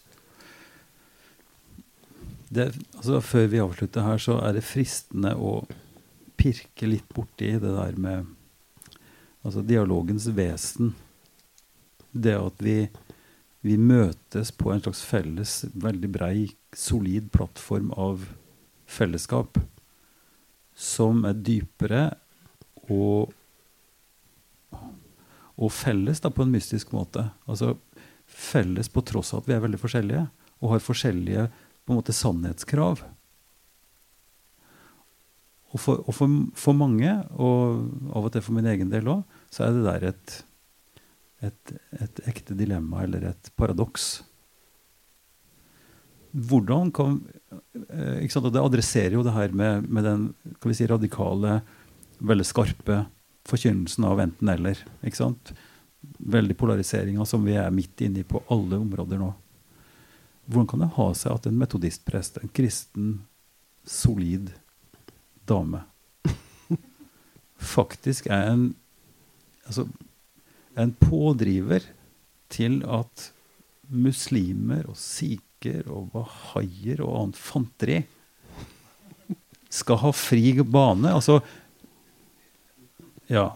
Det, 2.50 2.70
altså 2.96 3.20
før 3.22 3.46
vi 3.52 3.60
avslutter 3.62 4.02
her, 4.02 4.18
så 4.18 4.40
er 4.42 4.56
det 4.56 4.66
fristende 4.66 5.36
å 5.38 5.60
pirke 6.40 6.88
litt 6.88 7.08
borti 7.14 7.52
det 7.60 7.74
der 7.76 7.96
med 8.00 8.28
altså 9.44 9.62
dialogens 9.64 10.28
vesen. 10.36 10.94
Det 12.10 12.34
at 12.36 12.62
vi, 12.64 12.78
vi 13.60 13.76
møtes 13.76 14.50
på 14.56 14.72
en 14.72 14.82
slags 14.82 15.02
felles, 15.06 15.58
veldig 15.74 16.10
brei, 16.16 16.36
solid 16.76 17.28
plattform 17.34 17.92
av 17.92 18.24
fellesskap 18.90 19.60
som 20.80 21.26
er 21.28 21.36
dypere 21.36 22.08
og 22.88 23.36
og 25.60 25.68
felles 25.76 26.22
da, 26.24 26.30
på 26.32 26.46
en 26.46 26.52
mystisk 26.54 26.94
måte. 26.96 27.26
Altså 27.44 27.74
felles 28.24 28.88
på 28.88 29.02
tross 29.04 29.34
av 29.34 29.42
at 29.42 29.50
vi 29.50 29.56
er 29.56 29.64
veldig 29.64 29.80
forskjellige 29.82 30.22
og 30.60 30.70
har 30.72 30.84
forskjellige 30.84 31.42
på 31.84 31.92
en 31.92 31.98
måte 31.98 32.14
sannhetskrav. 32.16 33.02
Og 35.70 35.78
for, 35.78 36.00
og 36.02 36.16
for, 36.16 36.38
for 36.58 36.74
mange, 36.74 37.12
og 37.38 37.84
av 38.10 38.26
og 38.26 38.32
til 38.34 38.42
for 38.42 38.56
min 38.56 38.68
egen 38.72 38.90
del 38.90 39.06
òg, 39.10 39.22
så 39.54 39.66
er 39.66 39.76
det 39.76 39.84
der 39.86 40.06
et, 40.08 40.32
et, 41.46 41.74
et, 42.00 42.22
ekte 42.32 42.56
dilemma 42.58 43.04
eller 43.04 43.28
et 43.30 43.50
paradoks. 43.58 44.08
Hvordan 46.30 46.90
kan 46.94 47.20
eh, 47.50 48.22
ikke 48.24 48.34
sant, 48.34 48.48
og 48.50 48.54
Det 48.54 48.64
adresserer 48.64 49.14
jo 49.14 49.24
det 49.26 49.34
her 49.34 49.54
med, 49.54 49.86
med 49.86 50.06
den 50.06 50.26
kan 50.58 50.72
vi 50.72 50.78
si, 50.78 50.88
radikale, 50.90 51.60
veldig 52.18 52.46
skarpe 52.46 53.04
forkynnelsen 53.48 54.06
av 54.06 54.22
enten-eller. 54.26 54.82
ikke 55.06 55.20
sant? 55.22 55.52
Veldig 56.18 56.56
polariseringa 56.58 57.26
som 57.28 57.46
vi 57.46 57.54
er 57.58 57.70
midt 57.74 58.02
inne 58.06 58.26
på 58.26 58.42
alle 58.50 58.78
områder 58.78 59.22
nå. 59.22 59.30
Hvordan 60.50 60.66
kan 60.70 60.82
det 60.82 60.94
ha 60.96 61.06
seg 61.14 61.36
at 61.36 61.46
en 61.46 61.58
metodistprest, 61.60 62.40
en 62.42 62.50
kristen, 62.54 63.12
solid 63.86 64.50
dame, 65.50 65.82
faktisk 67.76 68.30
er 68.30 68.52
en, 68.54 68.64
altså, 69.66 69.86
en 70.78 70.94
pådriver 71.02 71.84
til 72.50 72.80
at 72.86 73.30
muslimer 73.90 74.86
og 74.88 74.98
sikher 74.98 75.88
og 75.90 76.10
bahaier 76.14 77.02
og 77.04 77.16
annet 77.24 77.40
fanteri 77.40 78.00
skal 79.70 80.00
ha 80.02 80.12
fri 80.14 80.52
bane? 80.62 81.12
Altså, 81.14 81.40
ja. 83.30 83.50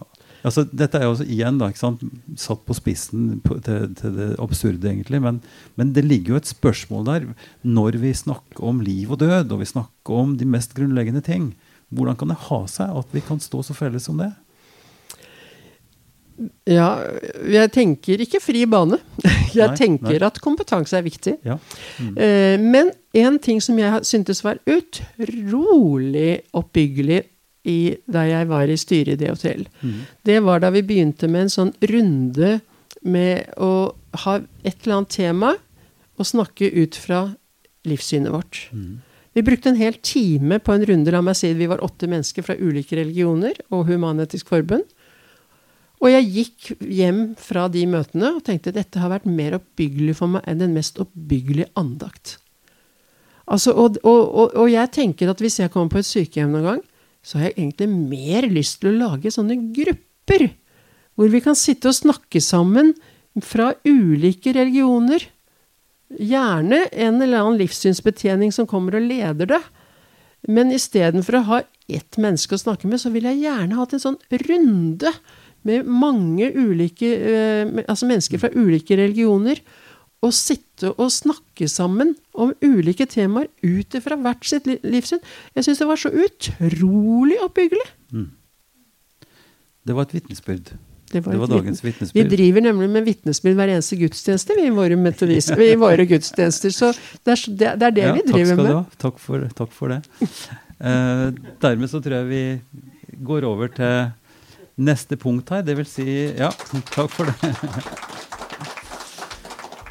Altså, 0.45 0.61
dette 0.69 0.99
er 0.99 1.07
jo 1.07 1.25
igjen 1.25 1.57
da, 1.57 1.71
satt 1.73 2.65
på 2.67 2.75
spissen 2.77 3.39
på, 3.43 3.57
til, 3.65 3.89
til, 3.97 4.13
det 4.15 4.29
absurde, 4.41 4.85
egentlig. 4.91 5.19
Men, 5.23 5.41
men, 5.79 5.93
det 5.95 6.05
ligger 6.05 6.35
jo 6.35 6.41
et 6.41 6.51
spørsmål 6.51 7.07
der. 7.09 7.29
Når 7.65 7.97
vi 8.03 8.13
snakker 8.13 8.67
om 8.69 8.83
liv 8.85 9.11
og 9.11 9.23
død, 9.23 9.51
og 9.51 9.63
vi 9.63 9.71
snakker 9.73 10.21
om 10.21 10.35
de 10.37 10.47
mest 10.47 10.77
grunnleggende 10.77 11.23
ting, 11.25 11.53
hvordan 11.95 12.17
kan 12.19 12.31
det 12.33 12.41
ha 12.47 12.59
seg 12.69 12.97
at 13.01 13.15
vi 13.15 13.23
kan 13.25 13.39
stå 13.43 13.63
så 13.65 13.75
felles 13.77 14.07
som 14.07 14.19
det? 14.21 14.31
Ja, 16.67 16.89
jeg 17.47 17.71
tenker 17.71 18.19
ikke 18.19 18.41
fri 18.43 18.65
bane. 18.67 18.99
Jeg 19.55 19.69
nei, 19.71 19.77
tenker 19.79 20.17
nei. 20.17 20.27
at 20.27 20.41
kompetanse 20.43 20.97
er 20.97 21.05
viktig. 21.05 21.37
Ja. 21.47 21.55
Mm. 22.03 22.15
Eh, 22.19 22.55
men 22.59 22.89
en 23.15 23.37
ting 23.39 23.61
som 23.63 23.77
jeg 23.79 24.01
syntes 24.03 24.41
var 24.43 24.57
utrolig 24.67 26.41
oppbyggelig 26.51 27.21
i, 27.71 27.77
da 28.03 28.25
jeg 28.27 28.49
var 28.49 28.67
i 28.67 28.75
styret 28.75 29.15
i 29.15 29.21
DHTL. 29.21 29.63
Mm. 29.79 30.01
Det 30.27 30.41
var 30.43 30.59
da 30.59 30.73
vi 30.75 30.83
begynte 30.83 31.29
med 31.31 31.45
en 31.45 31.53
sånn 31.53 31.71
runde 31.87 32.57
med 33.07 33.55
å 33.55 33.71
ha 34.25 34.35
et 34.65 34.75
eller 34.83 34.97
annet 34.97 35.15
tema 35.15 35.53
og 36.19 36.27
snakke 36.27 36.67
ut 36.75 36.99
fra 36.99 37.29
livssynet 37.87 38.35
vårt. 38.35 38.65
Mm. 38.75 38.99
Vi 39.35 39.43
brukte 39.43 39.69
en 39.69 39.79
hel 39.79 39.97
time 39.99 40.61
på 40.63 40.73
en 40.73 40.85
runde. 40.87 41.11
La 41.11 41.19
meg 41.25 41.35
si 41.35 41.51
vi 41.53 41.67
var 41.67 41.83
åtte 41.83 42.07
mennesker 42.07 42.45
fra 42.45 42.55
ulike 42.55 42.95
religioner 42.95 43.57
og 43.67 43.89
Human-Etisk 43.89 44.47
Forbund. 44.51 44.85
Og 46.03 46.11
jeg 46.11 46.31
gikk 46.31 46.71
hjem 46.91 47.21
fra 47.39 47.67
de 47.71 47.83
møtene 47.89 48.33
og 48.35 48.43
tenkte 48.47 48.73
dette 48.75 48.99
har 49.01 49.11
vært 49.11 49.27
mer 49.27 49.57
oppbyggelig 49.57 50.17
for 50.19 50.31
meg 50.31 50.47
enn 50.47 50.61
den 50.63 50.75
mest 50.75 50.99
oppbyggelige 51.03 51.71
andakt. 51.79 52.37
Altså, 53.45 53.75
og, 53.75 53.99
og, 54.03 54.21
og, 54.23 54.55
og 54.63 54.69
jeg 54.71 54.91
tenker 54.95 55.29
at 55.31 55.41
hvis 55.43 55.59
jeg 55.61 55.71
kommer 55.73 55.93
på 55.93 56.01
et 56.01 56.09
sykehjem 56.09 56.55
noen 56.55 56.69
gang, 56.69 56.81
så 57.25 57.39
har 57.39 57.49
jeg 57.49 57.57
egentlig 57.57 57.89
mer 57.91 58.47
lyst 58.49 58.79
til 58.81 58.91
å 58.91 58.97
lage 59.01 59.33
sånne 59.33 59.57
grupper. 59.75 60.47
Hvor 61.15 61.31
vi 61.31 61.41
kan 61.43 61.57
sitte 61.57 61.89
og 61.89 61.97
snakke 61.97 62.41
sammen 62.43 62.93
fra 63.43 63.71
ulike 63.87 64.53
religioner. 64.55 65.25
Gjerne 66.13 66.85
en 66.91 67.21
eller 67.21 67.41
annen 67.41 67.59
livssynsbetjening 67.59 68.51
som 68.53 68.67
kommer 68.69 68.97
og 68.97 69.07
leder 69.07 69.49
det. 69.55 69.61
Men 70.45 70.73
istedenfor 70.73 71.39
å 71.39 71.47
ha 71.49 71.61
ett 71.89 72.19
menneske 72.21 72.55
å 72.55 72.61
snakke 72.61 72.89
med, 72.89 73.01
så 73.01 73.09
ville 73.13 73.31
jeg 73.33 73.47
gjerne 73.47 73.79
hatt 73.79 73.95
en 73.97 74.03
sånn 74.03 74.19
runde 74.45 75.11
med 75.65 75.87
mange 75.89 76.51
ulike 76.53 77.09
eh, 77.09 77.71
Altså 77.87 78.05
mennesker 78.05 78.41
fra 78.41 78.53
ulike 78.53 78.97
religioner. 78.99 79.61
Og 80.25 80.33
sitte 80.33 80.93
og 80.95 81.11
snakke 81.13 81.67
sammen 81.69 82.15
om 82.33 82.53
ulike 82.63 83.05
temaer 83.09 83.49
ut 83.61 83.97
ifra 83.97 84.17
hvert 84.17 84.45
sitt 84.47 84.65
livssyn. 84.65 85.21
Jeg 85.57 85.67
syns 85.67 85.81
det 85.81 85.89
var 85.89 86.01
så 86.01 86.09
utrolig 86.09 87.37
oppbyggelig. 87.45 87.85
Det 89.85 89.93
var 89.93 90.07
et 90.07 90.15
vitnesbyrd. 90.17 90.71
Det 91.23 91.31
Det 91.31 91.39
var 91.39 91.47
dagens 91.53 91.81
vitnesbyrd. 91.85 92.17
Vi 92.29 92.35
driver 92.35 92.61
nemlig 92.67 92.89
med 92.89 93.05
vitnesbyrd 93.07 93.55
hver 93.55 93.71
eneste 93.75 93.95
gudstjeneste 93.99 94.57
vi, 94.57 94.65
i 94.67 94.73
våre, 94.75 94.97
metodis, 94.99 95.49
i 95.51 95.75
våre 95.79 96.05
gudstjenester. 96.09 96.69
Så 96.75 96.91
det 97.23 97.31
er, 97.35 97.45
det, 97.47 97.71
det, 97.79 97.87
er 97.87 97.95
det 97.95 98.03
Ja, 98.05 98.13
vi 98.13 98.25
takk 98.25 98.33
driver 98.33 98.51
skal 98.53 98.57
du 98.57 98.63
med. 98.67 98.75
ha. 98.75 98.83
Takk 99.05 99.19
for, 99.23 99.47
takk 99.61 99.71
for 99.71 99.95
det. 99.95 100.01
Eh, 100.79 101.25
dermed 101.63 101.89
så 101.89 102.01
tror 102.03 102.17
jeg 102.19 102.29
vi 102.29 102.43
går 103.25 103.45
over 103.47 103.71
til 103.71 104.11
neste 104.83 105.15
punkt 105.17 105.49
her. 105.55 105.61
Det 105.63 105.77
vil 105.79 105.87
si 105.87 106.07
Ja, 106.35 106.51
takk 106.91 107.09
for 107.15 107.31
det. 107.31 107.53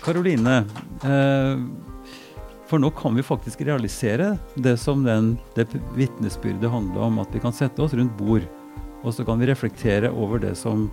Karoline. 0.04 0.58
Eh, 1.04 1.58
for 2.68 2.80
nå 2.80 2.90
kan 2.96 3.14
vi 3.16 3.22
faktisk 3.24 3.60
realisere 3.64 4.34
det 4.56 4.76
som 4.80 5.04
den, 5.04 5.34
det 5.56 5.66
vitnesbyrdet 5.96 6.70
handler 6.70 7.00
om. 7.08 7.18
At 7.22 7.32
vi 7.34 7.40
kan 7.40 7.52
sette 7.52 7.82
oss 7.84 7.94
rundt 7.96 8.16
bord, 8.18 8.44
og 9.04 9.12
så 9.14 9.24
kan 9.24 9.40
vi 9.40 9.48
reflektere 9.50 10.10
over 10.12 10.40
det 10.42 10.54
som 10.60 10.90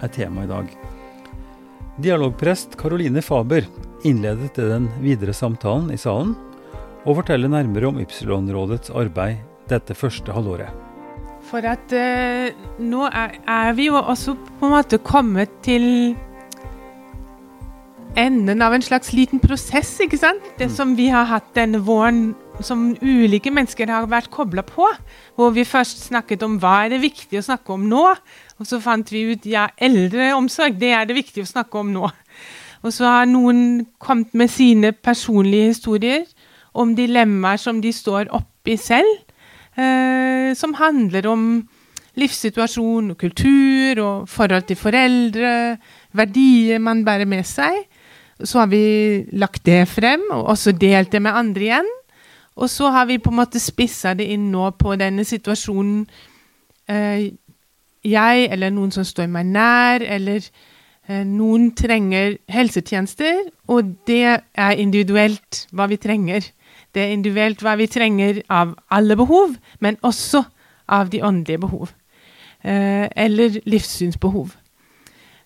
er 0.00 0.12
tema 0.14 0.44
i 0.44 0.50
dag. 0.50 0.70
Dialogprest 2.00 2.78
Karoline 2.80 3.22
Faber 3.22 3.66
innledet 4.08 4.54
den 4.56 4.88
videre 5.02 5.34
samtalen 5.36 5.90
i 5.92 5.98
salen 6.00 6.36
og 7.04 7.18
forteller 7.20 7.50
nærmere 7.52 7.90
om 7.90 8.00
Ypsilon-rådets 8.00 8.92
arbeid 8.96 9.40
dette 9.70 9.96
første 9.96 10.32
halvåret. 10.32 10.72
For 11.50 11.64
at 11.66 11.92
eh, 11.96 12.52
nå 12.78 13.06
er, 13.08 13.38
er 13.48 13.72
vi 13.76 13.88
jo 13.88 13.98
også 13.98 14.36
på 14.58 14.68
en 14.68 14.74
måte 14.74 15.00
kommet 15.02 15.52
til 15.64 16.14
enden 18.20 18.62
av 18.62 18.74
en 18.74 18.84
slags 18.84 19.12
liten 19.16 19.40
prosess, 19.42 19.94
ikke 20.02 20.18
sant? 20.20 20.44
Det 20.58 20.68
Mm. 20.68 20.74
som 20.76 20.96
vi 20.96 21.08
har 21.08 21.24
hatt 21.24 21.54
denne 21.54 21.80
våren, 21.80 22.34
som 22.66 22.90
ulike 23.00 23.52
mennesker 23.54 23.90
har 23.90 24.08
vært 24.10 24.30
kobla 24.32 24.64
på. 24.66 24.86
Hvor 25.36 25.54
vi 25.56 25.66
først 25.68 26.06
snakket 26.08 26.44
om 26.46 26.58
hva 26.60 26.84
er 26.84 26.94
det 26.94 27.02
viktig 27.04 27.40
å 27.40 27.46
snakke 27.46 27.74
om 27.74 27.86
nå, 27.90 28.04
og 28.60 28.68
så 28.68 28.80
fant 28.82 29.12
vi 29.12 29.26
ut 29.32 29.46
ja, 29.48 29.68
eldreomsorg, 29.80 30.78
det 30.80 30.92
er 30.96 31.08
det 31.08 31.18
viktig 31.18 31.44
å 31.44 31.50
snakke 31.50 31.80
om 31.80 31.92
nå. 31.94 32.10
Og 32.80 32.94
så 32.96 33.08
har 33.08 33.28
noen 33.28 33.84
kommet 34.00 34.32
med 34.36 34.52
sine 34.52 34.92
personlige 34.96 35.74
historier 35.74 36.24
om 36.72 36.94
dilemmaer 36.96 37.60
som 37.60 37.80
de 37.82 37.92
står 37.92 38.30
oppi 38.36 38.76
selv, 38.80 39.10
eh, 39.76 40.54
som 40.56 40.76
handler 40.78 41.26
om 41.28 41.44
livssituasjon 42.18 43.12
og 43.12 43.18
kultur 43.20 44.00
og 44.02 44.28
forhold 44.28 44.66
til 44.68 44.78
foreldre, 44.78 45.52
verdier 46.16 46.82
man 46.82 47.04
bærer 47.06 47.28
med 47.28 47.46
seg. 47.46 47.84
Så 48.40 48.62
har 48.62 48.70
vi 48.72 49.26
lagt 49.36 49.66
det 49.68 49.84
frem, 49.88 50.22
og 50.32 50.48
også 50.54 50.72
delt 50.72 51.12
det 51.12 51.20
med 51.22 51.36
andre 51.36 51.66
igjen. 51.66 51.90
Og 52.56 52.70
så 52.70 52.90
har 52.90 53.06
vi 53.06 53.18
på 53.18 53.30
en 53.30 53.38
måte 53.40 53.60
spissa 53.62 54.14
det 54.14 54.26
inn 54.32 54.50
nå 54.52 54.70
på 54.78 54.96
denne 55.00 55.24
situasjonen 55.24 56.02
eh, 56.90 57.30
jeg 58.04 58.48
eller 58.50 58.72
noen 58.74 58.92
som 58.94 59.04
står 59.04 59.28
meg 59.30 59.50
nær, 59.52 60.02
eller 60.02 60.40
eh, 61.08 61.24
noen 61.26 61.70
trenger 61.76 62.38
helsetjenester, 62.50 63.46
og 63.68 63.94
det 64.08 64.40
er 64.40 64.80
individuelt 64.80 65.66
hva 65.70 65.86
vi 65.90 66.00
trenger. 66.00 66.48
Det 66.94 67.04
er 67.04 67.14
individuelt 67.14 67.62
hva 67.62 67.76
vi 67.78 67.86
trenger 67.90 68.42
av 68.50 68.74
alle 68.90 69.16
behov, 69.16 69.54
men 69.80 70.00
også 70.02 70.42
av 70.90 71.12
de 71.12 71.22
åndelige 71.22 71.62
behov. 71.62 71.92
Eh, 72.64 73.06
eller 73.16 73.60
livssynsbehov. 73.64 74.56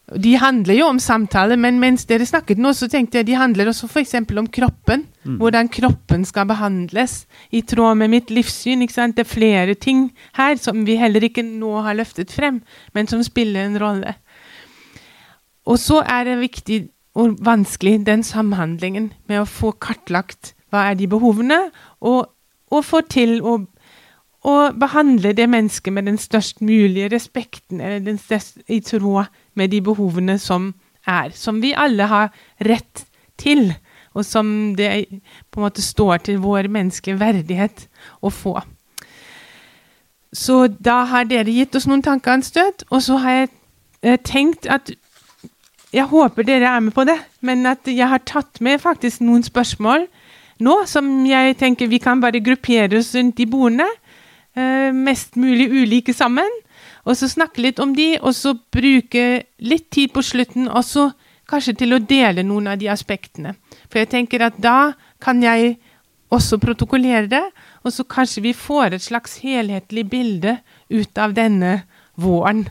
De 0.04 0.34
handler 0.36 0.76
jo 0.76 0.86
om 0.92 0.98
samtale, 1.00 1.56
men 1.56 1.78
mens 1.80 2.04
dere 2.04 2.26
snakket 2.28 2.58
nå, 2.60 2.74
så 2.76 2.90
tenkte 2.92 3.18
jeg 3.18 3.28
de 3.30 3.38
handler 3.40 3.70
også 3.70 3.88
f.eks. 3.88 4.14
om 4.36 4.48
kroppen. 4.52 5.06
Mm. 5.24 5.38
Hvordan 5.40 5.70
kroppen 5.72 6.26
skal 6.28 6.48
behandles 6.50 7.22
i 7.50 7.62
tråd 7.64 7.96
med 8.02 8.12
mitt 8.12 8.30
livssyn. 8.30 8.84
Det 8.84 9.24
er 9.24 9.28
flere 9.28 9.74
ting 9.74 10.10
her 10.36 10.56
som 10.60 10.84
vi 10.84 10.98
heller 11.00 11.24
ikke 11.24 11.42
nå 11.46 11.80
har 11.86 11.96
løftet 11.96 12.32
frem, 12.32 12.60
men 12.92 13.08
som 13.08 13.22
spiller 13.24 13.64
en 13.64 13.80
rolle. 13.80 14.14
Og 15.64 15.80
så 15.80 16.02
er 16.04 16.28
det 16.28 16.42
viktig 16.42 16.82
og 17.14 17.38
vanskelig 17.46 18.02
den 18.06 18.22
samhandlingen 18.26 19.12
med 19.30 19.40
å 19.40 19.48
få 19.48 19.72
kartlagt 19.80 20.52
hva 20.68 20.90
er 20.90 20.98
de 20.98 21.06
behovene, 21.08 21.70
og, 22.02 22.26
og 22.74 22.84
få 22.84 23.00
til 23.08 23.38
å, 23.40 23.60
og 24.44 24.76
behandle 24.80 25.32
det 25.32 25.46
mennesket 25.48 25.94
med 25.94 26.10
den 26.10 26.18
størst 26.18 26.60
mulige 26.60 27.08
respekten, 27.14 27.80
eller 27.80 28.02
den 28.04 28.18
størst, 28.18 28.58
i 28.68 28.80
tråd 28.84 29.30
med 29.58 29.72
de 29.72 29.80
behovene 29.84 30.38
som 30.42 30.72
er, 31.06 31.34
som 31.36 31.60
vi 31.62 31.74
alle 31.76 32.06
har 32.10 32.30
rett 32.64 33.04
til, 33.40 33.72
og 34.14 34.24
som 34.26 34.74
det 34.78 34.90
på 35.50 35.60
en 35.60 35.66
måte 35.66 35.82
står 35.82 36.22
til 36.28 36.40
vår 36.42 36.68
menneskelige 36.72 37.20
verdighet 37.20 37.86
å 38.22 38.30
få. 38.30 38.58
Så 40.34 40.66
da 40.82 41.02
har 41.10 41.26
dere 41.30 41.50
gitt 41.54 41.76
oss 41.78 41.86
noen 41.86 42.02
tankeanstøt, 42.02 42.86
og 42.90 43.02
så 43.02 43.18
har 43.22 43.38
jeg 43.38 43.50
eh, 44.02 44.18
tenkt 44.18 44.66
at 44.66 44.90
jeg 45.94 46.10
håper 46.10 46.46
dere 46.46 46.72
er 46.74 46.82
med 46.82 46.94
på 46.94 47.04
det, 47.06 47.20
men 47.40 47.66
at 47.70 47.86
jeg 47.86 48.08
har 48.10 48.22
tatt 48.26 48.58
med 48.64 48.82
faktisk 48.82 49.22
noen 49.22 49.44
spørsmål 49.46 50.08
nå 50.62 50.74
som 50.86 51.06
jeg 51.26 51.56
tenker 51.58 51.90
vi 51.90 51.98
kan 52.02 52.20
bare 52.22 52.42
gruppere 52.42 52.98
oss 53.00 53.14
rundt 53.14 53.38
de 53.38 53.46
bordene. 53.46 53.88
eh, 54.56 54.92
mest 54.94 55.36
mulig 55.36 55.66
ulike 55.70 56.12
sammen. 56.14 56.50
Og 57.04 57.16
så 57.16 57.28
snakke 57.28 57.62
litt 57.62 57.80
om 57.82 57.94
de, 57.96 58.14
og 58.20 58.34
så 58.36 58.54
bruke 58.72 59.44
litt 59.60 59.90
tid 59.92 60.12
på 60.14 60.22
slutten 60.24 60.68
også 60.68 61.10
kanskje 61.50 61.76
til 61.82 61.96
å 61.96 62.00
dele 62.00 62.44
noen 62.46 62.70
av 62.72 62.78
de 62.80 62.88
aspektene. 62.92 63.54
For 63.90 64.00
jeg 64.00 64.12
tenker 64.14 64.46
at 64.46 64.56
da 64.62 64.94
kan 65.22 65.42
jeg 65.44 65.76
også 66.34 66.58
protokollere 66.58 67.28
det, 67.30 67.44
og 67.84 67.92
så 67.92 68.06
kanskje 68.08 68.46
vi 68.48 68.54
får 68.56 68.96
et 68.96 69.04
slags 69.04 69.38
helhetlig 69.44 70.06
bilde 70.10 70.58
ut 70.90 71.20
av 71.20 71.36
denne 71.36 71.82
våren. 72.16 72.68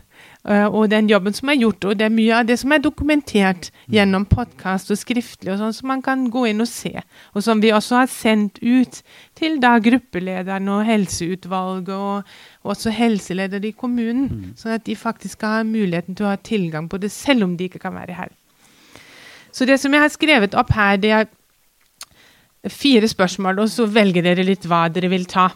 eh, 0.50 0.66
og 0.66 0.90
den 0.90 1.08
jobben 1.08 1.34
som 1.34 1.50
er 1.50 1.56
gjort, 1.56 1.86
og 1.86 1.98
det 2.00 2.06
er 2.06 2.12
mye 2.12 2.36
av 2.36 2.48
det 2.48 2.58
som 2.60 2.72
er 2.72 2.82
dokumentert 2.84 3.70
gjennom 3.92 4.26
podkast 4.28 4.92
og 4.92 5.00
skriftlig, 5.00 5.54
og 5.54 5.60
sånn 5.60 5.76
som 5.76 5.88
man 5.88 6.02
kan 6.04 6.26
gå 6.32 6.46
inn 6.50 6.64
og 6.64 6.68
se. 6.68 7.00
Og 7.36 7.44
som 7.44 7.62
vi 7.64 7.72
også 7.72 8.02
har 8.02 8.12
sendt 8.12 8.60
ut 8.60 9.02
til 9.40 9.60
da 9.64 9.78
gruppelederen 9.80 10.68
og 10.70 10.84
helseutvalget, 10.88 11.96
og 11.96 12.24
også 12.64 12.94
helseledere 12.96 13.70
i 13.70 13.76
kommunen, 13.76 14.54
sånn 14.60 14.78
at 14.78 14.86
de 14.88 14.96
faktisk 14.96 15.38
skal 15.38 15.58
ha 15.58 15.64
muligheten 15.68 16.16
til 16.16 16.28
å 16.28 16.32
ha 16.32 16.40
tilgang 16.40 16.88
på 16.90 17.00
det, 17.02 17.12
selv 17.12 17.48
om 17.48 17.58
de 17.60 17.68
ikke 17.68 17.82
kan 17.84 17.96
være 17.96 18.16
her. 18.16 18.32
Så 19.54 19.68
det 19.70 19.78
som 19.82 19.94
jeg 19.94 20.02
har 20.02 20.14
skrevet 20.14 20.56
opp 20.58 20.72
her, 20.74 20.96
det 20.98 21.12
er 21.14 21.28
fire 22.72 23.08
spørsmål, 23.12 23.60
og 23.60 23.70
så 23.70 23.86
velger 23.92 24.26
dere 24.26 24.46
litt 24.48 24.66
hva 24.70 24.88
dere 24.94 25.12
vil 25.12 25.28
ta. 25.30 25.50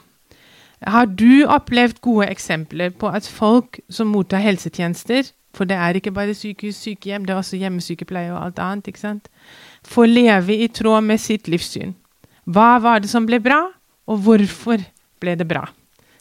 Har 0.86 1.08
du 1.10 1.48
opplevd 1.50 2.04
gode 2.06 2.28
eksempler 2.30 2.92
på 2.94 3.10
at 3.10 3.26
folk 3.26 3.80
som 3.90 4.12
mottar 4.14 4.44
helsetjenester, 4.44 5.32
for 5.58 5.66
det 5.66 5.80
er 5.80 5.98
ikke 5.98 6.14
bare 6.14 6.36
sykehus, 6.38 6.78
sykehjem, 6.84 7.26
det 7.26 7.34
er 7.34 7.40
også 7.40 7.58
hjemmesykepleie 7.58 8.30
og 8.36 8.44
alt 8.44 8.60
annet, 8.62 8.92
ikke 8.92 9.02
sant, 9.02 9.32
får 9.88 10.12
leve 10.12 10.60
i 10.60 10.68
tråd 10.70 11.08
med 11.08 11.24
sitt 11.24 11.50
livssyn? 11.50 11.96
Hva 12.46 12.78
var 12.84 13.02
det 13.02 13.10
som 13.10 13.26
ble 13.26 13.40
bra, 13.42 13.64
og 14.08 14.22
hvorfor 14.28 14.84
ble 15.24 15.34
det 15.40 15.48
bra? 15.50 15.66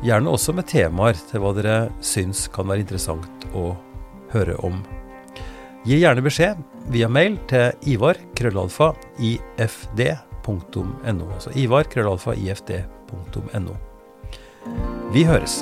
Gjerne 0.05 0.29
også 0.29 0.53
med 0.57 0.69
temaer 0.69 1.17
til 1.29 1.41
hva 1.41 1.55
dere 1.57 1.79
syns 2.05 2.45
kan 2.53 2.69
være 2.69 2.85
interessant 2.85 3.49
å 3.57 3.71
høre 4.31 4.61
om. 4.61 4.77
Gi 5.89 5.97
gjerne 6.03 6.21
beskjed 6.21 6.61
via 6.89 7.09
mail 7.09 7.37
til 7.49 7.71
ivar 7.93 8.17
krøllalfa 8.37 8.91
ifd.no. 9.19 10.15
Altså 11.33 11.53
ivar 11.55 11.83
krøllalfa 11.91 12.35
ifd.no. 12.37 13.75
Vi 15.11 15.23
høres. 15.27 15.61